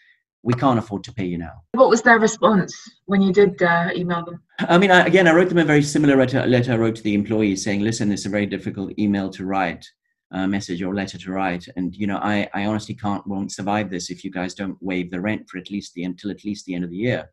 we 0.43 0.55
can't 0.55 0.79
afford 0.79 1.05
to 1.05 1.13
pay 1.13 1.25
you 1.25 1.39
now. 1.39 1.63
What 1.73 1.89
was 1.89 2.03
their 2.03 2.19
response 2.19 2.75
when 3.07 3.23
you 3.23 3.33
did 3.33 3.63
uh, 3.63 3.91
email 3.95 4.25
them? 4.25 4.43
I 4.59 4.79
mean, 4.79 4.91
I, 4.91 5.07
again, 5.07 5.29
I 5.29 5.33
wrote 5.33 5.49
them 5.49 5.59
a 5.59 5.65
very 5.65 5.83
similar 5.83 6.17
letter, 6.17 6.45
letter 6.47 6.73
I 6.73 6.77
wrote 6.77 6.97
to 6.97 7.03
the 7.03 7.15
employees 7.15 7.63
saying, 7.65 7.81
listen, 7.81 8.11
it's 8.11 8.27
a 8.27 8.31
very 8.31 8.47
difficult 8.47 8.93
email 8.99 9.31
to 9.31 9.45
write, 9.45 9.89
uh, 10.33 10.47
message 10.47 10.83
or 10.83 10.95
letter 10.95 11.19
to 11.19 11.33
write. 11.33 11.67
And, 11.77 11.95
you 11.95 12.07
know, 12.07 12.19
I, 12.19 12.49
I 12.55 12.67
honestly 12.67 12.95
can't, 12.95 13.27
won't 13.27 13.53
survive 13.53 13.91
this 13.91 14.11
if 14.11 14.25
you 14.25 14.31
guys 14.31 14.55
don't 14.55 14.77
waive 14.81 15.11
the 15.11 15.21
rent 15.21 15.49
for 15.49 15.59
at 15.59 15.71
least 15.71 15.95
the, 15.95 16.05
until 16.05 16.31
at 16.31 16.45
least 16.45 16.65
the 16.65 16.75
end 16.75 16.85
of 16.85 16.91
the 16.91 16.97
year. 16.97 17.31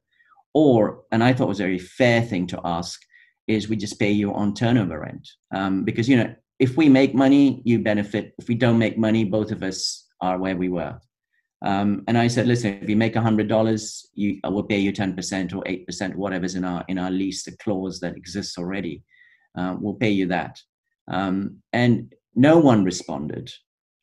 Or, 0.53 1.03
and 1.12 1.23
I 1.23 1.33
thought 1.33 1.47
was 1.47 1.59
a 1.59 1.63
very 1.63 1.79
fair 1.79 2.21
thing 2.21 2.47
to 2.47 2.62
ask, 2.63 2.99
is 3.47 3.69
we 3.69 3.75
just 3.75 3.99
pay 3.99 4.12
you 4.12 4.33
on 4.33 4.53
turnover 4.53 4.99
rent. 4.99 5.27
Um, 5.55 5.83
because, 5.83 6.09
you 6.09 6.17
know, 6.17 6.35
if 6.59 6.75
we 6.75 6.89
make 6.89 7.15
money, 7.15 7.62
you 7.65 7.79
benefit. 7.79 8.33
If 8.38 8.47
we 8.47 8.55
don't 8.55 8.77
make 8.77 8.97
money, 8.97 9.23
both 9.23 9.51
of 9.51 9.63
us 9.63 10.07
are 10.19 10.38
where 10.38 10.57
we 10.57 10.69
were. 10.69 10.99
Um, 11.62 12.03
and 12.07 12.17
I 12.17 12.27
said, 12.27 12.47
listen, 12.47 12.79
if 12.81 12.89
you 12.89 12.95
make 12.95 13.15
hundred 13.15 13.47
dollars, 13.47 14.09
you 14.13 14.39
I 14.43 14.49
will 14.49 14.63
pay 14.63 14.77
you 14.77 14.91
ten 14.91 15.15
percent 15.15 15.53
or 15.53 15.63
eight 15.65 15.85
percent, 15.85 16.15
whatever's 16.15 16.55
in 16.55 16.63
our 16.63 16.85
in 16.88 16.97
our 16.97 17.12
lease, 17.12 17.43
the 17.43 17.55
clause 17.57 17.99
that 17.99 18.15
exists 18.15 18.57
already. 18.57 19.03
Uh, 19.57 19.75
we'll 19.79 19.95
pay 19.95 20.09
you 20.09 20.25
that. 20.27 20.57
Um, 21.09 21.57
and 21.73 22.13
no 22.39 22.58
one 22.58 22.86
responded 22.86 23.52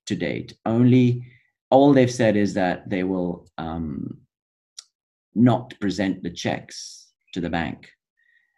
to 0.06 0.14
date. 0.14 0.54
Only 0.66 1.24
all 1.70 1.92
they've 1.92 2.12
said 2.12 2.36
is 2.36 2.52
that 2.54 2.88
they 2.88 3.02
will 3.02 3.48
um, 3.56 4.18
not 5.34 5.74
present 5.80 6.22
the 6.22 6.30
checks 6.30 7.08
to 7.32 7.40
the 7.40 7.48
bank, 7.48 7.90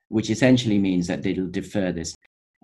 which 0.09 0.31
essentially 0.31 0.79
means 0.79 1.07
that 1.07 1.23
they'll 1.23 1.51
defer 1.51 1.93
this. 1.93 2.14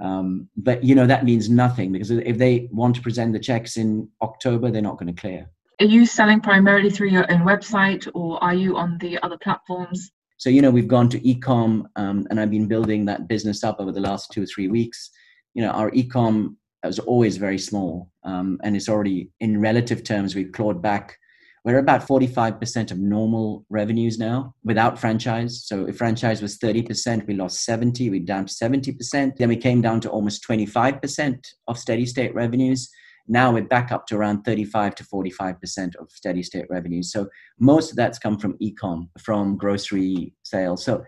Um, 0.00 0.48
but 0.56 0.82
you 0.82 0.96
know 0.96 1.06
that 1.06 1.24
means 1.24 1.48
nothing 1.48 1.92
because 1.92 2.10
if 2.10 2.36
they 2.36 2.68
want 2.72 2.96
to 2.96 3.02
present 3.02 3.32
the 3.32 3.38
checks 3.38 3.76
in 3.76 4.08
October, 4.20 4.70
they're 4.70 4.82
not 4.82 4.98
going 4.98 5.14
to 5.14 5.20
clear. 5.20 5.48
Are 5.80 5.86
you 5.86 6.06
selling 6.06 6.40
primarily 6.40 6.90
through 6.90 7.10
your 7.10 7.30
own 7.30 7.42
website 7.42 8.08
or 8.12 8.42
are 8.42 8.54
you 8.54 8.76
on 8.76 8.98
the 8.98 9.22
other 9.22 9.38
platforms? 9.38 10.10
So, 10.36 10.50
you 10.50 10.62
know, 10.62 10.70
we've 10.70 10.88
gone 10.88 11.08
to 11.10 11.20
ecom 11.20 11.84
um, 11.94 12.26
and 12.28 12.40
I've 12.40 12.50
been 12.50 12.66
building 12.66 13.04
that 13.04 13.28
business 13.28 13.62
up 13.62 13.78
over 13.78 13.92
the 13.92 14.00
last 14.00 14.32
two 14.32 14.42
or 14.42 14.46
three 14.46 14.68
weeks. 14.68 15.10
You 15.54 15.62
know, 15.62 15.70
our 15.70 15.92
ecom 15.92 16.56
was 16.86 16.98
always 16.98 17.36
very 17.36 17.58
small 17.58 18.10
um, 18.24 18.58
and 18.62 18.76
it's 18.76 18.88
already, 18.88 19.30
in 19.40 19.60
relative 19.60 20.04
terms, 20.04 20.34
we've 20.34 20.52
clawed 20.52 20.82
back. 20.82 21.18
We're 21.64 21.78
about 21.78 22.06
45% 22.06 22.90
of 22.90 22.98
normal 22.98 23.64
revenues 23.70 24.18
now 24.18 24.54
without 24.64 24.98
franchise. 24.98 25.64
So 25.64 25.86
if 25.86 25.96
franchise 25.96 26.42
was 26.42 26.58
30%, 26.58 27.26
we 27.26 27.34
lost 27.34 27.64
70, 27.64 28.10
we're 28.10 28.20
down 28.20 28.46
to 28.46 28.52
70%. 28.52 29.36
Then 29.36 29.48
we 29.48 29.56
came 29.56 29.80
down 29.80 30.00
to 30.02 30.10
almost 30.10 30.46
25% 30.46 31.38
of 31.66 31.78
steady 31.78 32.04
state 32.04 32.34
revenues 32.34 32.90
now 33.26 33.52
we're 33.52 33.64
back 33.64 33.90
up 33.90 34.06
to 34.08 34.16
around 34.16 34.42
35 34.42 34.94
to 34.96 35.04
45% 35.04 35.96
of 35.96 36.10
steady 36.10 36.42
state 36.42 36.66
revenues. 36.68 37.10
So 37.10 37.28
most 37.58 37.90
of 37.90 37.96
that's 37.96 38.18
come 38.18 38.38
from 38.38 38.56
e-com, 38.60 39.10
from 39.18 39.56
grocery 39.56 40.34
sales. 40.42 40.84
So 40.84 41.04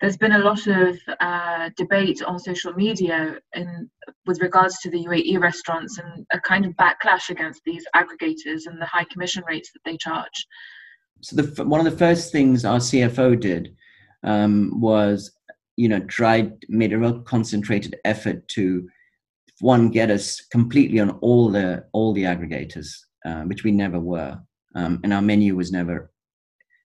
there's 0.00 0.16
been 0.16 0.32
a 0.32 0.38
lot 0.38 0.66
of 0.66 0.98
uh, 1.20 1.70
debate 1.76 2.22
on 2.22 2.38
social 2.38 2.72
media 2.74 3.38
in 3.54 3.88
with 4.26 4.40
regards 4.40 4.78
to 4.80 4.90
the 4.90 5.04
UAE 5.04 5.40
restaurants 5.40 5.98
and 5.98 6.26
a 6.32 6.40
kind 6.40 6.64
of 6.64 6.72
backlash 6.72 7.30
against 7.30 7.62
these 7.64 7.84
aggregators 7.94 8.66
and 8.66 8.80
the 8.80 8.86
high 8.86 9.04
commission 9.04 9.42
rates 9.48 9.70
that 9.72 9.80
they 9.84 9.96
charge. 9.96 10.46
So 11.22 11.36
the, 11.36 11.64
one 11.64 11.84
of 11.84 11.90
the 11.90 11.98
first 11.98 12.32
things 12.32 12.64
our 12.64 12.78
CFO 12.78 13.38
did 13.38 13.74
um, 14.24 14.80
was, 14.80 15.32
you 15.76 15.88
know, 15.88 16.00
tried 16.00 16.52
made 16.68 16.92
a 16.92 16.98
real 16.98 17.20
concentrated 17.22 17.96
effort 18.04 18.46
to 18.48 18.88
one 19.60 19.88
get 19.88 20.10
us 20.10 20.40
completely 20.40 21.00
on 21.00 21.10
all 21.22 21.50
the 21.50 21.84
all 21.92 22.12
the 22.12 22.24
aggregators, 22.24 22.88
uh, 23.24 23.42
which 23.42 23.64
we 23.64 23.70
never 23.70 24.00
were, 24.00 24.38
um, 24.74 25.00
and 25.04 25.12
our 25.12 25.22
menu 25.22 25.54
was 25.54 25.70
never 25.70 26.10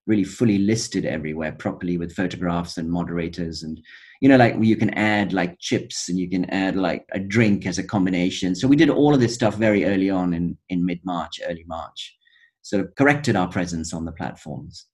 really 0.09 0.23
fully 0.23 0.57
listed 0.57 1.05
everywhere 1.05 1.51
properly 1.51 1.95
with 1.97 2.15
photographs 2.15 2.77
and 2.77 2.89
moderators 2.89 3.61
and 3.61 3.79
you 4.21 4.27
know 4.27 4.37
like 4.37 4.55
you 4.59 4.75
can 4.75 4.89
add 4.95 5.31
like 5.31 5.59
chips 5.59 6.09
and 6.09 6.17
you 6.17 6.27
can 6.27 6.45
add 6.49 6.75
like 6.75 7.05
a 7.13 7.19
drink 7.19 7.65
as 7.67 7.77
a 7.77 7.83
combination. 7.83 8.55
So 8.55 8.67
we 8.67 8.75
did 8.75 8.89
all 8.89 9.13
of 9.13 9.21
this 9.21 9.35
stuff 9.35 9.55
very 9.55 9.85
early 9.85 10.09
on 10.09 10.33
in 10.33 10.57
in 10.69 10.85
mid 10.85 10.99
march 11.05 11.39
early 11.47 11.63
march. 11.67 12.17
Sort 12.63 12.83
of 12.83 12.93
corrected 12.95 13.35
our 13.35 13.47
presence 13.47 13.93
on 13.93 14.03
the 14.03 14.11
platforms 14.11 14.87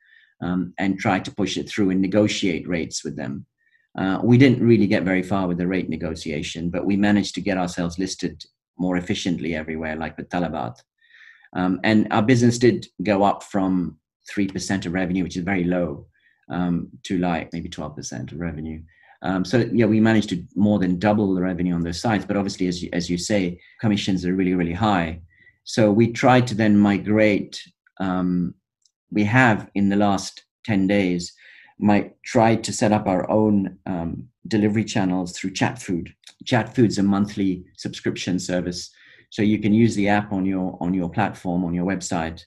um, 0.44 0.74
and 0.78 1.00
tried 1.00 1.26
to 1.26 1.36
push 1.36 1.58
it 1.58 1.70
through 1.70 1.90
and 1.90 2.02
negotiate 2.02 2.68
rates 2.68 3.04
with 3.04 3.16
them. 3.16 3.46
Uh, 3.98 4.20
we 4.22 4.38
didn't 4.38 4.66
really 4.66 4.88
get 4.88 5.04
very 5.04 5.24
far 5.24 5.48
with 5.48 5.58
the 5.58 5.68
rate 5.68 5.90
negotiation, 5.90 6.70
but 6.70 6.86
we 6.86 6.98
managed 6.98 7.34
to 7.36 7.42
get 7.42 7.58
ourselves 7.58 7.98
listed 7.98 8.44
more 8.78 8.98
efficiently 8.98 9.56
everywhere, 9.56 9.96
like 9.96 10.18
with 10.18 10.30
Talabat. 10.30 10.78
Um, 11.56 11.80
and 11.84 12.08
our 12.12 12.22
business 12.22 12.58
did 12.58 12.88
go 13.02 13.24
up 13.24 13.42
from 13.42 13.98
3% 14.34 14.86
of 14.86 14.94
revenue, 14.94 15.24
which 15.24 15.38
is 15.38 15.44
very 15.44 15.64
low, 15.64 16.08
um, 16.50 16.90
to 17.04 17.18
like 17.18 17.52
maybe 17.54 17.70
12% 17.70 18.32
of 18.32 18.40
revenue. 18.40 18.82
Um, 19.22 19.44
so 19.44 19.68
yeah, 19.74 19.86
we 19.86 20.00
managed 20.00 20.30
to 20.30 20.44
more 20.56 20.80
than 20.80 21.00
double 21.00 21.34
the 21.34 21.42
revenue 21.42 21.74
on 21.74 21.82
those 21.82 22.00
sites. 22.00 22.26
But 22.26 22.38
obviously, 22.38 22.68
as 22.68 22.84
you, 22.84 22.90
as 22.94 23.10
you 23.10 23.18
say, 23.18 23.60
commissions 23.82 24.26
are 24.26 24.36
really 24.36 24.54
really 24.54 24.74
high. 24.74 25.22
So 25.64 25.92
we 25.92 26.12
tried 26.12 26.46
to 26.48 26.56
then 26.56 26.78
migrate. 26.78 27.62
Um, 28.00 28.54
we 29.12 29.24
have 29.24 29.70
in 29.74 29.90
the 29.90 29.96
last 29.96 30.44
10 30.66 30.88
days 30.88 31.34
might 31.80 32.22
try 32.24 32.56
to 32.56 32.72
set 32.72 32.92
up 32.92 33.08
our 33.08 33.30
own 33.30 33.78
um, 33.86 34.28
delivery 34.48 34.84
channels 34.84 35.38
through 35.38 35.52
ChatFood. 35.52 36.14
Chat 36.46 36.74
Food's 36.76 36.98
a 36.98 37.04
monthly 37.04 37.66
subscription 37.78 38.40
service, 38.40 38.92
so 39.32 39.42
you 39.42 39.60
can 39.60 39.74
use 39.74 39.96
the 39.96 40.08
app 40.08 40.32
on 40.32 40.46
your 40.46 40.78
on 40.80 40.94
your 40.94 41.10
platform 41.10 41.66
on 41.66 41.74
your 41.74 41.86
website. 41.86 42.42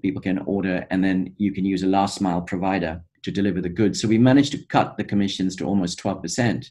People 0.00 0.22
can 0.22 0.38
order, 0.46 0.86
and 0.90 1.04
then 1.04 1.34
you 1.36 1.52
can 1.52 1.66
use 1.66 1.82
a 1.82 1.86
last 1.86 2.20
mile 2.20 2.40
provider 2.40 3.02
to 3.22 3.30
deliver 3.30 3.60
the 3.60 3.68
goods. 3.68 4.00
So 4.00 4.08
we 4.08 4.18
managed 4.18 4.52
to 4.52 4.66
cut 4.66 4.96
the 4.96 5.04
commissions 5.04 5.54
to 5.56 5.64
almost 5.64 5.98
twelve 5.98 6.22
percent, 6.22 6.70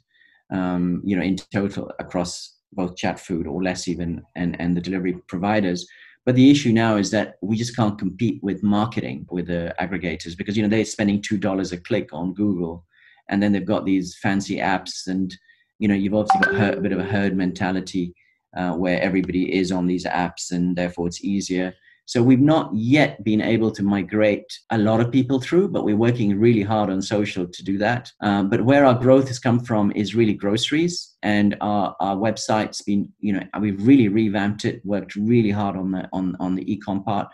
um, 0.51 1.01
you 1.05 1.15
know, 1.15 1.21
in 1.21 1.35
total 1.53 1.91
across 1.99 2.57
both 2.73 2.95
ChatFood 2.95 3.45
or 3.45 3.61
less 3.61 3.87
even, 3.87 4.23
and 4.35 4.59
and 4.59 4.75
the 4.75 4.81
delivery 4.81 5.13
providers. 5.27 5.87
But 6.25 6.35
the 6.35 6.49
issue 6.49 6.71
now 6.71 6.97
is 6.97 7.11
that 7.11 7.35
we 7.41 7.57
just 7.57 7.75
can't 7.75 7.97
compete 7.97 8.41
with 8.43 8.63
marketing 8.63 9.27
with 9.29 9.47
the 9.47 9.73
aggregators 9.79 10.35
because 10.35 10.57
you 10.57 10.63
know 10.63 10.69
they're 10.69 10.85
spending 10.85 11.21
two 11.21 11.37
dollars 11.37 11.71
a 11.71 11.77
click 11.77 12.09
on 12.13 12.33
Google, 12.33 12.85
and 13.29 13.41
then 13.41 13.51
they've 13.51 13.63
got 13.65 13.85
these 13.85 14.17
fancy 14.17 14.57
apps, 14.57 15.07
and 15.07 15.37
you 15.77 15.87
know 15.87 15.95
you've 15.95 16.15
obviously 16.15 16.57
got 16.57 16.77
a 16.77 16.81
bit 16.81 16.91
of 16.91 16.99
a 16.99 17.03
herd 17.03 17.37
mentality 17.37 18.15
uh, 18.57 18.73
where 18.73 18.99
everybody 18.99 19.55
is 19.55 19.71
on 19.71 19.85
these 19.85 20.05
apps, 20.05 20.51
and 20.51 20.75
therefore 20.75 21.05
it's 21.05 21.23
easier. 21.23 21.73
So 22.05 22.21
we've 22.21 22.39
not 22.39 22.71
yet 22.73 23.23
been 23.23 23.41
able 23.41 23.71
to 23.71 23.83
migrate 23.83 24.51
a 24.71 24.77
lot 24.77 24.99
of 24.99 25.11
people 25.11 25.39
through, 25.39 25.69
but 25.69 25.85
we're 25.85 25.95
working 25.95 26.37
really 26.37 26.61
hard 26.63 26.89
on 26.89 27.01
social 27.01 27.47
to 27.47 27.63
do 27.63 27.77
that. 27.77 28.11
Um, 28.21 28.49
but 28.49 28.65
where 28.65 28.85
our 28.85 28.95
growth 28.95 29.27
has 29.27 29.39
come 29.39 29.59
from 29.59 29.91
is 29.93 30.15
really 30.15 30.33
groceries, 30.33 31.15
and 31.23 31.55
our, 31.61 31.95
our 31.99 32.15
website's 32.17 32.81
been, 32.81 33.09
you 33.19 33.33
know, 33.33 33.43
we've 33.59 33.85
really 33.85 34.09
revamped 34.09 34.65
it, 34.65 34.85
worked 34.85 35.15
really 35.15 35.51
hard 35.51 35.77
on 35.77 35.91
the 35.91 36.09
on 36.11 36.35
on 36.39 36.55
the 36.55 36.65
ecom 36.65 37.05
part. 37.05 37.27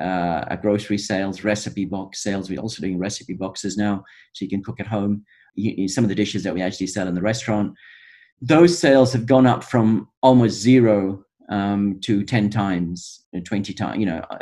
Uh, 0.00 0.56
grocery 0.56 0.98
sales, 0.98 1.44
recipe 1.44 1.84
box 1.84 2.22
sales. 2.22 2.50
We're 2.50 2.60
also 2.60 2.82
doing 2.82 2.98
recipe 2.98 3.34
boxes 3.34 3.76
now, 3.76 4.04
so 4.32 4.44
you 4.44 4.48
can 4.48 4.62
cook 4.62 4.80
at 4.80 4.86
home. 4.86 5.24
You, 5.54 5.86
some 5.86 6.04
of 6.04 6.08
the 6.08 6.16
dishes 6.16 6.42
that 6.42 6.54
we 6.54 6.62
actually 6.62 6.88
sell 6.88 7.06
in 7.06 7.14
the 7.14 7.22
restaurant, 7.22 7.74
those 8.40 8.76
sales 8.76 9.12
have 9.12 9.26
gone 9.26 9.46
up 9.46 9.62
from 9.62 10.08
almost 10.20 10.60
zero 10.60 11.23
um, 11.48 12.00
to 12.00 12.24
10 12.24 12.50
times, 12.50 13.24
20 13.44 13.72
times, 13.74 13.98
you 13.98 14.06
know, 14.06 14.24
uh, 14.30 14.38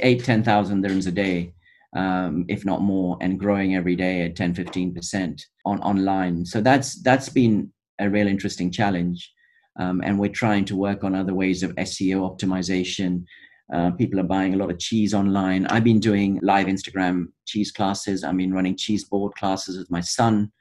eight, 0.00 0.24
10,000 0.24 0.84
dirhams 0.84 1.06
a 1.06 1.10
day, 1.10 1.52
um, 1.94 2.44
if 2.48 2.64
not 2.64 2.82
more, 2.82 3.18
and 3.20 3.38
growing 3.38 3.74
every 3.74 3.96
day 3.96 4.22
at 4.22 4.36
10, 4.36 4.54
15% 4.54 5.42
on 5.64 5.80
online. 5.80 6.44
So 6.44 6.60
that's, 6.60 7.02
that's 7.02 7.28
been 7.28 7.72
a 7.98 8.08
real 8.08 8.28
interesting 8.28 8.70
challenge. 8.70 9.32
Um, 9.78 10.00
and 10.02 10.18
we're 10.18 10.30
trying 10.30 10.64
to 10.66 10.76
work 10.76 11.04
on 11.04 11.14
other 11.14 11.34
ways 11.34 11.62
of 11.62 11.74
SEO 11.74 12.20
optimization. 12.20 13.24
Uh, 13.72 13.90
people 13.90 14.20
are 14.20 14.24
buying 14.24 14.54
a 14.54 14.56
lot 14.56 14.70
of 14.70 14.78
cheese 14.78 15.12
online. 15.12 15.66
I've 15.66 15.84
been 15.84 16.00
doing 16.00 16.38
live 16.42 16.66
Instagram 16.66 17.26
cheese 17.46 17.72
classes. 17.72 18.24
I've 18.24 18.36
been 18.36 18.54
running 18.54 18.76
cheese 18.76 19.04
board 19.04 19.34
classes 19.34 19.76
with 19.76 19.90
my 19.90 20.00
son. 20.00 20.52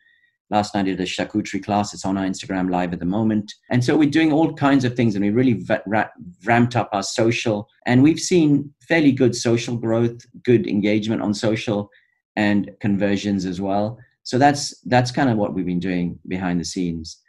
Last 0.52 0.76
night 0.76 0.82
I 0.82 0.84
did 0.84 1.00
a 1.00 1.06
charcuterie 1.06 1.64
class. 1.64 1.94
It's 1.94 2.06
on 2.06 2.18
our 2.18 2.26
Instagram 2.26 2.70
live 2.70 2.94
at 2.94 3.00
the 3.00 3.06
moment. 3.06 3.52
And 3.72 3.84
so 3.84 3.98
we're 3.98 4.10
doing 4.10 4.32
all 4.32 4.54
kinds 4.54 4.86
of 4.86 4.96
things 4.96 5.16
and 5.16 5.26
we 5.26 5.32
really 5.32 5.66
ra- 5.88 6.10
ramped 6.44 6.76
up 6.76 6.90
our 6.92 7.04
social. 7.04 7.68
And 7.86 8.04
we've 8.04 8.20
seen 8.20 8.74
fairly 8.88 9.12
good 9.12 9.36
social 9.36 9.76
growth, 9.76 10.22
good 10.44 10.68
engagement 10.68 11.22
on 11.22 11.34
social 11.34 11.90
and 12.36 12.70
conversions 12.80 13.46
as 13.46 13.60
well. 13.60 13.98
So 14.24 14.38
that's 14.38 14.78
that's 14.82 15.12
kind 15.12 15.30
of 15.30 15.38
what 15.38 15.54
we've 15.54 15.66
been 15.66 15.80
doing 15.80 16.20
behind 16.28 16.60
the 16.60 16.66
scenes. 16.66 17.22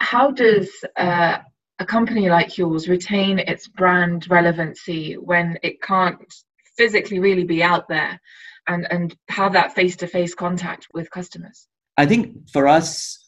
How 0.00 0.30
does 0.30 0.70
uh, 0.96 1.38
a 1.78 1.86
company 1.86 2.28
like 2.28 2.58
yours 2.58 2.88
retain 2.88 3.38
its 3.38 3.68
brand 3.68 4.28
relevancy 4.30 5.14
when 5.14 5.58
it 5.62 5.82
can't 5.82 6.32
physically 6.76 7.18
really 7.18 7.44
be 7.44 7.62
out 7.62 7.88
there 7.88 8.20
and, 8.68 8.86
and 8.90 9.16
have 9.28 9.52
that 9.54 9.74
face 9.74 9.96
to 9.96 10.06
face 10.06 10.34
contact 10.34 10.86
with 10.92 11.10
customers? 11.10 11.68
I 11.96 12.06
think 12.06 12.48
for 12.50 12.68
us, 12.68 13.18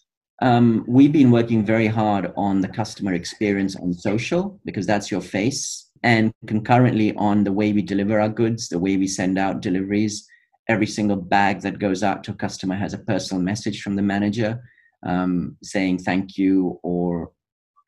um, 0.40 0.84
we've 0.86 1.12
been 1.12 1.30
working 1.30 1.64
very 1.64 1.86
hard 1.86 2.32
on 2.36 2.60
the 2.60 2.68
customer 2.68 3.14
experience 3.14 3.74
on 3.76 3.92
social 3.92 4.60
because 4.64 4.86
that's 4.86 5.10
your 5.10 5.20
face, 5.20 5.90
and 6.02 6.32
concurrently 6.46 7.14
on 7.16 7.44
the 7.44 7.52
way 7.52 7.72
we 7.72 7.82
deliver 7.82 8.20
our 8.20 8.28
goods, 8.28 8.68
the 8.68 8.78
way 8.78 8.96
we 8.96 9.08
send 9.08 9.38
out 9.38 9.62
deliveries. 9.62 10.26
Every 10.68 10.86
single 10.86 11.16
bag 11.16 11.62
that 11.62 11.78
goes 11.78 12.02
out 12.02 12.22
to 12.24 12.32
a 12.32 12.34
customer 12.34 12.76
has 12.76 12.94
a 12.94 12.98
personal 12.98 13.42
message 13.42 13.80
from 13.82 13.96
the 13.96 14.02
manager 14.02 14.62
um, 15.06 15.56
saying 15.62 15.98
thank 15.98 16.36
you 16.36 16.78
or 16.82 17.32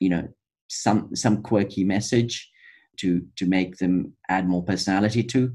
you 0.01 0.09
know 0.09 0.29
some 0.69 1.15
some 1.15 1.43
quirky 1.43 1.85
message 1.85 2.49
to 2.99 3.27
to 3.37 3.47
make 3.47 3.77
them 3.79 4.15
add 4.29 4.49
more 4.49 4.63
personality 4.63 5.23
to. 5.25 5.55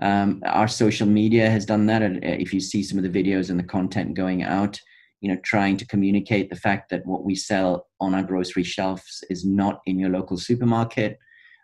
Um, 0.00 0.42
our 0.46 0.68
social 0.68 1.06
media 1.06 1.50
has 1.50 1.66
done 1.66 1.86
that. 1.86 2.02
And 2.02 2.18
uh, 2.18 2.36
if 2.38 2.52
you 2.52 2.60
see 2.60 2.82
some 2.82 2.98
of 2.98 3.04
the 3.04 3.22
videos 3.22 3.50
and 3.50 3.58
the 3.58 3.64
content 3.64 4.14
going 4.14 4.42
out, 4.42 4.80
you 5.20 5.28
know, 5.30 5.38
trying 5.44 5.76
to 5.76 5.86
communicate 5.86 6.48
the 6.48 6.56
fact 6.56 6.90
that 6.90 7.04
what 7.04 7.24
we 7.24 7.34
sell 7.34 7.88
on 8.00 8.14
our 8.14 8.22
grocery 8.22 8.62
shelves 8.62 9.24
is 9.28 9.44
not 9.44 9.80
in 9.86 9.98
your 9.98 10.10
local 10.10 10.36
supermarket. 10.36 11.18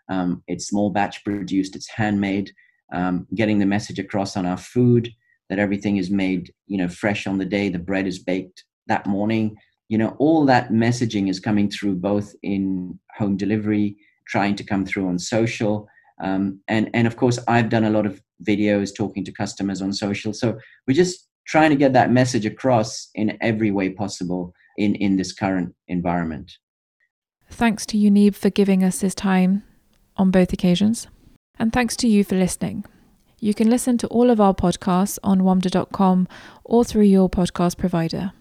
Um, 0.09 0.43
it's 0.47 0.67
small 0.67 0.89
batch 0.89 1.23
produced. 1.23 1.75
It's 1.75 1.89
handmade. 1.89 2.51
Um, 2.93 3.25
getting 3.33 3.59
the 3.59 3.65
message 3.65 3.97
across 3.97 4.37
on 4.37 4.45
our 4.45 4.57
food 4.57 5.09
that 5.49 5.59
everything 5.59 5.97
is 5.97 6.09
made, 6.09 6.53
you 6.67 6.77
know, 6.77 6.87
fresh 6.87 7.27
on 7.27 7.37
the 7.37 7.45
day. 7.45 7.69
The 7.69 7.79
bread 7.79 8.07
is 8.07 8.19
baked 8.19 8.63
that 8.87 9.05
morning. 9.07 9.55
You 9.89 9.97
know, 9.97 10.15
all 10.19 10.45
that 10.45 10.69
messaging 10.69 11.29
is 11.29 11.39
coming 11.39 11.69
through 11.69 11.95
both 11.95 12.33
in 12.43 12.99
home 13.15 13.37
delivery, 13.37 13.97
trying 14.27 14.55
to 14.55 14.63
come 14.63 14.85
through 14.85 15.07
on 15.07 15.19
social, 15.19 15.87
um, 16.21 16.59
and 16.67 16.89
and 16.93 17.05
of 17.07 17.17
course 17.17 17.37
I've 17.47 17.69
done 17.69 17.83
a 17.83 17.89
lot 17.89 18.05
of 18.05 18.21
videos 18.43 18.95
talking 18.95 19.23
to 19.25 19.31
customers 19.31 19.81
on 19.81 19.93
social. 19.93 20.33
So 20.33 20.57
we're 20.87 20.93
just 20.93 21.27
trying 21.47 21.69
to 21.69 21.75
get 21.75 21.93
that 21.93 22.11
message 22.11 22.45
across 22.45 23.09
in 23.15 23.37
every 23.41 23.71
way 23.71 23.89
possible 23.89 24.53
in, 24.77 24.95
in 24.95 25.15
this 25.15 25.31
current 25.31 25.75
environment. 25.87 26.51
Thanks 27.49 27.85
to 27.87 27.97
Yunib 27.97 28.35
for 28.35 28.49
giving 28.49 28.83
us 28.83 29.01
his 29.01 29.15
time 29.15 29.63
on 30.17 30.31
both 30.31 30.51
occasions. 30.51 31.07
And 31.57 31.71
thanks 31.71 31.95
to 31.97 32.07
you 32.07 32.23
for 32.23 32.35
listening. 32.35 32.85
You 33.39 33.53
can 33.53 33.69
listen 33.69 33.97
to 33.99 34.07
all 34.07 34.29
of 34.29 34.41
our 34.41 34.53
podcasts 34.53 35.19
on 35.23 35.41
wamda.com 35.41 36.27
or 36.63 36.83
through 36.83 37.03
your 37.03 37.29
podcast 37.29 37.77
provider. 37.77 38.31